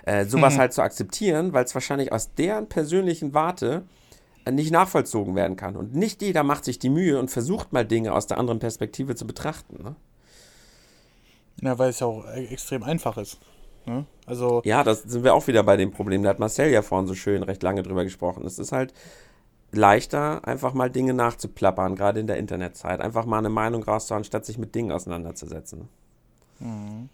[0.05, 0.59] äh, sowas mhm.
[0.59, 3.83] halt zu akzeptieren, weil es wahrscheinlich aus deren persönlichen Warte
[4.49, 5.75] nicht nachvollzogen werden kann.
[5.75, 9.15] Und nicht jeder macht sich die Mühe und versucht mal Dinge aus der anderen Perspektive
[9.15, 9.83] zu betrachten.
[9.83, 9.95] Ne?
[11.61, 13.37] Ja, weil es ja auch e-, extrem einfach ist.
[13.85, 14.05] Ne?
[14.25, 16.23] Also ja, das sind wir auch wieder bei dem Problem.
[16.23, 18.45] Da hat Marcel ja vorhin so schön recht lange drüber gesprochen.
[18.45, 18.93] Es ist halt
[19.72, 22.99] leichter, einfach mal Dinge nachzuplappern, gerade in der Internetzeit.
[23.01, 25.88] Einfach mal eine Meinung rauszuhauen, statt sich mit Dingen auseinanderzusetzen.
[26.59, 27.09] Mhm.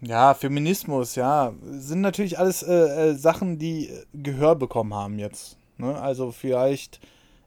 [0.00, 5.56] Ja, Feminismus, ja, sind natürlich alles äh, äh, Sachen, die Gehör bekommen haben jetzt.
[5.78, 5.98] Ne?
[5.98, 7.00] Also vielleicht,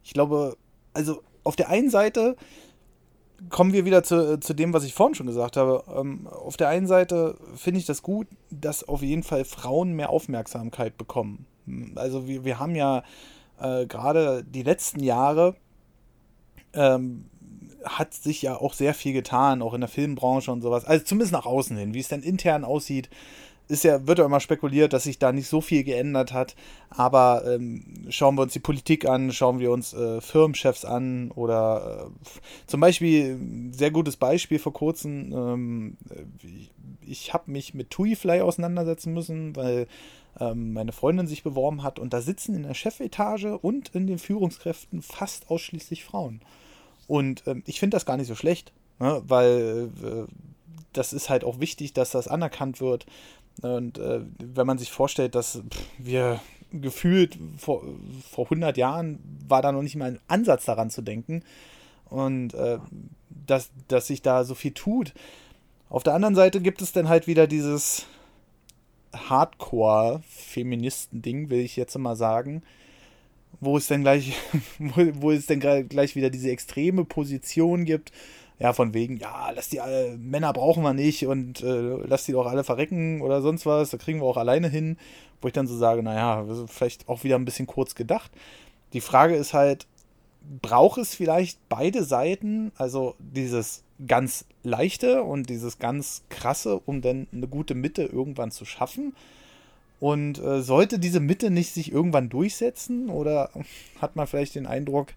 [0.04, 0.58] ich glaube,
[0.94, 2.36] also auf der einen Seite
[3.50, 5.84] kommen wir wieder zu, zu dem, was ich vorhin schon gesagt habe.
[5.96, 10.10] Ähm, auf der einen Seite finde ich das gut, dass auf jeden Fall Frauen mehr
[10.10, 11.46] Aufmerksamkeit bekommen.
[11.96, 13.04] Also wir, wir haben ja
[13.60, 15.56] äh, gerade die letzten Jahre
[16.74, 17.26] ähm,
[17.84, 20.86] hat sich ja auch sehr viel getan, auch in der Filmbranche und sowas.
[20.86, 21.94] Also zumindest nach außen hin.
[21.94, 23.10] Wie es dann intern aussieht,
[23.68, 26.56] ist ja, wird ja immer spekuliert, dass sich da nicht so viel geändert hat.
[26.90, 32.08] Aber ähm, schauen wir uns die Politik an, schauen wir uns äh, Firmenchefs an oder
[32.08, 32.28] äh,
[32.66, 33.40] zum Beispiel,
[33.72, 35.98] sehr gutes Beispiel vor kurzem, ähm,
[36.44, 36.72] ich,
[37.06, 39.88] ich habe mich mit TuiFly auseinandersetzen müssen, weil
[40.40, 44.20] ähm, meine Freundin sich beworben hat und da sitzen in der Chefetage und in den
[44.20, 46.42] Führungskräften fast ausschließlich Frauen.
[47.08, 49.22] Und ähm, ich finde das gar nicht so schlecht, ne?
[49.26, 50.32] weil äh,
[50.94, 53.06] das ist halt auch wichtig, dass das anerkannt wird.
[53.62, 55.62] Und äh, wenn man sich vorstellt, dass
[55.98, 56.40] wir
[56.72, 57.84] gefühlt vor,
[58.30, 61.44] vor 100 Jahren war da noch nicht mal ein Ansatz daran zu denken
[62.06, 62.80] und äh,
[63.30, 65.14] dass, dass sich da so viel tut.
[65.90, 68.06] Auf der anderen Seite gibt es dann halt wieder dieses
[69.14, 72.64] Hardcore-Feministen-Ding, will ich jetzt mal sagen,
[73.60, 74.34] wo es dann gleich,
[74.80, 78.12] wo, wo es dann gleich wieder diese extreme Position gibt,
[78.60, 82.32] ja, von wegen, ja, lass die alle, Männer brauchen wir nicht und äh, lass die
[82.32, 84.98] doch alle verrecken oder sonst was, da kriegen wir auch alleine hin,
[85.42, 88.32] wo ich dann so sage, naja, vielleicht auch wieder ein bisschen kurz gedacht.
[88.94, 89.86] Die Frage ist halt,
[90.62, 97.28] braucht es vielleicht beide Seiten, also dieses ganz leichte und dieses ganz krasse, um dann
[97.32, 99.16] eine gute Mitte irgendwann zu schaffen?
[100.00, 103.50] Und äh, sollte diese Mitte nicht sich irgendwann durchsetzen oder
[104.02, 105.08] hat man vielleicht den Eindruck,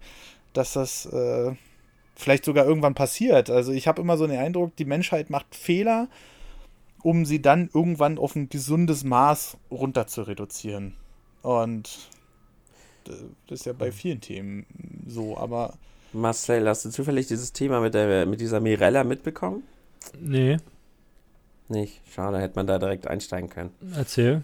[0.53, 1.53] dass das äh,
[2.15, 3.49] vielleicht sogar irgendwann passiert.
[3.49, 6.07] Also ich habe immer so den Eindruck, die Menschheit macht Fehler,
[7.03, 10.95] um sie dann irgendwann auf ein gesundes Maß runter zu reduzieren.
[11.41, 12.09] Und
[13.03, 13.93] das ist ja bei hm.
[13.93, 14.65] vielen Themen
[15.07, 15.73] so, aber.
[16.13, 19.63] Marcel, hast du zufällig dieses Thema mit, der, mit dieser Mirella mitbekommen?
[20.19, 20.57] Nee.
[21.69, 22.01] Nicht.
[22.13, 23.71] Schade, hätte man da direkt einsteigen können.
[23.95, 24.41] Erzähl.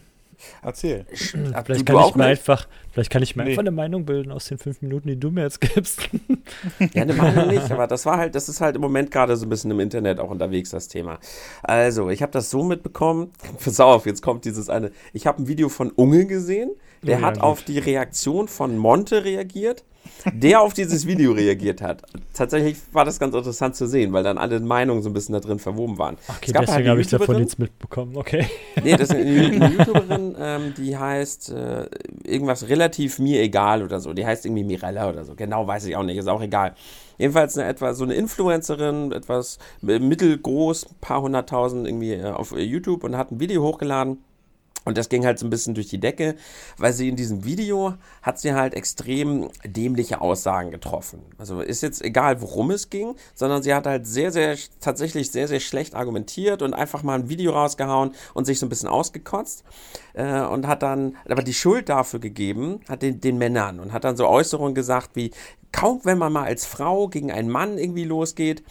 [0.61, 1.05] Erzähl.
[1.13, 3.49] Vielleicht kann, ich mir einfach, vielleicht kann ich mir nee.
[3.49, 6.09] einfach eine Meinung bilden aus den fünf Minuten, die du mir jetzt gibst.
[6.93, 9.47] ja, eine Meinung nicht, aber das war halt, das ist halt im Moment gerade so
[9.47, 11.19] ein bisschen im Internet auch unterwegs, das Thema.
[11.63, 13.31] Also, ich habe das so mitbekommen.
[13.63, 14.91] Pass auf, jetzt kommt dieses eine.
[15.11, 17.43] Ich habe ein Video von Unge gesehen, der oh, ja, hat gut.
[17.43, 19.83] auf die Reaktion von Monte reagiert
[20.33, 22.03] der auf dieses Video reagiert hat.
[22.33, 25.39] Tatsächlich war das ganz interessant zu sehen, weil dann alle Meinungen so ein bisschen da
[25.39, 26.17] drin verwoben waren.
[26.27, 28.45] Okay, deswegen halt habe ich davon nichts mitbekommen, okay.
[28.83, 31.89] Nee, das ist eine, eine YouTuberin, ähm, die heißt äh,
[32.23, 34.13] irgendwas relativ mir egal oder so.
[34.13, 35.35] Die heißt irgendwie Mirella oder so.
[35.35, 36.73] Genau weiß ich auch nicht, ist auch egal.
[37.17, 43.17] Jedenfalls eine etwa so eine Influencerin, etwas mittelgroß, paar hunderttausend irgendwie äh, auf YouTube und
[43.17, 44.19] hat ein Video hochgeladen
[44.87, 46.35] und das ging halt so ein bisschen durch die Decke,
[46.77, 51.23] weil sie in diesem Video hat sie halt extrem dämliche Aussagen getroffen.
[51.37, 55.49] Also ist jetzt egal, worum es ging, sondern sie hat halt sehr, sehr, tatsächlich sehr,
[55.49, 59.65] sehr schlecht argumentiert und einfach mal ein Video rausgehauen und sich so ein bisschen ausgekotzt
[60.13, 64.05] äh, und hat dann aber die Schuld dafür gegeben, hat den, den Männern und hat
[64.05, 65.31] dann so Äußerungen gesagt wie,
[65.73, 68.63] kaum wenn man mal als Frau gegen einen Mann irgendwie losgeht,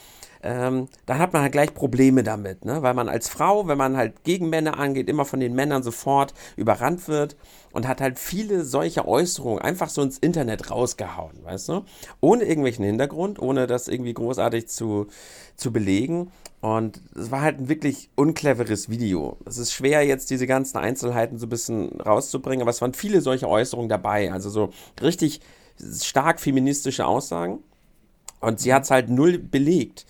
[0.43, 2.83] ähm, dann hat man halt gleich Probleme damit, ne?
[2.83, 6.35] weil man als Frau, wenn man halt gegen Männer angeht, immer von den Männern sofort
[6.57, 7.37] überrannt wird
[7.73, 11.85] und hat halt viele solche Äußerungen einfach so ins Internet rausgehauen, weißt du?
[12.21, 15.09] Ohne irgendwelchen Hintergrund, ohne das irgendwie großartig zu,
[15.57, 16.31] zu belegen.
[16.61, 19.37] Und es war halt ein wirklich uncleveres Video.
[19.45, 23.21] Es ist schwer, jetzt diese ganzen Einzelheiten so ein bisschen rauszubringen, aber es waren viele
[23.21, 24.33] solche Äußerungen dabei.
[24.33, 24.71] Also so
[25.03, 25.41] richtig
[26.01, 27.63] stark feministische Aussagen.
[28.41, 30.07] Und sie hat es halt null belegt.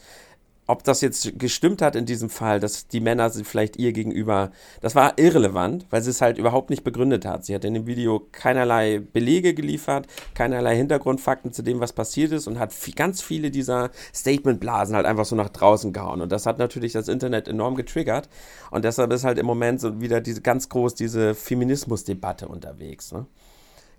[0.68, 4.50] Ob das jetzt gestimmt hat in diesem Fall, dass die Männer sie vielleicht ihr gegenüber,
[4.80, 7.44] das war irrelevant, weil sie es halt überhaupt nicht begründet hat.
[7.44, 12.48] Sie hat in dem Video keinerlei Belege geliefert, keinerlei Hintergrundfakten zu dem, was passiert ist
[12.48, 16.20] und hat ganz viele dieser Statementblasen halt einfach so nach draußen gehauen.
[16.20, 18.28] Und das hat natürlich das Internet enorm getriggert.
[18.72, 23.12] Und deshalb ist halt im Moment so wieder diese ganz groß diese Feminismusdebatte unterwegs.
[23.12, 23.26] Ne?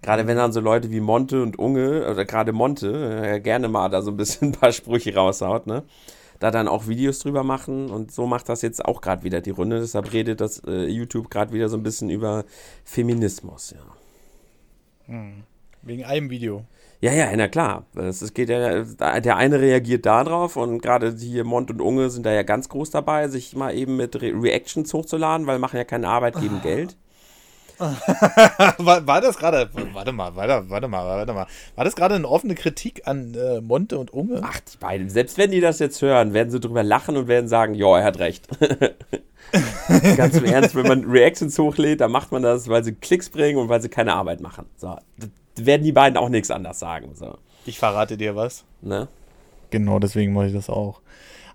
[0.01, 3.89] Gerade wenn dann so Leute wie Monte und Unge, oder gerade Monte, äh, gerne mal
[3.89, 5.83] da so ein bisschen ein paar Sprüche raushaut, ne?
[6.39, 9.49] Da dann auch Videos drüber machen und so macht das jetzt auch gerade wieder die
[9.49, 9.79] Runde.
[9.79, 12.45] Deshalb redet das äh, YouTube gerade wieder so ein bisschen über
[12.83, 13.79] Feminismus, ja.
[15.07, 15.43] Hm.
[15.81, 16.65] Wegen einem Video.
[16.99, 17.85] Ja, ja, na klar.
[17.95, 22.25] Es geht ja, der eine reagiert da drauf und gerade hier Mont und Unge sind
[22.25, 25.83] da ja ganz groß dabei, sich mal eben mit Re Reactions hochzuladen, weil machen ja
[25.83, 26.97] keine Arbeit, geben Geld.
[28.77, 31.47] war, war, das gerade, warte mal, warte, warte mal, warte mal.
[31.75, 34.41] War das gerade eine offene Kritik an äh, Monte und Unge?
[34.43, 35.09] Ach, die beiden.
[35.09, 38.03] Selbst wenn die das jetzt hören, werden sie drüber lachen und werden sagen, ja, er
[38.03, 38.47] hat recht.
[40.17, 43.59] Ganz im Ernst, wenn man Reactions hochlädt, dann macht man das, weil sie Klicks bringen
[43.59, 44.65] und weil sie keine Arbeit machen.
[44.75, 44.97] So,
[45.55, 47.11] werden die beiden auch nichts anders sagen.
[47.13, 47.37] So.
[47.65, 48.63] Ich verrate dir was.
[48.81, 49.07] Ne?
[49.69, 51.01] Genau, deswegen mache ich das auch.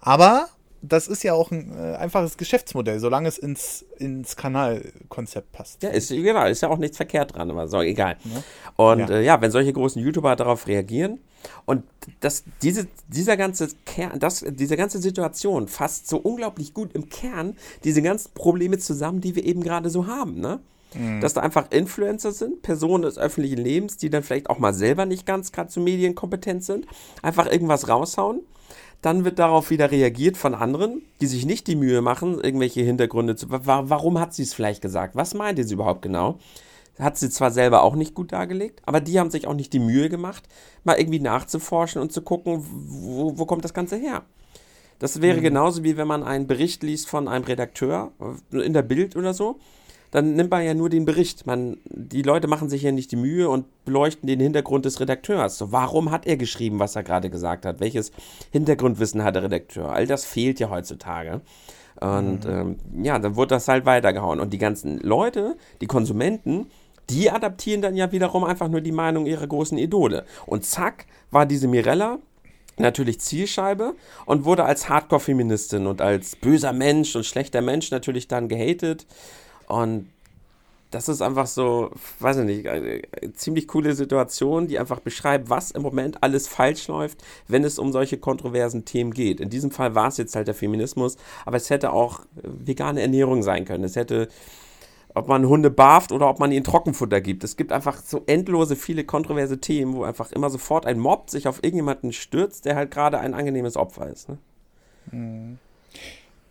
[0.01, 0.49] Aber
[0.83, 5.83] das ist ja auch ein äh, einfaches Geschäftsmodell, solange es ins, ins Kanalkonzept passt.
[5.83, 8.17] Ja, ist, genau, ist ja auch nichts verkehrt dran, aber so, egal.
[8.25, 8.43] Ja.
[8.77, 9.09] Und ja.
[9.09, 9.41] Äh, ja.
[9.41, 11.21] wenn solche großen YouTuber darauf reagieren,
[11.65, 11.85] Und
[12.21, 17.57] das, diese, dieser ganze Kern, das, diese ganze Situation fasst so unglaublich gut im Kern
[17.85, 20.41] diese ganzen Probleme zusammen, die wir eben gerade so haben.
[20.41, 20.61] Ne?
[20.95, 21.21] Mhm.
[21.21, 25.07] Dass da einfach Influencer sind, Personen des öffentlichen Lebens, die dann vielleicht auch mal selber
[25.07, 26.87] nicht ganz gerade zu medienkompetent sind,
[27.23, 28.41] einfach irgendwas raushauen.
[29.03, 33.37] Dann wird darauf wieder reagiert von anderen, die sich nicht die Mühe machen, irgendwelche Hintergründe
[33.37, 33.49] zu.
[33.51, 35.17] Warum hat sie es vielleicht gesagt?
[35.17, 36.39] Was meinte sie überhaupt genau?
[36.99, 39.81] Hat sie zwar selber auch nicht gut dargelegt, aber die haben sich auch nicht die
[39.81, 40.49] Mühe gemacht,
[40.85, 44.23] mal irgendwie nachzuforschen und zu gucken, wo, wo kommt das Ganze her.
[45.01, 45.43] Das wäre mhm.
[45.43, 48.13] genauso wie wenn man einen Bericht liest von einem Redakteur
[48.53, 49.59] in der Bild oder so
[50.13, 51.47] dann nimmt man ja nur den Bericht.
[51.47, 55.59] Man, die Leute machen sich ja nicht die Mühe und beleuchten den Hintergrund des Redakteurs.
[55.59, 57.81] So, warum hat er geschrieben, was er gerade gesagt hat?
[57.81, 58.13] Welches
[58.51, 59.91] Hintergrundwissen hat der Redakteur?
[59.91, 61.41] All das fehlt ja heutzutage.
[61.99, 62.77] Und mhm.
[62.93, 64.39] ähm, ja, dann wird das halt weitergehauen.
[64.39, 66.67] Und die ganzen Leute, die Konsumenten,
[67.09, 70.27] die adaptieren dann ja wiederum einfach nur die Meinung ihrer großen Idole.
[70.45, 72.19] Und zack, war diese Mirella
[72.77, 73.95] natürlich Zielscheibe
[74.27, 79.07] und wurde als Hardcore-Feministin und als böser Mensch und schlechter Mensch natürlich dann gehatet.
[79.67, 80.09] Und
[80.93, 81.91] das ist einfach so,
[82.21, 83.03] weiß ich nicht, eine
[83.35, 87.93] ziemlich coole Situation, die einfach beschreibt, was im Moment alles falsch läuft, wenn es um
[87.93, 89.41] solche kontroversen Themen geht.
[89.41, 91.17] In diesem Fall war es jetzt halt der Feminismus,
[91.47, 93.85] aber es hätte auch vegane Ernährung sein können.
[93.85, 94.29] Es hätte,
[95.15, 97.43] ob man Hunde barft oder ob man ihnen Trockenfutter gibt.
[97.43, 101.49] Es gibt einfach so endlose viele kontroverse Themen, wo einfach immer sofort ein Mob sich
[101.49, 104.29] auf irgendjemanden stürzt, der halt gerade ein angenehmes Opfer ist.
[104.29, 104.39] Ne?
[105.11, 105.59] Mhm.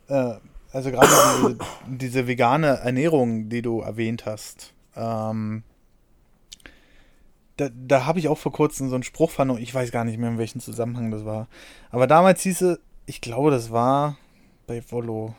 [0.08, 0.34] Äh,
[0.72, 1.58] also gerade diese,
[1.88, 5.64] diese, vegane Ernährung, die du erwähnt hast, ähm,
[7.58, 9.62] da, da habe ich auch vor kurzem so einen Spruch vernommen.
[9.62, 11.48] Ich weiß gar nicht mehr, in welchem Zusammenhang das war.
[11.90, 14.18] Aber damals hieß es, ich glaube, das war
[14.68, 15.36] bei Volo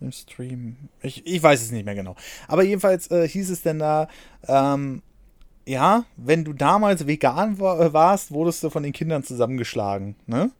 [0.00, 0.76] im Stream.
[1.00, 2.16] Ich, ich weiß es nicht mehr genau.
[2.48, 4.08] Aber jedenfalls äh, hieß es denn da,
[4.46, 5.02] ähm,
[5.66, 10.16] ja, wenn du damals vegan war, warst, wurdest du von den Kindern zusammengeschlagen.
[10.26, 10.50] Ne?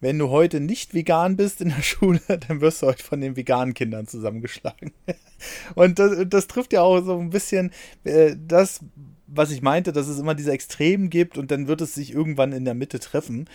[0.00, 3.36] Wenn du heute nicht vegan bist in der Schule, dann wirst du heute von den
[3.36, 4.92] veganen Kindern zusammengeschlagen.
[5.74, 7.72] Und das, das trifft ja auch so ein bisschen
[8.04, 8.80] äh, das,
[9.26, 12.52] was ich meinte, dass es immer diese Extremen gibt und dann wird es sich irgendwann
[12.52, 13.48] in der Mitte treffen.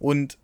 [0.00, 0.38] Und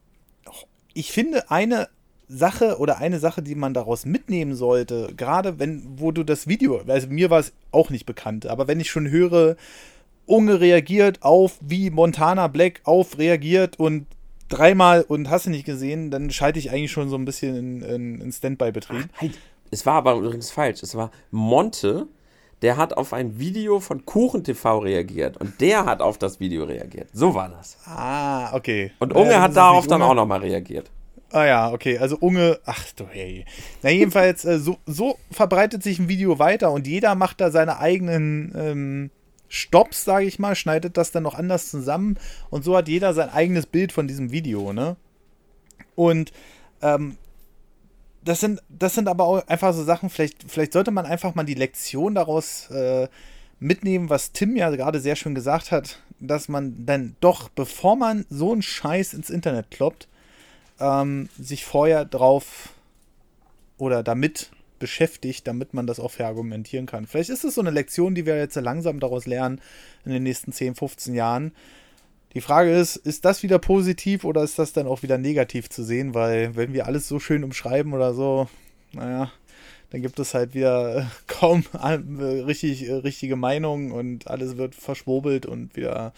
[0.94, 1.88] ich finde eine
[2.28, 6.80] Sache oder eine Sache, die man daraus mitnehmen sollte, gerade wenn, wo du das Video,
[6.86, 9.56] also mir war es auch nicht bekannt, aber wenn ich schon höre,
[10.24, 14.06] Unge reagiert auf, wie Montana Black auf reagiert und
[14.48, 17.82] dreimal und hast du nicht gesehen, dann schalte ich eigentlich schon so ein bisschen in,
[17.82, 19.08] in, in Standby-Betrieb.
[19.20, 19.38] Halt.
[19.70, 20.82] Es war aber übrigens falsch.
[20.82, 22.06] Es war Monte,
[22.62, 27.08] der hat auf ein Video von KuchenTV reagiert und der hat auf das Video reagiert.
[27.12, 27.76] So war das.
[27.84, 28.92] Ah, okay.
[28.98, 30.90] Und Unge ja, hat darauf dann auch nochmal reagiert.
[31.32, 31.98] Ah ja, okay.
[31.98, 33.44] Also Unge, ach du hey.
[33.82, 37.78] Na jedenfalls, äh, so, so verbreitet sich ein Video weiter und jeder macht da seine
[37.78, 39.10] eigenen ähm,
[39.48, 42.18] Stops, sage ich mal, schneidet das dann noch anders zusammen
[42.50, 44.96] und so hat jeder sein eigenes Bild von diesem Video, ne?
[45.94, 46.32] Und
[46.82, 47.16] ähm,
[48.24, 51.44] das sind, das sind aber auch einfach so Sachen, vielleicht, vielleicht sollte man einfach mal
[51.44, 53.08] die Lektion daraus äh,
[53.60, 58.26] mitnehmen, was Tim ja gerade sehr schön gesagt hat, dass man dann doch, bevor man
[58.28, 60.08] so einen Scheiß ins Internet kloppt,
[60.80, 62.70] ähm, sich vorher drauf
[63.78, 67.06] oder damit beschäftigt, damit man das auch verargumentieren kann.
[67.06, 69.60] Vielleicht ist es so eine Lektion, die wir jetzt langsam daraus lernen
[70.04, 71.52] in den nächsten 10, 15 Jahren.
[72.34, 75.82] Die Frage ist, ist das wieder positiv oder ist das dann auch wieder negativ zu
[75.82, 76.14] sehen?
[76.14, 78.48] Weil wenn wir alles so schön umschreiben oder so,
[78.92, 79.32] naja,
[79.90, 86.12] dann gibt es halt wieder kaum richtig, richtige Meinungen und alles wird verschwurbelt und wieder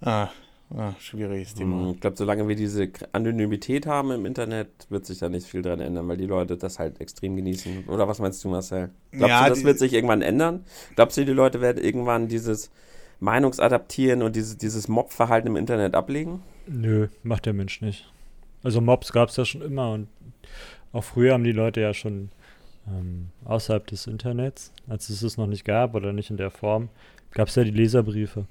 [0.00, 0.30] ah,
[0.74, 1.80] Ah, schwieriges Thema.
[1.80, 5.62] Hm, ich glaube, solange wir diese Anonymität haben im Internet, wird sich da nicht viel
[5.62, 7.84] dran ändern, weil die Leute das halt extrem genießen.
[7.88, 8.90] Oder was meinst du, Marcel?
[9.12, 10.64] Glaubst ja, du, das wird sich irgendwann ändern?
[10.96, 12.70] Glaubst du, die Leute werden irgendwann dieses
[13.20, 16.42] Meinungsadaptieren und dieses, dieses Mob-Verhalten im Internet ablegen?
[16.66, 18.10] Nö, macht der Mensch nicht.
[18.64, 20.08] Also Mobs gab es ja schon immer und
[20.92, 22.30] auch früher haben die Leute ja schon
[22.88, 26.88] ähm, außerhalb des Internets, als es es noch nicht gab oder nicht in der Form,
[27.32, 28.46] gab es ja die Leserbriefe.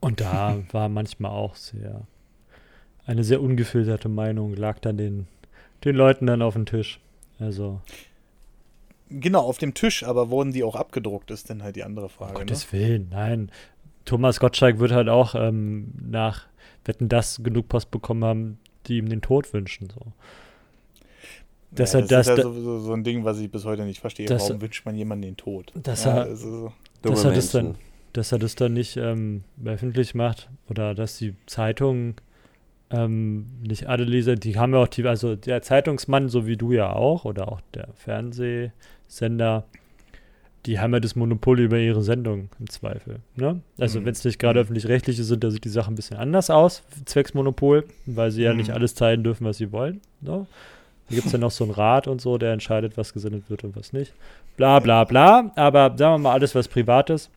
[0.00, 2.02] Und da war manchmal auch sehr
[3.06, 5.26] eine sehr ungefilterte Meinung, lag dann den,
[5.84, 7.00] den Leuten dann auf dem Tisch.
[7.40, 7.80] Also.
[9.08, 12.34] Genau, auf dem Tisch, aber wurden die auch abgedruckt, ist dann halt die andere Frage.
[12.34, 12.78] Um Gottes ne?
[12.78, 13.50] Willen, nein.
[14.04, 16.46] Thomas Gottschalk wird halt auch ähm, nach
[16.84, 19.88] Wetten das genug Post bekommen haben, die ihm den Tod wünschen.
[19.90, 20.00] So.
[21.72, 24.00] Das, ja, das, das ist ja sowieso so ein Ding, was ich bis heute nicht
[24.00, 24.28] verstehe.
[24.28, 25.72] Warum wünscht man jemanden den Tod?
[25.74, 26.72] Das ja, er, also,
[27.02, 27.76] das hat es dann
[28.12, 32.14] dass er das dann nicht ähm, öffentlich macht oder dass die Zeitung
[32.90, 36.72] ähm, nicht alle Leser, die haben ja auch die, also der Zeitungsmann, so wie du
[36.72, 39.64] ja auch, oder auch der Fernsehsender,
[40.66, 43.20] die haben ja das Monopol über ihre Sendung im Zweifel.
[43.36, 43.60] Ne?
[43.78, 44.06] Also mhm.
[44.06, 47.32] wenn es nicht gerade öffentlich-rechtliche sind, da sieht die Sache ein bisschen anders aus, zwecks
[47.32, 48.58] Monopol, weil sie ja mhm.
[48.58, 50.00] nicht alles teilen dürfen, was sie wollen.
[50.20, 50.46] Ne?
[51.08, 53.64] Da gibt es ja noch so einen Rat und so, der entscheidet, was gesendet wird
[53.64, 54.12] und was nicht.
[54.56, 55.50] Bla bla bla.
[55.56, 57.30] Aber sagen wir mal, alles, was privat ist,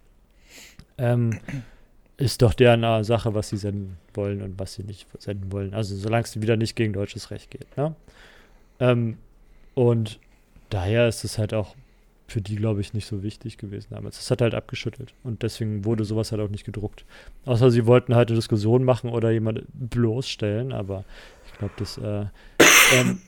[1.03, 1.39] ähm,
[2.17, 5.73] ist doch deren Sache, was sie senden wollen und was sie nicht senden wollen.
[5.73, 7.75] Also solange es wieder nicht gegen deutsches Recht geht.
[7.75, 7.95] Ne?
[8.79, 9.17] Ähm,
[9.73, 10.19] und
[10.69, 11.75] daher ist es halt auch
[12.27, 14.17] für die, glaube ich, nicht so wichtig gewesen damals.
[14.17, 17.03] Das hat halt abgeschüttelt und deswegen wurde sowas halt auch nicht gedruckt.
[17.45, 21.03] Außer sie wollten halt eine Diskussion machen oder jemand bloßstellen, aber
[21.45, 22.25] ich glaube, das äh,
[22.95, 23.21] ähm,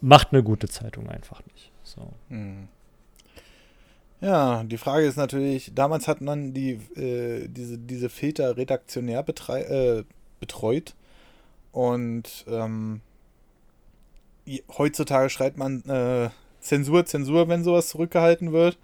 [0.00, 1.70] macht eine gute Zeitung einfach nicht.
[1.82, 2.12] So.
[2.28, 2.68] Hm.
[4.20, 10.02] Ja, die Frage ist natürlich, damals hat man die, äh, diese, diese Filter redaktionär äh,
[10.40, 10.94] betreut
[11.70, 13.00] und ähm,
[14.76, 16.30] heutzutage schreibt man äh,
[16.60, 18.78] Zensur, Zensur, wenn sowas zurückgehalten wird.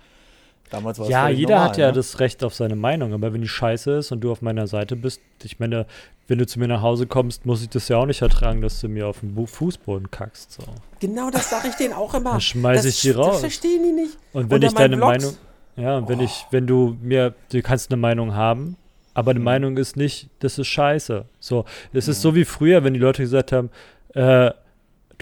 [0.70, 1.92] Damals war ja, jeder normal, hat ja ne?
[1.92, 4.96] das Recht auf seine Meinung, aber wenn die scheiße ist und du auf meiner Seite
[4.96, 5.86] bist, ich meine,
[6.26, 8.80] wenn du zu mir nach Hause kommst, muss ich das ja auch nicht ertragen, dass
[8.80, 10.52] du mir auf den Fußboden kackst.
[10.52, 10.62] So.
[11.00, 12.32] Genau, das sage ich denen auch immer.
[12.32, 13.32] Dann schmeiße ich die raus.
[13.32, 14.16] Das verstehen die nicht.
[14.32, 15.18] Und wenn Unter ich deine Vlogs.
[15.18, 15.36] Meinung,
[15.76, 16.24] ja, und wenn oh.
[16.24, 18.76] ich, wenn du mir, du kannst eine Meinung haben,
[19.12, 19.44] aber eine mhm.
[19.44, 21.24] Meinung ist nicht, das ist scheiße.
[21.40, 22.12] So, es mhm.
[22.12, 23.70] ist so wie früher, wenn die Leute gesagt haben,
[24.14, 24.50] äh,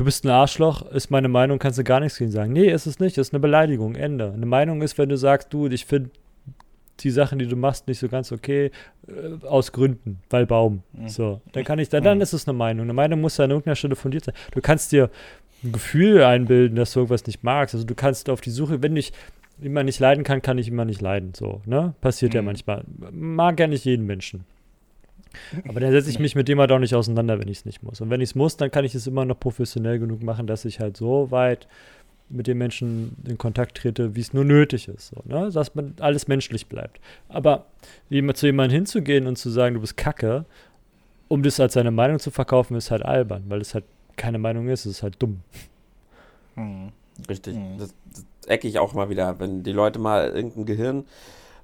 [0.02, 2.52] du bist ein Arschloch, ist meine Meinung, kannst du gar nichts gegen sagen.
[2.52, 4.32] Nee, ist es nicht, ist eine Beleidigung, Ende.
[4.32, 6.10] Eine Meinung ist, wenn du sagst, du, ich finde
[7.00, 8.72] die Sachen, die du machst, nicht so ganz okay,
[9.06, 10.82] äh, aus Gründen, weil Baum.
[10.92, 11.08] Mhm.
[11.08, 12.82] So, dann kann ich, dann, dann ist es eine Meinung.
[12.82, 14.34] Eine Meinung muss ja an irgendeiner Stelle fundiert sein.
[14.50, 15.08] Du kannst dir
[15.62, 17.76] ein Gefühl einbilden, dass du irgendwas nicht magst.
[17.76, 19.12] Also du kannst auf die Suche, wenn ich
[19.60, 21.32] immer nicht leiden kann, kann ich immer nicht leiden.
[21.34, 21.94] So, ne?
[22.00, 22.36] Passiert mhm.
[22.36, 22.84] ja manchmal.
[23.12, 24.44] Mag ja nicht jeden Menschen.
[25.68, 27.82] Aber dann setze ich mich mit dem halt auch nicht auseinander, wenn ich es nicht
[27.82, 28.00] muss.
[28.00, 30.64] Und wenn ich es muss, dann kann ich es immer noch professionell genug machen, dass
[30.64, 31.66] ich halt so weit
[32.28, 35.08] mit den Menschen in Kontakt trete, wie es nur nötig ist.
[35.08, 35.50] So, ne?
[35.52, 37.00] Dass man alles menschlich bleibt.
[37.28, 37.66] Aber
[38.08, 40.46] jemand, zu jemandem hinzugehen und zu sagen, du bist kacke,
[41.28, 43.84] um das als seine Meinung zu verkaufen, ist halt albern, weil es halt
[44.16, 45.40] keine Meinung ist, es ist halt dumm.
[46.54, 46.92] Hm.
[47.28, 47.54] Richtig.
[47.54, 47.78] Hm.
[47.78, 51.04] Das, das ecke ich auch mal wieder, wenn die Leute mal irgendein Gehirn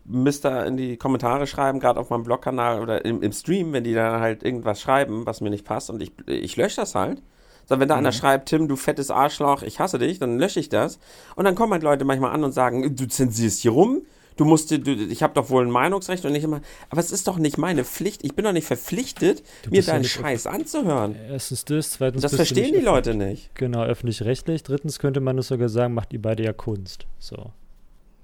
[0.09, 3.95] Mister in die Kommentare schreiben, gerade auf meinem Blogkanal oder im, im, Stream, wenn die
[3.95, 7.23] dann halt irgendwas schreiben, was mir nicht passt und ich, ich lösche das halt.
[7.67, 7.99] So, wenn da mhm.
[7.99, 10.99] einer schreibt, Tim, du fettes Arschloch, ich hasse dich, dann lösche ich das.
[11.37, 14.03] Und dann kommen halt Leute manchmal an und sagen, du zensierst hier rum,
[14.39, 17.13] du musst dir, du, ich habe doch wohl ein Meinungsrecht und nicht immer, aber es
[17.13, 21.17] ist doch nicht meine Pflicht, ich bin doch nicht verpflichtet, mir deinen ja Scheiß anzuhören.
[21.29, 23.55] Erstens das, zweitens Das verstehen die Leute nicht.
[23.55, 24.63] Genau, öffentlich-rechtlich.
[24.63, 27.07] Drittens könnte man es sogar sagen, macht ihr beide ja Kunst.
[27.19, 27.53] So.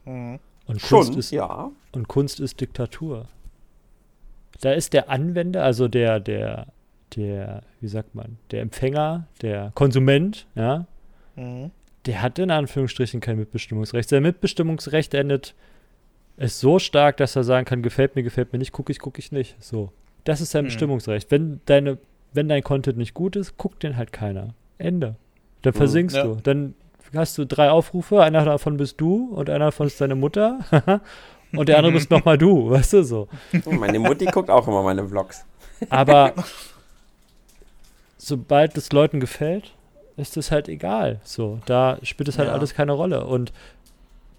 [0.06, 0.38] Mhm.
[0.66, 1.70] Und Kunst Schon, ist, ja.
[1.92, 3.26] Und Kunst ist Diktatur.
[4.60, 6.66] Da ist der Anwender, also der, der,
[7.16, 10.86] der, wie sagt man, der Empfänger, der Konsument, ja,
[11.36, 11.70] mhm.
[12.06, 14.08] der hat in Anführungsstrichen kein Mitbestimmungsrecht.
[14.08, 15.54] Sein Mitbestimmungsrecht endet
[16.36, 19.18] ist so stark, dass er sagen kann, gefällt mir, gefällt mir nicht, gucke ich, gucke
[19.18, 19.56] ich nicht.
[19.62, 19.92] So.
[20.24, 20.68] Das ist sein mhm.
[20.68, 21.30] Bestimmungsrecht.
[21.30, 21.98] Wenn deine,
[22.32, 24.54] wenn dein Content nicht gut ist, guckt den halt keiner.
[24.78, 25.16] Ende.
[25.62, 25.78] Dann mhm.
[25.78, 26.24] versinkst ja.
[26.24, 26.36] du.
[26.42, 26.74] Dann
[27.16, 30.60] hast du drei Aufrufe, einer davon bist du und einer davon ist deine Mutter
[31.52, 33.28] und der andere bist nochmal du, weißt du so.
[33.66, 35.44] Meine Mutti guckt auch immer meine Vlogs.
[35.90, 36.34] Aber
[38.18, 39.72] sobald es Leuten gefällt,
[40.16, 41.20] ist es halt egal.
[41.24, 42.54] So, da spielt es halt ja.
[42.54, 43.24] alles keine Rolle.
[43.26, 43.52] Und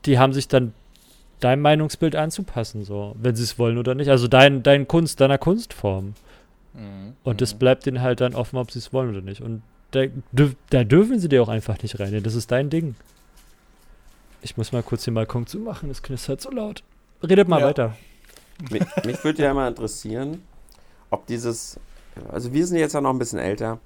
[0.05, 0.73] die haben sich dann
[1.39, 4.09] dein Meinungsbild anzupassen, so, wenn sie es wollen oder nicht.
[4.09, 6.13] Also dein, dein Kunst, deiner Kunstform.
[6.73, 7.13] Mhm.
[7.23, 7.59] Und das mhm.
[7.59, 9.41] bleibt ihnen halt dann offen, ob sie es wollen oder nicht.
[9.41, 9.61] Und
[9.95, 12.21] da, da, dürfen sie dir auch einfach nicht rein.
[12.23, 12.95] Das ist dein Ding.
[14.41, 16.83] Ich muss mal kurz den Balkon zumachen, das knistert so laut.
[17.23, 17.67] Redet mal ja.
[17.67, 17.95] weiter.
[18.69, 20.41] Mich, mich würde ja mal interessieren,
[21.09, 21.79] ob dieses,
[22.29, 23.79] also wir sind jetzt ja noch ein bisschen älter,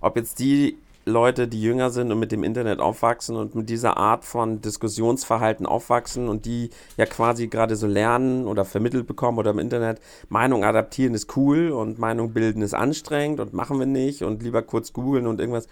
[0.00, 3.96] ob jetzt die Leute, die jünger sind und mit dem Internet aufwachsen und mit dieser
[3.96, 9.52] Art von Diskussionsverhalten aufwachsen und die ja quasi gerade so lernen oder vermittelt bekommen oder
[9.52, 14.24] im Internet, Meinung adaptieren ist cool und Meinung bilden ist anstrengend und machen wir nicht
[14.24, 15.68] und lieber kurz googeln und irgendwas,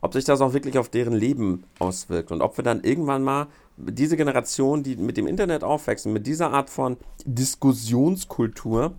[0.00, 3.46] ob sich das auch wirklich auf deren Leben auswirkt und ob wir dann irgendwann mal
[3.76, 8.94] diese Generation, die mit dem Internet aufwachsen, mit dieser Art von Diskussionskultur,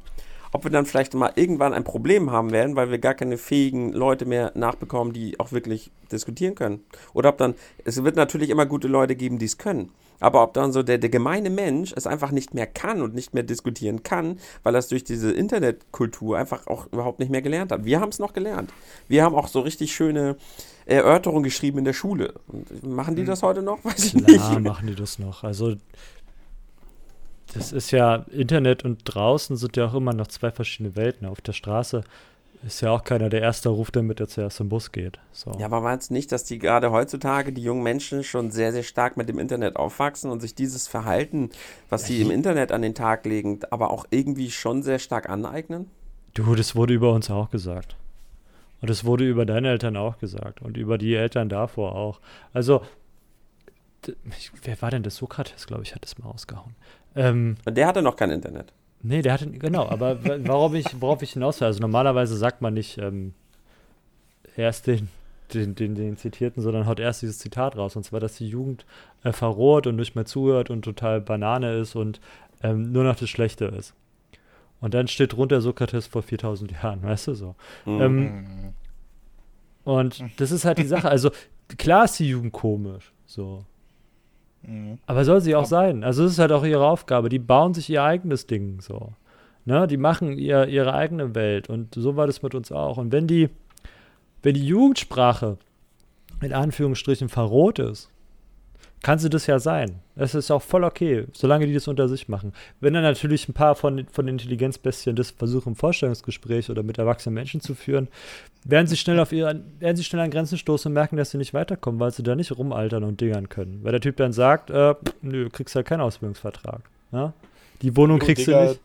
[0.53, 3.91] ob wir dann vielleicht mal irgendwann ein Problem haben werden, weil wir gar keine fähigen
[3.91, 6.83] Leute mehr nachbekommen, die auch wirklich diskutieren können.
[7.13, 9.89] Oder ob dann, es wird natürlich immer gute Leute geben, die es können.
[10.19, 13.33] Aber ob dann so der, der gemeine Mensch es einfach nicht mehr kann und nicht
[13.33, 17.71] mehr diskutieren kann, weil er es durch diese Internetkultur einfach auch überhaupt nicht mehr gelernt
[17.71, 17.83] hat.
[17.83, 18.71] Wir haben es noch gelernt.
[19.09, 20.37] Wir haben auch so richtig schöne
[20.85, 22.35] Erörterungen geschrieben in der Schule.
[22.47, 23.27] Und machen die hm.
[23.27, 23.79] das heute noch?
[23.83, 24.59] Weiß ich nicht.
[24.61, 25.43] Machen die das noch.
[25.43, 25.75] Also
[27.53, 31.27] das ist ja, Internet und draußen sind ja auch immer noch zwei verschiedene Welten.
[31.27, 32.03] Auf der Straße
[32.65, 35.19] Ist ja auch keiner der Erste ruft, damit er zuerst im Bus geht.
[35.33, 35.51] So.
[35.59, 38.83] Ja, aber meinst du nicht, dass die gerade heutzutage, die jungen Menschen, schon sehr, sehr
[38.83, 41.49] stark mit dem Internet aufwachsen und sich dieses Verhalten,
[41.89, 45.91] was sie im Internet an den Tag legen, aber auch irgendwie schon sehr stark aneignen?
[46.35, 47.97] Du, das wurde über uns auch gesagt.
[48.81, 50.61] Und es wurde über deine Eltern auch gesagt.
[50.61, 52.21] Und über die Eltern davor auch.
[52.53, 52.81] Also,
[54.63, 55.17] wer war denn das?
[55.17, 56.75] Sokrates, glaube ich, hat das mal ausgehauen.
[57.15, 58.73] Ähm, und der hatte noch kein Internet.
[59.01, 60.17] Nee, der hatte, genau, aber
[60.47, 63.33] warum ich, worauf ich hinaus will, also normalerweise sagt man nicht ähm,
[64.55, 65.09] erst den,
[65.53, 67.95] den, den, den Zitierten, sondern haut erst dieses Zitat raus.
[67.95, 68.85] Und zwar, dass die Jugend
[69.23, 72.21] äh, verroht und nicht mehr zuhört und total Banane ist und
[72.61, 73.93] ähm, nur noch das Schlechte ist.
[74.79, 77.55] Und dann steht drunter Sokrates vor 4000 Jahren, weißt du so.
[77.85, 78.01] Mhm.
[78.01, 78.73] Ähm,
[79.83, 81.09] und das ist halt die Sache.
[81.09, 81.31] Also,
[81.77, 83.65] klar ist die Jugend komisch, so.
[84.63, 84.97] Mhm.
[85.05, 86.03] Aber soll sie auch sein.
[86.03, 87.29] Also es ist halt auch ihre Aufgabe.
[87.29, 89.13] Die bauen sich ihr eigenes Ding so.
[89.65, 89.87] Ne?
[89.87, 91.69] Die machen ihr, ihre eigene Welt.
[91.69, 92.97] Und so war das mit uns auch.
[92.97, 93.49] Und wenn die,
[94.41, 95.57] wenn die Jugendsprache
[96.41, 98.09] in Anführungsstrichen verroht ist,
[99.03, 99.99] kann sie das ja sein.
[100.15, 102.53] Das ist auch voll okay, solange die das unter sich machen.
[102.79, 106.97] Wenn dann natürlich ein paar von, von den Intelligenzbestien das versuchen, im Vorstellungsgespräch oder mit
[106.97, 108.07] erwachsenen Menschen zu führen,
[108.63, 111.37] werden sie schnell auf ihre, werden sie schnell an Grenzen stoßen und merken, dass sie
[111.37, 113.81] nicht weiterkommen, weil sie da nicht rumaltern und dingern können.
[113.83, 116.81] Weil der Typ dann sagt, äh, nö, kriegst halt keinen Ausbildungsvertrag.
[117.11, 117.33] Ja?
[117.81, 118.81] Die Wohnung jo, kriegst Digga, du nicht.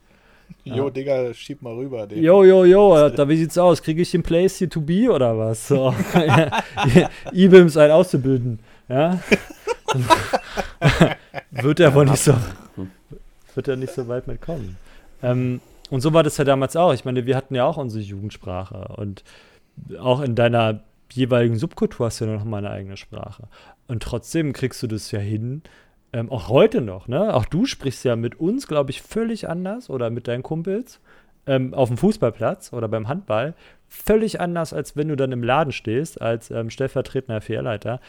[0.65, 0.91] Jo, ja.
[0.91, 2.09] Digga, schieb mal rüber.
[2.09, 2.23] Den.
[2.23, 3.81] Jo, jo, jo, da, wie sieht's aus?
[3.83, 5.69] Kriege ich den Place hier to be oder was?
[5.69, 5.95] So.
[7.33, 8.59] IBIMS ein auszubilden.
[8.89, 9.21] Ja?
[11.51, 12.35] wird er wohl nicht so,
[13.55, 14.77] wird er nicht so weit mitkommen.
[15.23, 15.61] Ähm,
[15.91, 16.93] und so war das ja damals auch.
[16.93, 19.25] Ich meine, wir hatten ja auch unsere Jugendsprache und
[19.99, 20.81] auch in deiner
[21.13, 23.45] jeweiligen Subkultur hast du ja noch mal eine eigene Sprache.
[23.87, 25.63] Und trotzdem kriegst du das ja hin,
[26.13, 27.35] ähm, auch heute noch, ne?
[27.35, 31.01] Auch du sprichst ja mit uns, glaube ich, völlig anders oder mit deinen Kumpels
[31.49, 33.55] ähm, auf dem Fußballplatz oder beim Handball
[33.89, 38.01] völlig anders, als wenn du dann im Laden stehst als ähm, stellvertretender FR-Leiter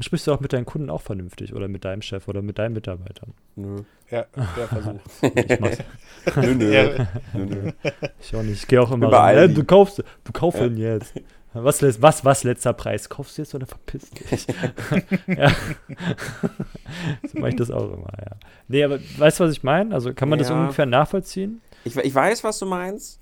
[0.00, 2.72] Sprichst du auch mit deinen Kunden auch vernünftig oder mit deinem Chef oder mit deinen
[2.72, 3.34] Mitarbeitern?
[3.54, 3.82] Nö.
[4.10, 5.00] Ja, der Versuch.
[5.22, 5.78] ich mach's.
[6.36, 7.06] nö, nö.
[7.34, 7.72] nö, nö.
[8.20, 8.62] Ich auch nicht.
[8.62, 9.54] Ich gehe auch immer rein.
[9.54, 10.66] Du kaufst, du kaufst ja.
[10.66, 11.14] ihn jetzt.
[11.52, 13.08] Was, was, was, letzter Preis?
[13.08, 14.46] Kaufst du jetzt oder verpiss dich?
[15.28, 15.50] ja.
[17.22, 18.36] so mache ich das auch immer, ja.
[18.66, 19.94] Nee, aber weißt du, was ich meine?
[19.94, 20.42] Also kann man ja.
[20.42, 21.60] das ungefähr nachvollziehen?
[21.84, 23.20] Ich, ich weiß, was du meinst,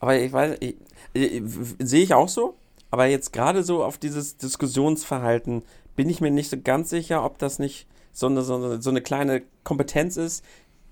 [0.00, 0.76] aber ich weiß, ich,
[1.12, 1.42] ich,
[1.78, 2.54] sehe ich auch so,
[2.90, 5.64] aber jetzt gerade so auf dieses Diskussionsverhalten
[5.96, 8.90] bin ich mir nicht so ganz sicher, ob das nicht so eine, so eine, so
[8.90, 10.44] eine kleine Kompetenz ist,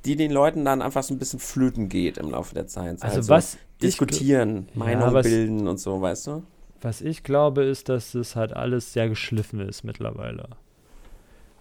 [0.04, 3.02] die den Leuten dann einfach so ein bisschen flöten geht im Laufe der Zeit.
[3.02, 6.42] Also, also was diskutieren, Meinung ja, bilden und so, weißt du?
[6.80, 10.48] Was ich glaube, ist, dass es halt alles sehr geschliffen ist mittlerweile.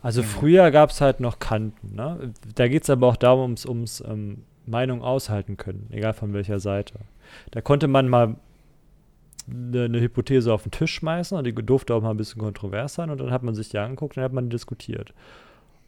[0.02, 0.26] Also mhm.
[0.26, 1.96] früher gab es halt noch Kanten.
[1.96, 2.34] Ne?
[2.56, 6.60] Da geht es aber auch darum, ums, ums ähm, Meinung aushalten können, egal von welcher
[6.60, 6.96] Seite.
[7.52, 8.36] Da konnte man mal
[9.50, 12.94] eine, eine, Hypothese auf den Tisch schmeißen und die durfte auch mal ein bisschen kontrovers
[12.94, 15.14] sein und dann hat man sich die angeguckt und dann hat man diskutiert.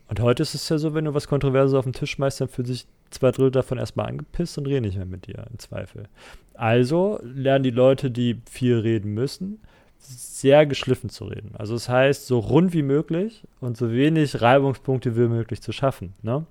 [0.10, 2.48] Und heute ist es ja so, wenn du was Kontroverses auf den Tisch schmeißt, dann
[2.48, 6.08] fühlen sich zwei Drittel davon erstmal angepisst und reden nicht mehr mit dir, im Zweifel.
[6.54, 9.60] Also lernen die Leute, die viel reden müssen,
[10.04, 11.52] sehr geschliffen zu reden.
[11.58, 16.14] Also das heißt, so rund wie möglich und so wenig Reibungspunkte wie möglich zu schaffen.
[16.22, 16.46] Ne?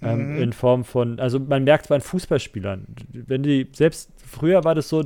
[0.00, 0.42] Ähm, mhm.
[0.42, 5.02] in Form von, also man merkt bei Fußballspielern, wenn die, selbst früher war das so,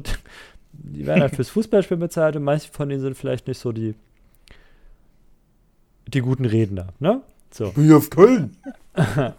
[0.72, 3.94] die werden halt fürs Fußballspielen bezahlt und manche von denen sind vielleicht nicht so die,
[6.08, 7.22] die guten Redner, ne?
[7.50, 7.70] So.
[7.70, 8.56] Bin auf Köln.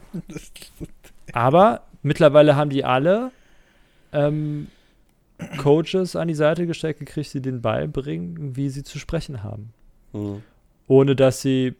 [1.34, 3.32] Aber mittlerweile haben die alle
[4.14, 4.68] ähm,
[5.58, 9.74] Coaches an die Seite gesteckt gekriegt, die denen beibringen, wie sie zu sprechen haben.
[10.14, 10.42] Mhm.
[10.88, 11.76] Ohne dass sie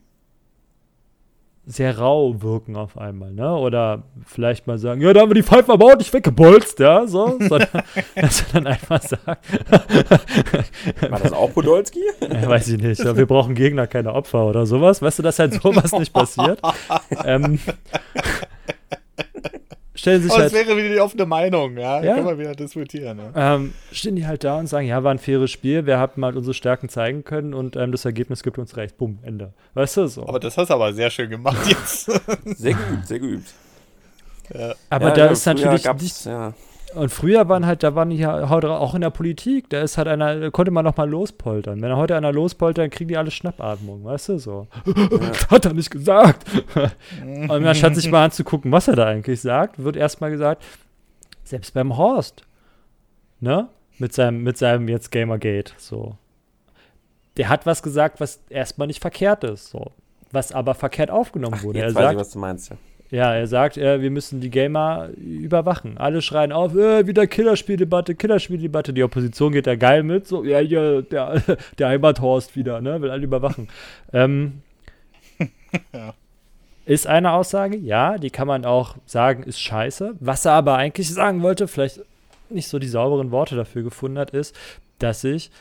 [1.70, 3.54] sehr rau wirken auf einmal, ne?
[3.54, 7.06] Oder vielleicht mal sagen, ja, da haben wir die Pfeife aber auch nicht weggebolzt, ja,
[7.06, 7.38] so.
[7.40, 7.68] Sondern,
[8.16, 9.46] dass er dann einfach sagt.
[11.10, 12.02] War das auch Podolski?
[12.22, 13.04] ja, weiß ich nicht.
[13.04, 15.02] Wir brauchen Gegner, keine Opfer oder sowas.
[15.02, 16.62] Weißt du, dass halt sowas nicht passiert?
[17.26, 17.60] ähm,
[19.98, 22.02] stellen sich oh, halt, das wäre wieder die offene Meinung, ja.
[22.02, 22.16] ja?
[22.16, 23.20] Können wir wieder diskutieren.
[23.36, 23.56] Ja.
[23.56, 26.38] Ähm, stehen die halt da und sagen, ja, war ein faires Spiel, wir haben mal
[26.38, 28.98] unsere Stärken zeigen können und ähm, das Ergebnis gibt uns recht.
[28.98, 29.54] Bumm, Ende.
[29.74, 30.28] Weißt du so.
[30.28, 32.06] Aber das hast du aber sehr schön gemacht jetzt.
[32.46, 33.54] sehr geübt, sehr geübt.
[34.54, 34.76] Ja.
[34.90, 36.54] Aber da ist natürlich nicht, ja.
[36.94, 40.08] Und früher waren halt, da waren die ja auch in der Politik, da ist halt
[40.08, 41.82] einer, da konnte man noch mal lospoltern.
[41.82, 44.68] Wenn er heute einer lospoltert, dann kriegen die alle Schnappatmung, weißt du so.
[44.86, 44.94] Ja.
[45.50, 46.46] Hat er nicht gesagt.
[47.22, 50.64] und anstatt sich mal anzugucken, was er da eigentlich sagt, wird erstmal gesagt,
[51.44, 52.44] selbst beim Horst,
[53.42, 53.68] ne?
[54.00, 56.16] Mit seinem, mit seinem jetzt Gamergate, so.
[57.36, 59.92] Der hat was gesagt, was erstmal nicht verkehrt ist, so.
[60.32, 61.80] Was aber verkehrt aufgenommen Ach, wurde.
[61.80, 62.78] Jetzt er weiß sagt, ich, was du meinst, ja
[63.10, 65.98] Ja, er sagt, äh, wir müssen die Gamer überwachen.
[65.98, 68.94] Alle schreien auf, äh, wieder Killerspieldebatte, Killerspieldebatte.
[68.94, 70.28] Die Opposition geht da geil mit.
[70.28, 71.42] So, ja, ja, der,
[71.78, 73.02] der Heimathorst wieder, ne?
[73.02, 73.70] Will alle überwachen.
[74.12, 74.62] ähm,
[75.94, 76.14] ja.
[76.86, 80.16] Ist eine Aussage, ja, die kann man auch sagen, ist scheiße.
[80.22, 82.00] Was er aber eigentlich sagen wollte, vielleicht
[82.50, 84.56] nicht so die sauberen Worte dafür gefunden hat, ist,
[85.00, 85.52] dass sich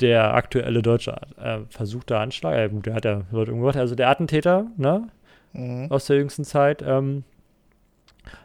[0.00, 4.66] der aktuelle deutsche äh, versuchte Anschlag, äh, der hat ja Leute umgebracht, also der Attentäter,
[4.76, 5.08] ne,
[5.52, 5.90] mhm.
[5.90, 7.24] aus der jüngsten Zeit, ähm,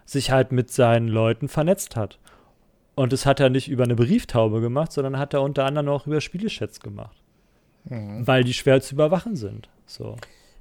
[0.06, 2.20] sich halt mit seinen Leuten vernetzt hat.
[2.96, 6.06] Und das hat er nicht über eine Brieftaube gemacht, sondern hat er unter anderem auch
[6.06, 7.18] über Spielechats gemacht.
[7.86, 8.26] Mhm.
[8.28, 9.70] Weil die schwer zu überwachen sind.
[9.86, 10.16] So.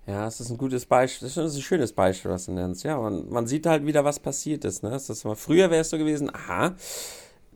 [0.06, 1.28] Ja, es ist ein gutes Beispiel.
[1.28, 2.85] Das ist ein schönes Beispiel, was du nennst.
[2.85, 4.82] Ja, man, man sieht halt wieder, was passiert ist.
[4.82, 4.90] Ne?
[4.90, 6.74] Das ist mal, früher wäre es so gewesen, aha,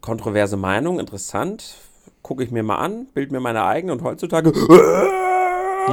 [0.00, 1.74] kontroverse Meinung, interessant,
[2.22, 4.52] gucke ich mir mal an, bild mir meine eigene und heutzutage.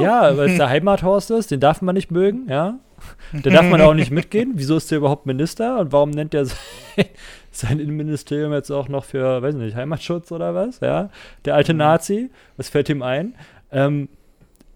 [0.00, 2.78] Ja, weil es der Heimathorst ist, den darf man nicht mögen, ja.
[3.32, 4.52] Da darf man auch nicht mitgehen.
[4.54, 6.46] Wieso ist der überhaupt Minister und warum nennt er
[7.50, 10.80] sein Innenministerium jetzt auch noch für, weiß nicht, Heimatschutz oder was?
[10.80, 11.10] Ja,
[11.44, 11.78] der alte mhm.
[11.78, 13.34] Nazi, was fällt ihm ein?
[13.70, 14.08] Ähm,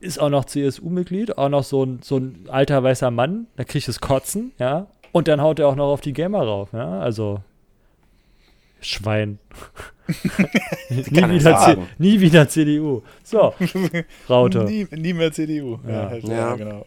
[0.01, 3.89] ist auch noch CSU-Mitglied, auch noch so ein, so ein alter weißer Mann, da kriegt
[3.89, 4.87] es Kotzen, ja.
[5.11, 7.01] Und dann haut er auch noch auf die Gamer rauf, ja.
[7.01, 7.41] Also
[8.81, 9.39] Schwein.
[10.89, 13.03] nie, wieder nie, wieder CDU.
[13.25, 13.55] So,
[14.29, 14.65] Raute.
[14.65, 15.79] Nie, nie mehr CDU.
[15.87, 16.29] Ja, ja.
[16.29, 16.57] ja.
[16.57, 16.87] genau.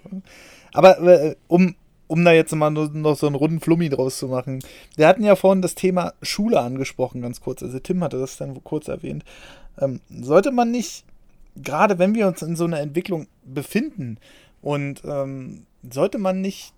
[0.73, 1.75] Aber äh, um,
[2.07, 4.59] um da jetzt mal noch, noch so einen runden Flummi draus zu machen.
[4.95, 7.61] Wir hatten ja vorhin das Thema Schule angesprochen, ganz kurz.
[7.61, 9.23] Also Tim hatte das dann kurz erwähnt.
[9.79, 11.05] Ähm, sollte man nicht
[11.55, 14.17] gerade wenn wir uns in so einer Entwicklung befinden
[14.61, 16.73] und ähm, sollte man nicht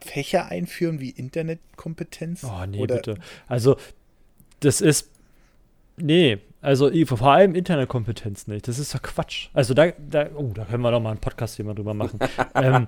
[0.00, 2.44] Fächer einführen wie Internetkompetenz?
[2.44, 2.96] Oh, nee, oder?
[2.96, 3.18] bitte.
[3.48, 3.76] Also,
[4.60, 5.10] das ist.
[5.96, 8.68] Nee, also vor allem Internetkompetenz nicht.
[8.68, 9.48] Das ist doch Quatsch.
[9.52, 12.18] Also da, da, oh, da können wir doch mal einen Podcast hier mal drüber machen.
[12.54, 12.86] ähm,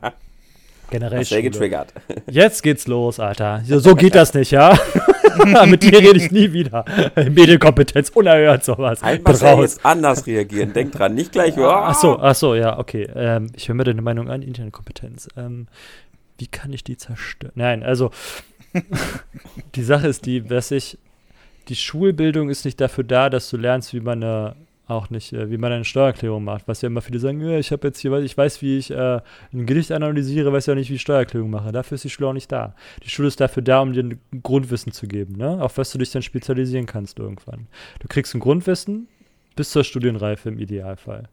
[0.91, 1.25] generell.
[1.25, 1.93] Sehr getriggert.
[2.29, 3.63] Jetzt geht's los, Alter.
[3.65, 4.77] So geht das nicht, ja?
[5.67, 6.85] Mit dir rede ich nie wieder.
[7.15, 9.03] Medienkompetenz, unerhört sowas.
[9.03, 10.73] Einfach jetzt anders reagieren.
[10.73, 11.57] Denk dran, nicht gleich.
[11.57, 11.67] Oh.
[11.67, 13.09] Ach so, ach so, ja, okay.
[13.15, 15.29] Ähm, ich höre mir deine Meinung an, Internetkompetenz.
[15.37, 15.69] Ähm,
[16.39, 17.53] wie kann ich die zerstören?
[17.55, 18.11] Nein, also
[19.75, 20.99] die Sache ist die, dass ich
[21.69, 24.57] die Schulbildung ist nicht dafür da, dass du lernst, wie man eine
[24.91, 26.67] auch nicht, äh, wie man eine Steuererklärung macht.
[26.67, 29.21] Was ja immer viele sagen, ja, ich habe jetzt hier, ich weiß, wie ich äh,
[29.53, 31.73] ein Gedicht analysiere, weiß ja nicht, wie ich Steuererklärung mache.
[31.73, 32.75] Dafür ist die Schule auch nicht da.
[33.05, 35.63] Die Schule ist dafür da, um dir ein Grundwissen zu geben, ne?
[35.63, 37.69] auf was du dich dann spezialisieren kannst irgendwann.
[38.01, 39.09] Du kriegst ein Grundwissen
[39.57, 41.29] bis zur Studienreife im Idealfall.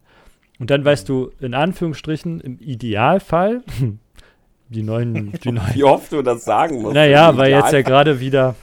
[0.58, 3.62] Und dann weißt du, in Anführungsstrichen, im Idealfall,
[4.68, 5.74] die neuen, die neuen.
[5.74, 6.94] Wie oft du das sagen musst.
[6.94, 8.54] Naja, weil jetzt ja gerade wieder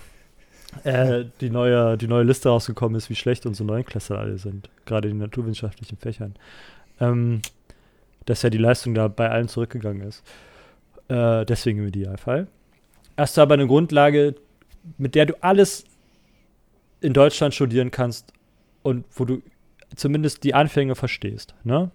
[0.84, 4.70] äh, die, neue, die neue Liste rausgekommen ist, wie schlecht unsere Neunklässler alle sind.
[4.86, 6.36] Gerade in naturwissenschaftlichen Fächern.
[7.00, 7.42] Ähm,
[8.26, 10.24] dass ja die Leistung da bei allen zurückgegangen ist.
[11.08, 12.48] Äh, deswegen im Idealfall.
[13.18, 14.36] Hast du aber eine Grundlage,
[14.98, 15.86] mit der du alles
[17.02, 18.34] in Deutschland studieren kannst
[18.84, 19.42] und wo du
[19.96, 21.56] zumindest die Anfänge verstehst.
[21.64, 21.92] Ne?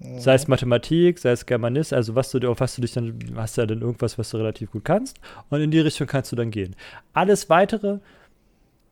[0.00, 0.20] Mhm.
[0.20, 3.56] Sei es Mathematik, sei es Germanist, also was du, auf was du dich dann, hast
[3.56, 5.18] ja dann irgendwas, was du relativ gut kannst.
[5.50, 6.76] Und in die Richtung kannst du dann gehen.
[7.12, 7.98] Alles weitere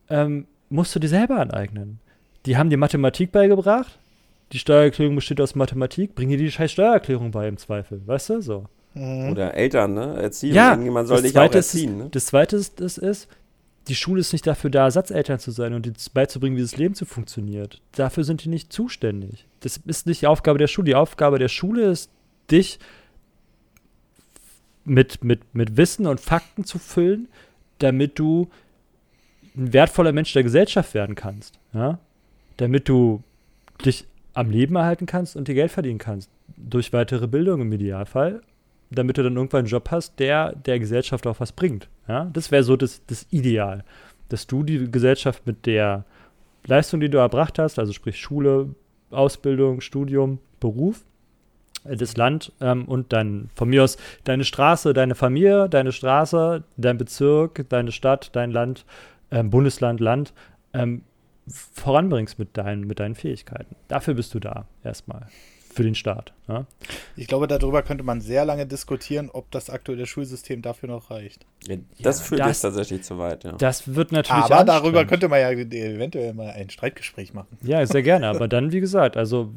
[0.09, 1.99] ähm, musst du dir selber aneignen.
[2.45, 3.97] Die haben dir Mathematik beigebracht.
[4.53, 6.15] Die Steuererklärung besteht aus Mathematik.
[6.15, 8.01] Bring dir die scheiß Steuererklärung bei im Zweifel.
[8.05, 8.41] Weißt du?
[8.41, 8.65] So.
[8.93, 9.31] Mhm.
[9.31, 10.15] Oder Eltern, ne?
[10.21, 10.53] Erziehen.
[10.53, 11.91] Ja, Irgendjemand soll dich auch erziehen.
[11.91, 12.09] Ist, ne?
[12.11, 13.27] Das zweite ist, ist, ist,
[13.87, 16.95] die Schule ist nicht dafür da, Ersatzeltern zu sein und dir beizubringen, wie das Leben
[16.95, 17.81] zu funktioniert.
[17.93, 19.45] Dafür sind die nicht zuständig.
[19.61, 20.85] Das ist nicht die Aufgabe der Schule.
[20.85, 22.09] Die Aufgabe der Schule ist,
[22.51, 22.79] dich
[24.83, 27.27] mit, mit, mit Wissen und Fakten zu füllen,
[27.79, 28.49] damit du
[29.55, 31.59] ein wertvoller Mensch der Gesellschaft werden kannst.
[31.73, 31.99] Ja?
[32.57, 33.23] Damit du
[33.85, 36.29] dich am Leben erhalten kannst und dir Geld verdienen kannst.
[36.55, 38.41] Durch weitere Bildung im Idealfall.
[38.89, 41.89] Damit du dann irgendwann einen Job hast, der der Gesellschaft auch was bringt.
[42.07, 42.29] Ja?
[42.31, 43.83] Das wäre so das, das Ideal.
[44.29, 46.05] Dass du die Gesellschaft mit der
[46.65, 48.75] Leistung, die du erbracht hast, also sprich Schule,
[49.09, 51.05] Ausbildung, Studium, Beruf,
[51.85, 56.63] äh, das Land ähm, und dann von mir aus deine Straße, deine Familie, deine Straße,
[56.77, 58.85] dein Bezirk, deine Stadt, dein Land
[59.31, 60.33] ähm, Bundesland, Land
[60.73, 61.03] ähm,
[61.47, 63.75] voranbringst mit deinen, mit deinen Fähigkeiten.
[63.87, 65.27] Dafür bist du da erstmal.
[65.77, 66.33] Für den Staat.
[66.47, 66.65] Ja?
[67.15, 71.45] Ich glaube, darüber könnte man sehr lange diskutieren, ob das aktuelle Schulsystem dafür noch reicht.
[71.67, 73.43] Ja, das ja, führt das, jetzt tatsächlich zu weit.
[73.43, 73.51] Ja.
[73.53, 74.43] Das wird natürlich.
[74.43, 77.57] Aber darüber könnte man ja eventuell mal ein Streitgespräch machen.
[77.61, 78.27] Ja, sehr gerne.
[78.27, 79.53] Aber dann, wie gesagt, also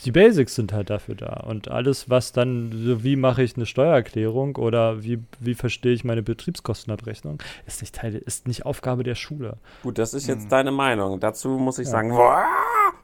[0.00, 1.44] die Basics sind halt dafür da.
[1.46, 6.04] Und alles, was dann, so wie mache ich eine Steuererklärung oder wie, wie verstehe ich
[6.04, 9.56] meine Betriebskostenabrechnung, ist nicht Teil, ist nicht Aufgabe der Schule.
[9.82, 10.48] Gut, das ist jetzt hm.
[10.50, 11.20] deine Meinung.
[11.20, 11.92] Dazu muss ich ja.
[11.92, 12.44] sagen, boah,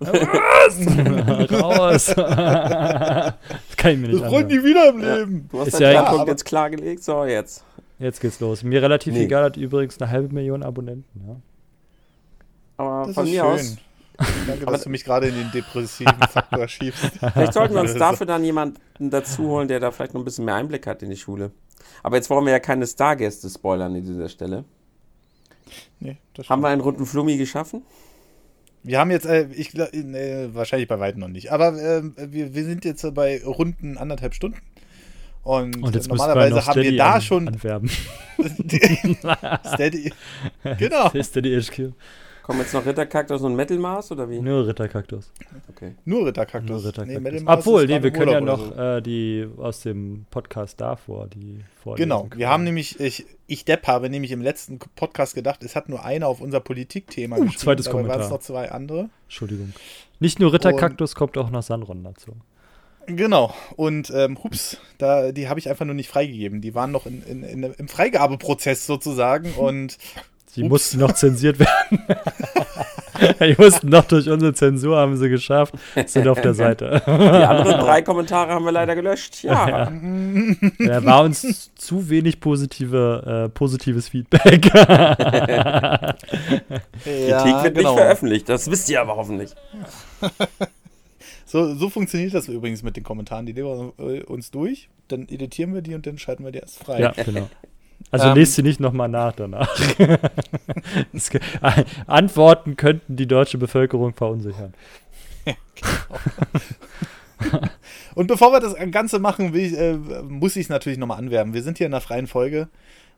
[0.00, 1.52] Was?
[1.52, 2.06] Raus!
[2.16, 5.48] das kann ich mir nicht Das die wieder im Leben.
[5.50, 7.64] Du hast Ist deinen ja- Standpunkt jetzt klargelegt, so jetzt.
[7.98, 8.62] Jetzt geht's los.
[8.62, 9.24] Mir relativ Nee.
[9.24, 11.20] egal, hat übrigens eine halbe Million Abonnenten.
[11.28, 11.36] Ja?
[12.78, 13.50] Aber Das von ist mir schön.
[13.50, 13.76] aus,
[14.46, 17.10] Danke, dass du mich gerade in den depressiven Faktor schiebst.
[17.18, 20.44] vielleicht sollten wir uns dafür dann jemanden dazu holen, der da vielleicht noch ein bisschen
[20.44, 21.52] mehr Einblick hat in die Schule.
[22.02, 24.64] Aber jetzt wollen wir ja keine Stargäste spoilern an dieser Stelle.
[26.00, 27.82] Nee, das Haben wir einen runden Flummi geschaffen?
[28.82, 32.54] Wir haben jetzt, äh, ich glaub, nee, wahrscheinlich bei weitem noch nicht, aber ähm, wir,
[32.54, 34.58] wir sind jetzt bei runden anderthalb Stunden.
[35.42, 37.90] Und, Und jetzt müssen wir normalerweise noch haben wir Steady da an, schon anwerben.
[38.58, 39.16] die,
[39.66, 40.12] Steady.
[40.78, 41.10] Genau.
[41.22, 41.92] Steady HQ.
[42.50, 44.40] Kommen jetzt noch Ritterkaktus und Metalmaß oder wie?
[44.40, 45.30] Nur Ritterkaktus.
[45.68, 45.94] Okay.
[46.04, 46.68] Nur Ritterkaktus.
[46.68, 47.22] Nur Nee, Ritterkaktus.
[47.22, 51.28] Metal Mouse Obwohl, nee, wir können ja noch oder äh, die aus dem Podcast davor,
[51.28, 52.40] die vorlesen Genau, können.
[52.40, 56.04] wir haben nämlich, ich, ich Depp habe nämlich im letzten Podcast gedacht, es hat nur
[56.04, 57.58] einer auf unser Politikthema Uh, geschrieben.
[57.60, 58.30] zweites dabei waren es Kommentar.
[58.32, 59.10] noch zwei andere.
[59.26, 59.72] Entschuldigung.
[60.18, 62.32] Nicht nur Ritterkaktus, kommt auch noch Sandron dazu.
[63.06, 63.54] Genau.
[63.76, 66.60] Und ähm, hups, da, die habe ich einfach nur nicht freigegeben.
[66.60, 69.98] Die waren noch in, in, in, im Freigabeprozess sozusagen und
[70.56, 70.70] Die Ups.
[70.70, 72.04] mussten noch zensiert werden.
[73.40, 75.74] die mussten noch durch unsere Zensur, haben sie geschafft,
[76.06, 77.02] sind auf der Seite.
[77.06, 79.42] Die anderen drei Kommentare haben wir leider gelöscht.
[79.44, 79.90] Ja.
[80.78, 84.62] Da war uns zu wenig positive, äh, positives Feedback.
[87.02, 89.54] Kritik wird nicht veröffentlicht, das wisst ihr aber hoffentlich.
[91.46, 93.44] So, so funktioniert das übrigens mit den Kommentaren.
[93.44, 96.78] Die legen wir uns durch, dann editieren wir die und dann schalten wir die erst
[96.78, 97.00] frei.
[97.00, 97.48] ja, genau.
[98.10, 99.68] Also Ähm, lest sie nicht nochmal nach danach.
[101.62, 104.74] Äh, Antworten könnten die deutsche Bevölkerung verunsichern.
[108.14, 111.54] Und bevor wir das Ganze machen, will ich, äh, muss ich es natürlich nochmal anwerben.
[111.54, 112.68] Wir sind hier in einer freien Folge.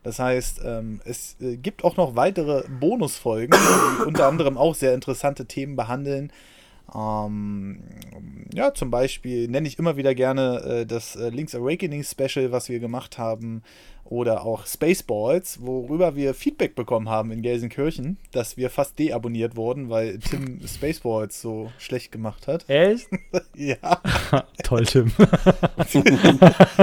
[0.02, 3.56] Das heißt, ähm, es äh, gibt auch noch weitere Bonusfolgen,
[3.98, 6.32] die unter anderem auch sehr interessante Themen behandeln.
[6.94, 7.82] Ähm,
[8.52, 12.68] ja, zum Beispiel nenne ich immer wieder gerne äh, das äh, Link's Awakening Special, was
[12.68, 13.62] wir gemacht haben,
[14.12, 19.88] oder auch Spaceballs, worüber wir Feedback bekommen haben in Gelsenkirchen, dass wir fast deabonniert wurden,
[19.88, 22.68] weil Tim Spaceballs so schlecht gemacht hat.
[22.68, 23.08] Echt?
[23.54, 24.00] Ja.
[24.64, 25.12] Toll, Tim.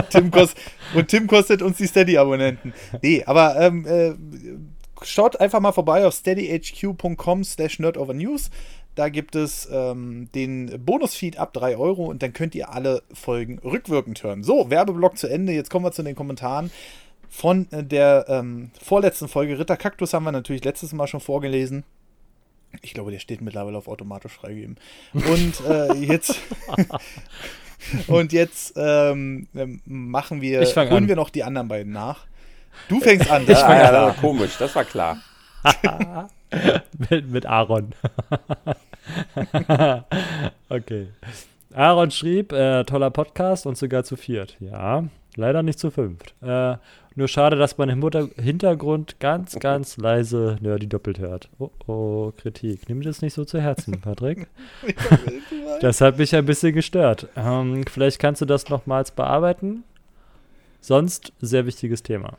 [0.10, 0.58] Tim kost
[0.96, 2.74] und Tim kostet uns die Steady-Abonnenten.
[3.02, 4.14] Nee, aber ähm, äh,
[5.04, 8.50] schaut einfach mal vorbei auf steadyhq.com slash nerdovernews.
[8.96, 13.60] Da gibt es ähm, den Bonusfeed ab 3 Euro und dann könnt ihr alle Folgen
[13.60, 14.44] rückwirkend hören.
[14.44, 15.54] So, Werbeblock zu Ende.
[15.54, 16.70] Jetzt kommen wir zu den Kommentaren.
[17.30, 21.84] Von der ähm, vorletzten Folge Ritter Kaktus haben wir natürlich letztes Mal schon vorgelesen.
[22.82, 24.78] Ich glaube, der steht mittlerweile auf automatisch freigeben.
[25.14, 26.36] Und äh, jetzt
[28.08, 31.08] und jetzt ähm, ähm, machen wir, Ich fang holen an.
[31.08, 32.26] wir noch die anderen beiden nach.
[32.88, 33.44] Du fängst an.
[33.48, 35.22] Ja, Das war ja, das war komisch, das war klar.
[37.10, 37.94] mit, mit Aaron.
[40.70, 41.08] okay.
[41.74, 44.58] Aaron schrieb, äh, toller Podcast und sogar zu viert.
[44.60, 45.04] Ja,
[45.36, 46.34] leider nicht zu fünft.
[46.42, 46.78] Äh,
[47.16, 51.50] nur schade, dass man im Mutter Hintergrund ganz, ganz leise Nerdy doppelt hört.
[51.60, 52.88] Oh, oh, Kritik.
[52.88, 54.48] Nimm das nicht so zu Herzen, Patrick.
[55.82, 57.28] Das hat mich ein bisschen gestört.
[57.36, 59.84] Ähm, vielleicht kannst du das nochmals bearbeiten.
[60.82, 62.38] Sonst sehr wichtiges Thema.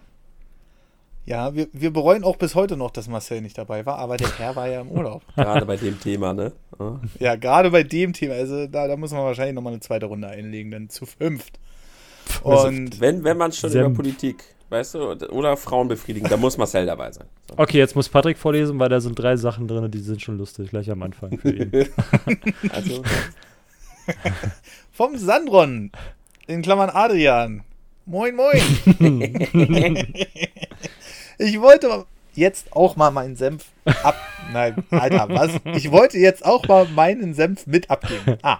[1.27, 4.37] Ja, wir, wir bereuen auch bis heute noch, dass Marcel nicht dabei war, aber der
[4.39, 5.23] Herr war ja im Urlaub.
[5.37, 6.53] Gerade bei dem Thema, ne?
[6.79, 7.01] Ja.
[7.19, 10.29] Ja, gerade bei dem Thema, also da, da muss man wahrscheinlich nochmal eine zweite Runde
[10.29, 11.61] einlegen, dann zu fünft.
[12.43, 13.87] Und Wenn, wenn man schon Senf.
[13.87, 17.27] über Politik, weißt du, oder Frauen befriedigen, da muss Marcel dabei sein.
[17.49, 17.59] So.
[17.59, 20.71] Okay, jetzt muss Patrick vorlesen, weil da sind drei Sachen drin, die sind schon lustig,
[20.71, 21.71] gleich am Anfang für ihn.
[22.73, 23.03] Also,
[24.91, 25.93] vom Sandron,
[26.47, 27.63] in Klammern Adrian.
[28.07, 28.61] Moin, moin.
[31.41, 34.17] ich wollte jetzt auch mal meinen Senf ab.
[34.53, 35.53] Nein, Alter, was?
[35.77, 38.39] Ich wollte jetzt auch mal meinen Senf mit abgeben.
[38.43, 38.59] Ah,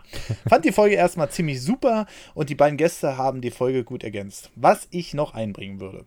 [0.49, 4.51] fand die Folge erstmal ziemlich super und die beiden Gäste haben die Folge gut ergänzt.
[4.57, 6.05] Was ich noch einbringen würde.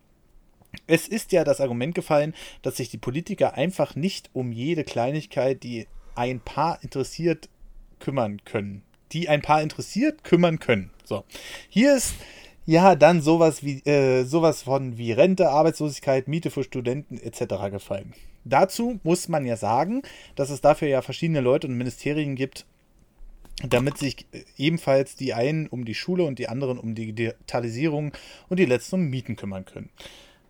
[0.87, 2.33] Es ist ja das Argument gefallen,
[2.63, 7.49] dass sich die Politiker einfach nicht um jede Kleinigkeit, die ein Paar interessiert,
[7.99, 8.81] kümmern können.
[9.11, 10.89] Die ein Paar interessiert, kümmern können.
[11.05, 11.23] So.
[11.69, 12.15] Hier ist
[12.65, 17.71] ja dann sowas wie äh, sowas von wie Rente, Arbeitslosigkeit, Miete für Studenten etc.
[17.71, 18.13] gefallen.
[18.45, 20.01] Dazu muss man ja sagen,
[20.35, 22.65] dass es dafür ja verschiedene Leute und Ministerien gibt,
[23.67, 28.13] damit sich äh, ebenfalls die einen um die Schule und die anderen um die Digitalisierung
[28.49, 29.89] und die letzten um Mieten kümmern können.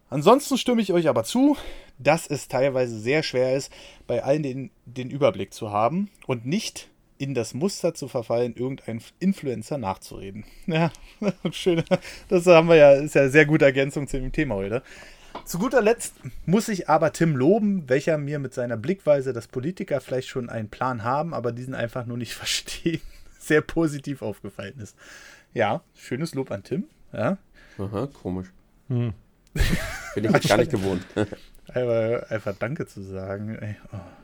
[0.09, 1.57] Ansonsten stimme ich euch aber zu,
[1.97, 3.71] dass es teilweise sehr schwer ist,
[4.05, 6.89] bei allen den, den Überblick zu haben und nicht
[7.23, 10.43] in das Muster zu verfallen, irgendein Influencer nachzureden.
[10.67, 10.91] Ja,
[11.51, 11.83] schön.
[12.27, 14.83] Das haben wir ja, ist ja eine sehr gute Ergänzung zu dem Thema heute.
[15.45, 19.99] Zu guter Letzt muss ich aber Tim loben, welcher mir mit seiner Blickweise, dass Politiker
[19.99, 23.01] vielleicht schon einen Plan haben, aber diesen einfach nur nicht verstehen,
[23.39, 24.95] sehr positiv aufgefallen ist.
[25.53, 26.85] Ja, schönes Lob an Tim.
[27.11, 27.37] Ja.
[27.77, 28.47] Aha, komisch.
[28.87, 29.13] Hm.
[30.15, 31.05] Bin ich jetzt gar nicht gewohnt.
[31.67, 33.55] einfach, einfach Danke zu sagen.
[33.55, 34.22] Ey, oh.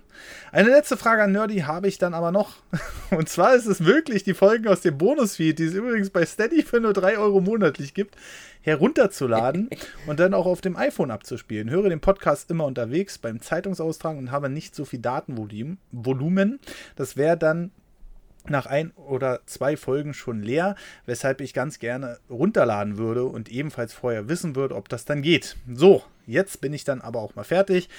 [0.51, 2.57] Eine letzte Frage an Nerdy habe ich dann aber noch.
[3.11, 6.63] Und zwar ist es möglich, die Folgen aus dem Bonusfeed, die es übrigens bei Steady
[6.63, 8.15] für nur 3 Euro monatlich gibt,
[8.61, 9.69] herunterzuladen
[10.07, 11.69] und dann auch auf dem iPhone abzuspielen.
[11.69, 16.59] Höre den Podcast immer unterwegs beim Zeitungsaustragen und habe nicht so viel Datenvolumen.
[16.95, 17.71] Das wäre dann
[18.47, 20.75] nach ein oder zwei Folgen schon leer,
[21.05, 25.57] weshalb ich ganz gerne runterladen würde und ebenfalls vorher wissen würde, ob das dann geht.
[25.71, 27.89] So, jetzt bin ich dann aber auch mal fertig.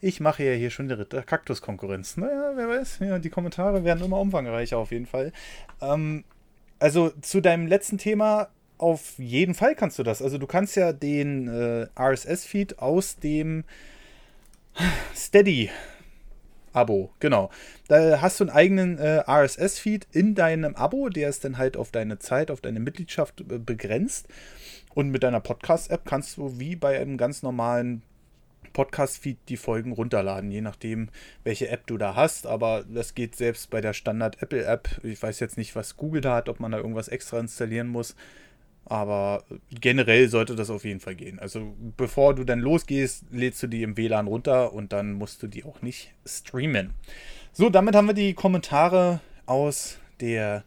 [0.00, 2.16] Ich mache ja hier schon die Ritter Kaktus Konkurrenz.
[2.16, 5.32] Naja, wer weiß, ja, die Kommentare werden immer umfangreicher auf jeden Fall.
[5.80, 6.24] Ähm,
[6.78, 8.48] also zu deinem letzten Thema,
[8.78, 10.22] auf jeden Fall kannst du das.
[10.22, 13.64] Also du kannst ja den äh, RSS-Feed aus dem
[15.16, 15.70] Steady
[16.72, 17.50] Abo, genau.
[17.88, 21.90] Da hast du einen eigenen äh, RSS-Feed in deinem Abo, der ist dann halt auf
[21.90, 24.28] deine Zeit, auf deine Mitgliedschaft äh, begrenzt.
[24.94, 28.02] Und mit deiner Podcast-App kannst du wie bei einem ganz normalen
[28.72, 31.08] Podcast-Feed die Folgen runterladen, je nachdem,
[31.44, 32.46] welche App du da hast.
[32.46, 35.00] Aber das geht selbst bei der Standard-Apple-App.
[35.02, 38.16] Ich weiß jetzt nicht, was Google da hat, ob man da irgendwas extra installieren muss.
[38.84, 41.38] Aber generell sollte das auf jeden Fall gehen.
[41.38, 45.46] Also bevor du dann losgehst, lädst du die im WLAN runter und dann musst du
[45.46, 46.94] die auch nicht streamen.
[47.52, 50.64] So, damit haben wir die Kommentare aus der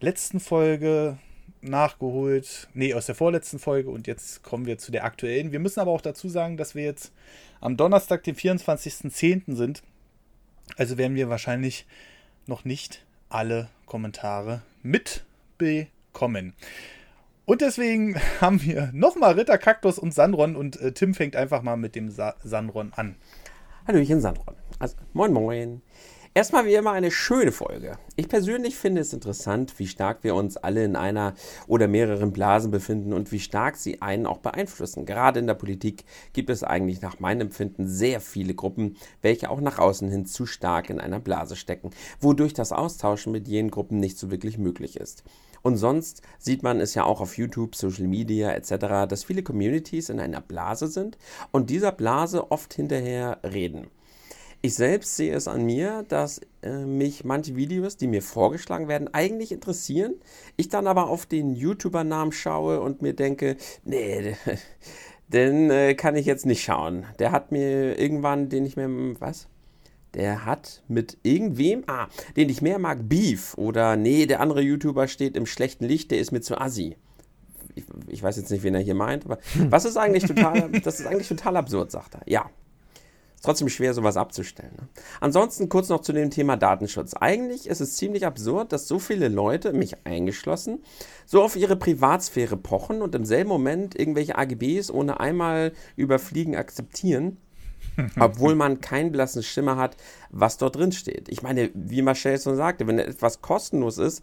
[0.00, 1.18] letzten Folge
[1.60, 2.68] nachgeholt.
[2.74, 5.52] Nee, aus der vorletzten Folge und jetzt kommen wir zu der aktuellen.
[5.52, 7.12] Wir müssen aber auch dazu sagen, dass wir jetzt
[7.60, 9.54] am Donnerstag, den 24.10.
[9.54, 9.82] sind.
[10.76, 11.86] Also werden wir wahrscheinlich
[12.46, 16.54] noch nicht alle Kommentare mitbekommen.
[17.44, 21.76] Und deswegen haben wir nochmal Ritter Kaktus und Sanron und äh, Tim fängt einfach mal
[21.76, 23.16] mit dem Sa Sanron an.
[23.86, 24.56] Hallöchen Sanron.
[24.78, 25.82] Also, moin moin.
[26.36, 27.96] Erstmal wie immer eine schöne Folge.
[28.14, 31.32] Ich persönlich finde es interessant, wie stark wir uns alle in einer
[31.66, 35.06] oder mehreren Blasen befinden und wie stark sie einen auch beeinflussen.
[35.06, 36.04] Gerade in der Politik
[36.34, 40.44] gibt es eigentlich nach meinem Empfinden sehr viele Gruppen, welche auch nach außen hin zu
[40.44, 44.98] stark in einer Blase stecken, wodurch das Austauschen mit jenen Gruppen nicht so wirklich möglich
[44.98, 45.24] ist.
[45.62, 50.10] Und sonst sieht man es ja auch auf YouTube, Social Media etc., dass viele Communities
[50.10, 51.16] in einer Blase sind
[51.50, 53.86] und dieser Blase oft hinterher reden.
[54.62, 59.12] Ich selbst sehe es an mir, dass äh, mich manche Videos, die mir vorgeschlagen werden,
[59.12, 60.14] eigentlich interessieren.
[60.56, 64.36] Ich dann aber auf den YouTuber-Namen schaue und mir denke, nee,
[65.28, 67.04] den äh, kann ich jetzt nicht schauen.
[67.18, 68.88] Der hat mir irgendwann, den ich mir,
[69.20, 69.48] was?
[70.14, 73.54] Der hat mit irgendwem, ah, den ich mehr mag, Beef.
[73.58, 76.96] Oder nee, der andere YouTuber steht im schlechten Licht, der ist mir zu assi.
[77.74, 79.38] Ich, ich weiß jetzt nicht, wen er hier meint, aber
[79.68, 82.22] was ist eigentlich total, das ist eigentlich total absurd, sagt er.
[82.24, 82.50] Ja,
[83.36, 84.72] ist trotzdem schwer, sowas abzustellen.
[84.76, 84.88] Ne?
[85.20, 87.14] Ansonsten kurz noch zu dem Thema Datenschutz.
[87.14, 90.82] Eigentlich ist es ziemlich absurd, dass so viele Leute, mich eingeschlossen,
[91.26, 97.38] so auf ihre Privatsphäre pochen und im selben Moment irgendwelche AGBs ohne einmal überfliegen akzeptieren.
[98.20, 99.96] obwohl man keinen blassen Schimmer hat,
[100.30, 101.30] was dort drin steht.
[101.30, 104.22] Ich meine, wie Marcel schon sagte, wenn etwas kostenlos ist,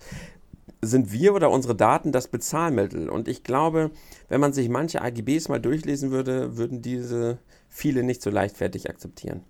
[0.81, 3.09] sind wir oder unsere Daten das Bezahlmittel.
[3.09, 3.91] Und ich glaube,
[4.29, 7.39] wenn man sich manche AGBs mal durchlesen würde, würden diese
[7.73, 9.43] viele nicht so leichtfertig akzeptieren.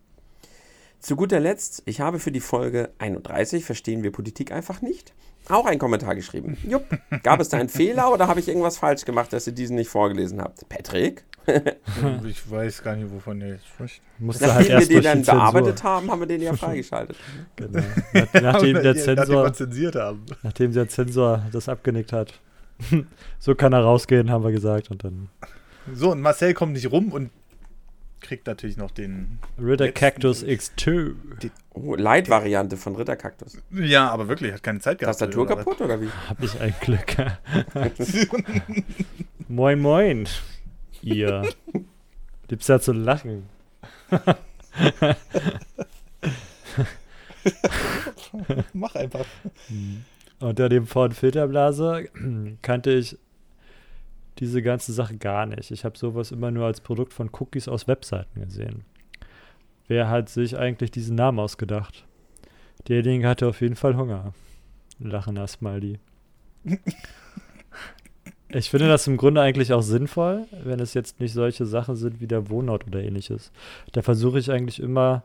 [1.00, 5.14] Zu guter Letzt, ich habe für die Folge 31 Verstehen wir Politik einfach nicht
[5.50, 6.58] auch einen Kommentar geschrieben.
[6.68, 6.86] Jupp.
[7.24, 9.90] Gab es da einen Fehler oder habe ich irgendwas falsch gemacht, dass ihr diesen nicht
[9.90, 10.68] vorgelesen habt?
[10.70, 11.26] Patrick?
[12.26, 14.02] ich weiß gar nicht, wovon ihr jetzt spricht.
[14.20, 17.18] Nachdem halt wir den dann bearbeitet haben, haben wir den ja freigeschaltet.
[17.58, 17.82] genau.
[18.14, 19.52] Nach, nachdem der Zensor,
[20.44, 22.40] nachdem der Zensor das abgenickt hat.
[23.40, 24.90] so kann er rausgehen, haben wir gesagt.
[24.90, 25.30] Und dann
[25.94, 27.30] so, und Marcel kommt nicht rum und
[28.24, 29.38] kriegt natürlich noch den.
[29.62, 31.14] Ritter Cactus X2.
[31.41, 33.58] Die, oh, Light-Variante von Ritter Cactus.
[33.72, 35.20] Ja, aber wirklich, hat keine Zeit gehabt.
[35.20, 36.10] Tastatur oder kaputt oder wie?
[36.30, 37.16] Hab ich ein Glück.
[39.48, 40.28] moin, moin.
[41.02, 41.48] Ihr.
[42.50, 43.50] Liebst ja zu lachen.
[48.74, 49.26] Mach einfach.
[50.40, 52.10] Unter dem Ford Filterblase
[52.62, 53.18] kannte ich
[54.39, 55.72] diese ganze Sache gar nicht.
[55.72, 58.84] Ich habe sowas immer nur als Produkt von Cookies aus Webseiten gesehen.
[59.88, 62.05] Wer hat sich eigentlich diesen Namen ausgedacht?
[62.88, 64.34] Derjenige hatte auf jeden Fall Hunger.
[64.99, 65.99] Lachender Smiley.
[68.49, 72.22] ich finde das im Grunde eigentlich auch sinnvoll, wenn es jetzt nicht solche Sachen sind
[72.22, 73.51] wie der Wohnort oder ähnliches.
[73.91, 75.23] Da versuche ich eigentlich immer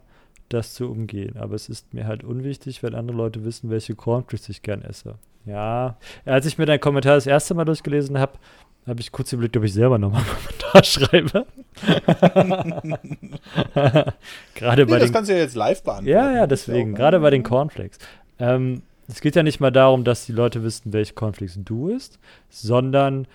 [0.49, 1.37] das zu umgehen.
[1.37, 5.17] Aber es ist mir halt unwichtig, wenn andere Leute wissen, welche Cornflakes ich gern esse.
[5.45, 8.39] Ja, als ich mir deinen Kommentar das erste Mal durchgelesen habe,
[8.89, 11.47] habe ich kurz überlegt, ob ich selber nochmal einen Kommentar schreibe.
[14.55, 16.09] Gerade nee, bei das den, kannst du ja jetzt live beantworten.
[16.09, 16.95] Ja, ja, deswegen.
[16.95, 17.99] Gerade bei den Cornflakes.
[18.39, 22.19] Ähm, es geht ja nicht mal darum, dass die Leute wissen, welche Cornflakes du isst,
[22.51, 23.27] sondern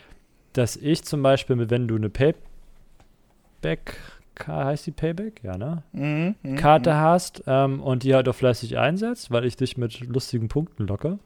[0.54, 3.98] dass ich zum Beispiel, wenn du eine Payback,
[4.46, 5.44] heißt die Payback?
[5.44, 5.84] Ja, ne?
[5.94, 7.00] Mhm, mh, Karte mh.
[7.00, 11.20] hast ähm, und die halt auch fleißig einsetzt, weil ich dich mit lustigen Punkten locke,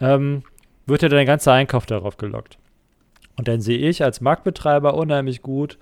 [0.00, 0.42] ähm,
[0.86, 2.58] wird ja dein ganzer Einkauf darauf gelockt.
[3.36, 5.78] Und dann sehe ich als Marktbetreiber unheimlich gut,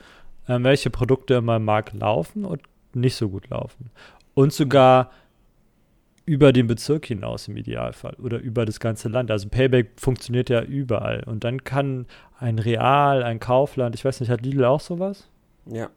[0.46, 2.62] äh, welche Produkte in meinem Markt laufen und
[2.94, 3.90] nicht so gut laufen.
[4.34, 5.10] Und sogar
[6.24, 9.30] über den Bezirk hinaus im Idealfall oder über das ganze Land.
[9.30, 11.24] Also Payback funktioniert ja überall.
[11.24, 12.06] Und dann kann
[12.38, 15.28] ein Real, ein Kaufland, ich weiß nicht, hat Lidl auch sowas?
[15.66, 15.90] Ja.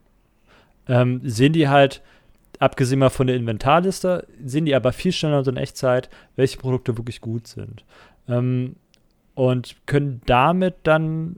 [0.88, 2.02] Ähm, sehen die halt,
[2.60, 6.98] abgesehen mal von der Inventarliste, sehen die aber viel schneller und in Echtzeit, welche Produkte
[6.98, 7.86] wirklich gut sind.
[8.28, 8.78] Ähm,
[9.36, 11.38] und können damit dann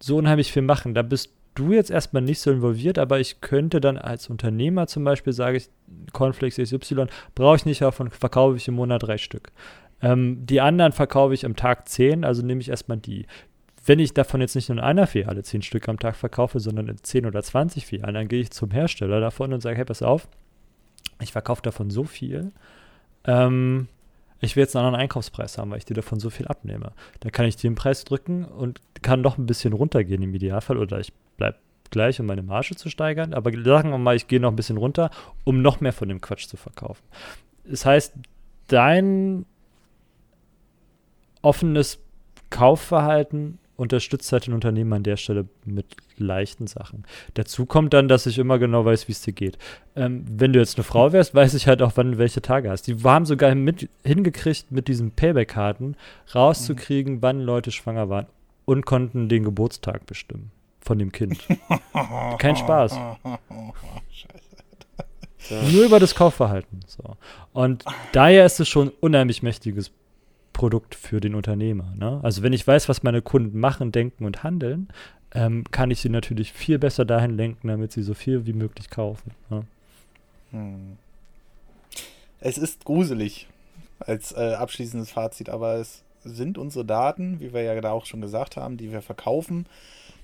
[0.00, 0.94] so unheimlich viel machen.
[0.94, 5.04] Da bist du jetzt erstmal nicht so involviert, aber ich könnte dann als Unternehmer zum
[5.04, 5.68] Beispiel, sage ich,
[6.12, 9.50] Cornflakes XY, brauche ich nicht, davon verkaufe ich im Monat drei Stück.
[10.00, 13.26] Ähm, die anderen verkaufe ich am Tag zehn, also nehme ich erstmal die.
[13.84, 16.88] Wenn ich davon jetzt nicht nur in einer Filiale zehn Stück am Tag verkaufe, sondern
[16.88, 20.02] in zehn oder zwanzig Filialen, dann gehe ich zum Hersteller davon und sage, hey, pass
[20.02, 20.28] auf,
[21.20, 22.52] ich verkaufe davon so viel,
[23.24, 23.88] ähm,
[24.40, 26.92] ich will jetzt einen anderen Einkaufspreis haben, weil ich dir davon so viel abnehme.
[27.20, 31.00] Da kann ich den Preis drücken und kann noch ein bisschen runtergehen im Idealfall oder
[31.00, 31.58] ich bleibe
[31.90, 33.34] gleich, um meine Marge zu steigern.
[33.34, 35.10] Aber sagen wir mal, ich gehe noch ein bisschen runter,
[35.44, 37.02] um noch mehr von dem Quatsch zu verkaufen.
[37.64, 38.14] Das heißt,
[38.68, 39.44] dein
[41.42, 41.98] offenes
[42.50, 47.04] Kaufverhalten unterstützt halt den Unternehmen an der Stelle mit leichten Sachen.
[47.34, 49.58] Dazu kommt dann, dass ich immer genau weiß, wie es dir geht.
[49.96, 52.70] Ähm, wenn du jetzt eine Frau wärst, weiß ich halt auch, wann du welche Tage
[52.70, 52.86] hast.
[52.86, 55.96] Die haben sogar mit, hingekriegt, mit diesen Payback-Karten
[56.34, 57.22] rauszukriegen, mhm.
[57.22, 58.26] wann Leute schwanger waren
[58.64, 60.50] und konnten den Geburtstag bestimmen
[60.80, 61.38] von dem Kind.
[62.38, 62.98] Kein Spaß.
[65.72, 66.80] Nur über das Kaufverhalten.
[66.86, 67.16] So.
[67.52, 69.90] Und daher ist es schon ein unheimlich mächtiges
[70.52, 71.94] Produkt für den Unternehmer.
[71.96, 72.20] Ne?
[72.22, 74.88] Also wenn ich weiß, was meine Kunden machen, denken und handeln,
[75.34, 78.90] ähm, kann ich sie natürlich viel besser dahin lenken, damit sie so viel wie möglich
[78.90, 79.32] kaufen.
[79.50, 79.64] Ne?
[80.50, 80.96] Hm.
[82.40, 83.48] Es ist gruselig
[84.00, 88.20] als äh, abschließendes Fazit, aber es sind unsere Daten, wie wir ja da auch schon
[88.20, 89.66] gesagt haben, die wir verkaufen,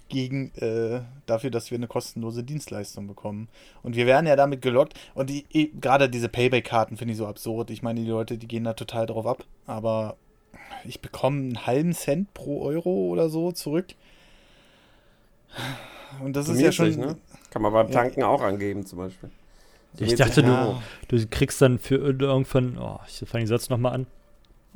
[0.08, 3.48] gegen äh, dafür, dass wir eine kostenlose Dienstleistung bekommen.
[3.82, 4.94] Und wir werden ja damit gelockt.
[5.14, 7.70] Und die, gerade diese Payback-Karten finde ich so absurd.
[7.70, 9.44] Ich meine, die Leute, die gehen da total drauf ab.
[9.66, 10.16] Aber
[10.84, 13.86] ich bekomme einen halben Cent pro Euro oder so zurück.
[16.22, 16.90] Und das ist ja schon.
[16.90, 17.16] Ne?
[17.50, 18.26] Kann man beim Tanken ja.
[18.26, 19.30] auch angeben, zum Beispiel.
[19.94, 20.80] So ich dachte, ja.
[21.08, 22.78] du, du kriegst dann für irgendwann.
[22.78, 24.06] Oh, ich fange den Satz nochmal an.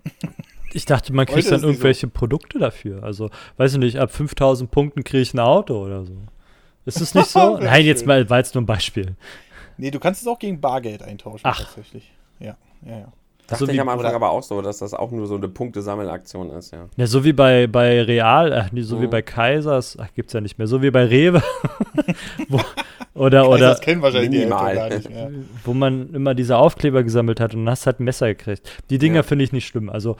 [0.74, 2.12] Ich dachte, man kriegt dann irgendwelche so.
[2.12, 3.02] Produkte dafür.
[3.02, 6.12] Also, weiß ich nicht, ab 5000 Punkten kriege ich ein Auto oder so.
[6.84, 7.56] Ist es nicht so?
[7.62, 9.14] Nein, jetzt mal, war jetzt nur ein Beispiel.
[9.78, 11.58] Nee, du kannst es auch gegen Bargeld eintauschen, Ach.
[11.58, 12.12] tatsächlich.
[12.38, 13.12] Ja, ja, ja.
[13.48, 16.50] Dachte so ich am Anfang aber auch so, dass das auch nur so eine Punktesammelaktion
[16.50, 16.86] ist, ja.
[16.98, 19.02] Ja, so wie bei, bei Real, äh, nee, so mhm.
[19.02, 21.42] wie bei Kaisers, ach, gibt's ja nicht mehr, so wie bei Rewe.
[22.50, 22.60] wo,
[23.14, 23.74] oder, Kaisers oder.
[23.76, 24.72] kennen wahrscheinlich Minimal.
[24.72, 25.30] die gar nicht, ja.
[25.64, 28.70] Wo man immer diese Aufkleber gesammelt hat und hast halt ein Messer gekriegt.
[28.90, 29.22] Die Dinger ja.
[29.22, 29.88] finde ich nicht schlimm.
[29.88, 30.16] Also,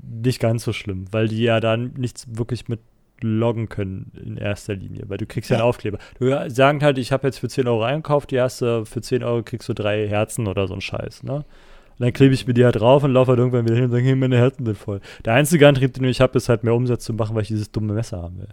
[0.00, 2.78] nicht ganz so schlimm, weil die ja dann nichts wirklich mit
[3.20, 5.98] loggen können in erster Linie, weil du kriegst ja, einen Aufkleber.
[6.20, 9.42] Du sagen halt, ich habe jetzt für 10 Euro eingekauft, die erste für 10 Euro
[9.42, 11.44] kriegst du drei Herzen oder so ein Scheiß, ne?
[12.02, 13.92] Und dann klebe ich mir die halt drauf und laufe halt irgendwann wieder hin und
[13.92, 15.00] sage, hey, meine Herzen sind voll.
[15.24, 17.70] Der einzige Antrieb, den ich habe, ist halt mehr Umsatz zu machen, weil ich dieses
[17.70, 18.48] dumme Messer haben will.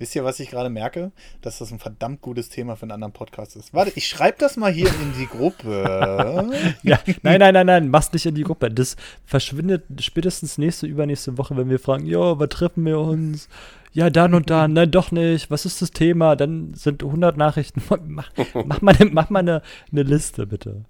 [0.00, 1.12] Wisst ihr, was ich gerade merke?
[1.40, 3.72] Dass das ein verdammt gutes Thema für einen anderen Podcast ist.
[3.72, 6.50] Warte, ich schreibe das mal hier in die Gruppe.
[6.82, 8.72] ja, nein, nein, nein, nein, mach's nicht in die Gruppe.
[8.72, 13.48] Das verschwindet spätestens nächste, übernächste Woche, wenn wir fragen, jo, was treffen wir uns?
[13.92, 15.48] Ja, dann und dann, nein, doch nicht.
[15.48, 16.34] Was ist das Thema?
[16.34, 17.84] Dann sind 100 Nachrichten.
[18.08, 18.32] Mach,
[18.64, 19.62] mach mal, mach mal eine,
[19.92, 20.86] eine Liste, bitte.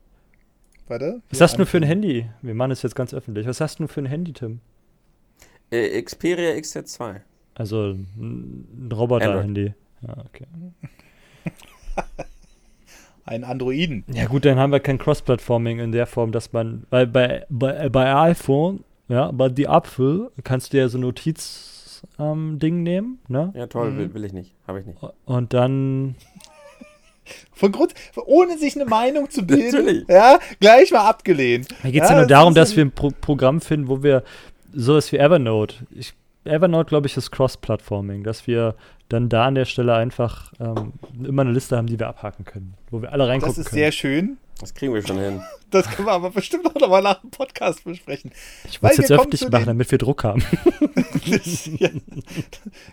[0.91, 1.23] Warte.
[1.31, 2.29] Was hast du für ein Handy?
[2.43, 3.47] Wir machen es jetzt ganz öffentlich.
[3.47, 4.59] Was hast du für ein Handy, Tim?
[5.71, 7.21] Äh, Xperia XZ2.
[7.55, 9.73] Also ein Roboter-Handy.
[10.03, 10.47] Ja, okay.
[13.25, 14.03] ein Androiden.
[14.13, 17.89] Ja gut, dann haben wir kein Cross-Platforming in der Form, dass man, weil bei, bei,
[17.89, 23.53] bei iPhone, ja, bei die Apfel kannst du ja so Notiz-Ding ähm, nehmen, ne?
[23.55, 23.99] Ja toll, mhm.
[23.99, 24.99] will, will ich nicht, habe ich nicht.
[25.25, 26.17] Und dann
[27.53, 27.95] von Grund,
[28.27, 31.69] ohne sich eine Meinung zu bilden, ja, gleich mal abgelehnt.
[31.83, 34.23] Mir geht es ja, ja, nur darum, dass wir ein Pro Programm finden, wo wir
[34.73, 38.75] sowas wie Evernote, ich Evernote, glaube ich, ist Cross-Platforming, dass wir
[39.09, 40.93] dann da an der Stelle einfach ähm,
[41.23, 43.57] immer eine Liste haben, die wir abhaken können, wo wir alle reingucken können.
[43.57, 43.83] Das ist können.
[43.83, 44.39] sehr schön.
[44.61, 45.43] Das kriegen wir schon hin.
[45.71, 48.33] Das können wir aber bestimmt auch nochmal nach dem Podcast besprechen.
[48.69, 50.43] Ich wollte es jetzt öffentlich machen, damit wir Druck haben.
[51.79, 51.91] ja.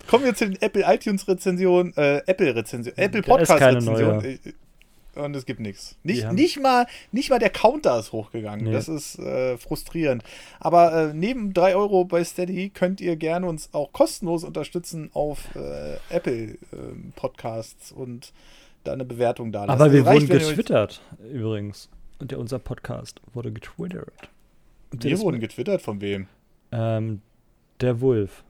[0.07, 4.37] Kommen wir zu den Apple iTunes Rezensionen, äh, Apple Rezension, Apple Podcast Rezension.
[5.15, 5.95] Und es gibt nichts.
[6.03, 8.65] Nicht, nicht, mal, nicht mal der Counter ist hochgegangen.
[8.65, 8.73] Nee.
[8.73, 10.23] Das ist äh, frustrierend.
[10.59, 15.55] Aber äh, neben 3 Euro bei Steady könnt ihr gerne uns auch kostenlos unterstützen auf
[15.55, 18.31] äh, Apple ähm, Podcasts und
[18.87, 19.67] da eine Bewertung da.
[19.67, 21.01] Aber wir reicht, wurden getwittert
[21.31, 21.89] übrigens.
[22.19, 24.29] Und der, unser Podcast wurde getwittert.
[24.91, 26.27] Wir wurden getwittert von wem?
[26.71, 27.21] Ähm,
[27.81, 28.43] der Wolf.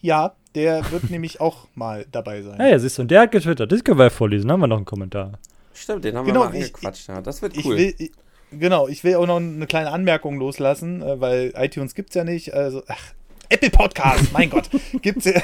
[0.00, 2.58] Ja, der wird nämlich auch mal dabei sein.
[2.58, 3.70] Ja, ja, siehst du, und der hat getwittert.
[3.70, 4.50] Das können wir ja vorlesen.
[4.50, 5.38] Haben wir noch einen Kommentar.
[5.74, 7.02] Stimmt, den haben genau, wir mal angequatscht.
[7.02, 7.78] Ich, ja, das wird cool.
[7.78, 8.12] Ich will, ich,
[8.50, 12.24] genau, ich will auch noch eine kleine Anmerkung loslassen, äh, weil iTunes gibt es ja
[12.24, 12.52] nicht.
[12.52, 13.12] Also, ach,
[13.48, 14.68] Apple Podcast, mein Gott.
[15.02, 15.40] Gibt es ja,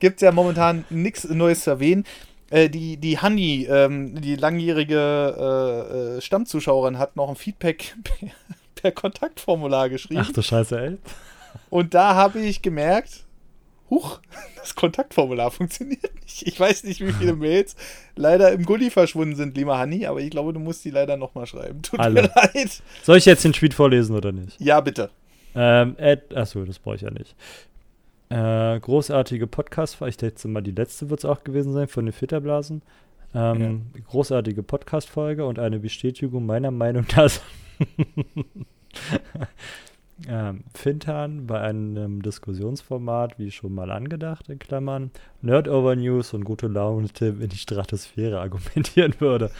[0.00, 2.04] gibt's ja momentan nichts Neues zu erwähnen.
[2.50, 4.96] Äh, die, die Hanni, ähm, die langjährige
[5.38, 8.28] äh, äh, Stammzuschauerin, hat noch ein Feedback per,
[8.74, 10.22] per Kontaktformular geschrieben.
[10.24, 10.98] Ach du Scheiße, ey.
[11.70, 13.24] Und da habe ich gemerkt,
[13.90, 14.20] huch,
[14.56, 16.46] das Kontaktformular funktioniert nicht.
[16.46, 17.76] Ich weiß nicht, wie viele Mails
[18.16, 21.46] leider im Gully verschwunden sind, lieber Hanni, aber ich glaube, du musst die leider nochmal
[21.46, 21.82] schreiben.
[21.82, 22.22] Tut Alle.
[22.22, 22.82] mir leid.
[23.02, 24.60] Soll ich jetzt den Tweet vorlesen oder nicht?
[24.60, 25.10] Ja, bitte.
[25.54, 27.34] Ähm, Ed, achso, das brauche ich ja nicht.
[28.34, 32.12] Äh, großartige Podcast, ich denke mal, die letzte wird es auch gewesen sein von den
[32.12, 32.82] Filterblasen.
[33.32, 33.60] Ähm,
[33.94, 34.00] ja.
[34.08, 37.40] Großartige Podcast-Folge und eine Bestätigung meiner Meinung, dass
[40.28, 46.44] ähm, Fintan bei einem Diskussionsformat, wie schon mal angedacht, in Klammern, Nerd Over News und
[46.44, 49.52] gute Laune Tim in die Stratosphäre argumentieren würde.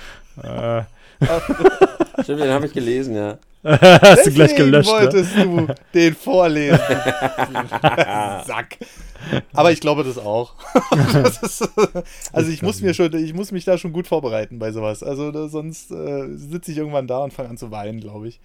[0.42, 0.82] Äh.
[2.22, 3.38] Stimmt, den habe ich gelesen, ja.
[3.64, 4.90] Hast du gleich gelöscht.
[4.90, 4.96] Ne?
[4.98, 5.44] wolltest ne?
[5.44, 6.78] du den vorlesen.
[8.46, 8.78] Sack.
[9.54, 10.54] Aber ich glaube das auch.
[11.12, 11.68] das ist,
[12.32, 15.02] also ich muss mir schon, ich muss mich da schon gut vorbereiten bei sowas.
[15.02, 18.40] Also da, sonst äh, sitze ich irgendwann da und fange an zu weinen, glaube ich.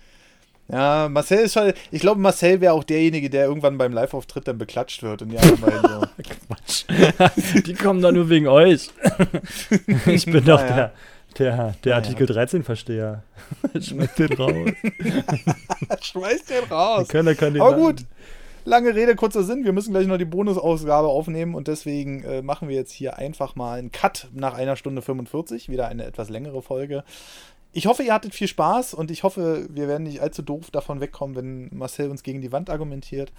[0.71, 4.59] Ja, Marcel ist halt, ich glaube, Marcel wäre auch derjenige, der irgendwann beim Live-Auftritt dann
[4.59, 6.01] beklatscht wird und die anderen so.
[6.47, 6.85] Quatsch.
[7.65, 8.91] die kommen doch nur wegen euch.
[10.05, 10.75] ich bin doch naja.
[10.75, 10.93] der
[11.37, 13.23] der, der Artikel 13-Versteher.
[13.79, 14.71] Schmeiß den raus.
[16.01, 17.07] Schmeiß den raus.
[17.07, 18.05] Können, können Aber gut.
[18.65, 19.63] Lange Rede, kurzer Sinn.
[19.63, 23.55] Wir müssen gleich noch die Bonusausgabe aufnehmen und deswegen äh, machen wir jetzt hier einfach
[23.55, 25.69] mal einen Cut nach einer Stunde 45.
[25.69, 27.03] Wieder eine etwas längere Folge.
[27.71, 30.99] Ich hoffe, ihr hattet viel Spaß und ich hoffe, wir werden nicht allzu doof davon
[31.01, 33.31] wegkommen, wenn Marcel uns gegen die Wand argumentiert.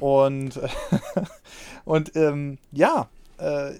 [0.00, 0.58] Und,
[1.84, 3.08] und ähm, ja,
[3.38, 3.72] äh,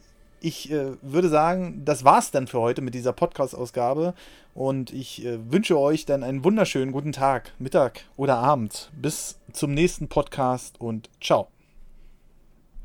[0.44, 4.14] ich äh, würde sagen, das war's dann für heute mit dieser Podcast-Ausgabe.
[4.52, 8.90] Und ich äh, wünsche euch dann einen wunderschönen guten Tag, Mittag oder Abend.
[8.94, 11.48] Bis zum nächsten Podcast und ciao.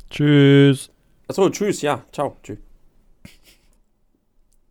[0.09, 0.89] Tschüss.
[1.27, 2.59] Achso, tschüss, ja, ciao, tschüss.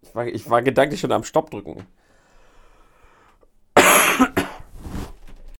[0.02, 1.86] Ich war, ich war gedanklich schon am Stopp drücken.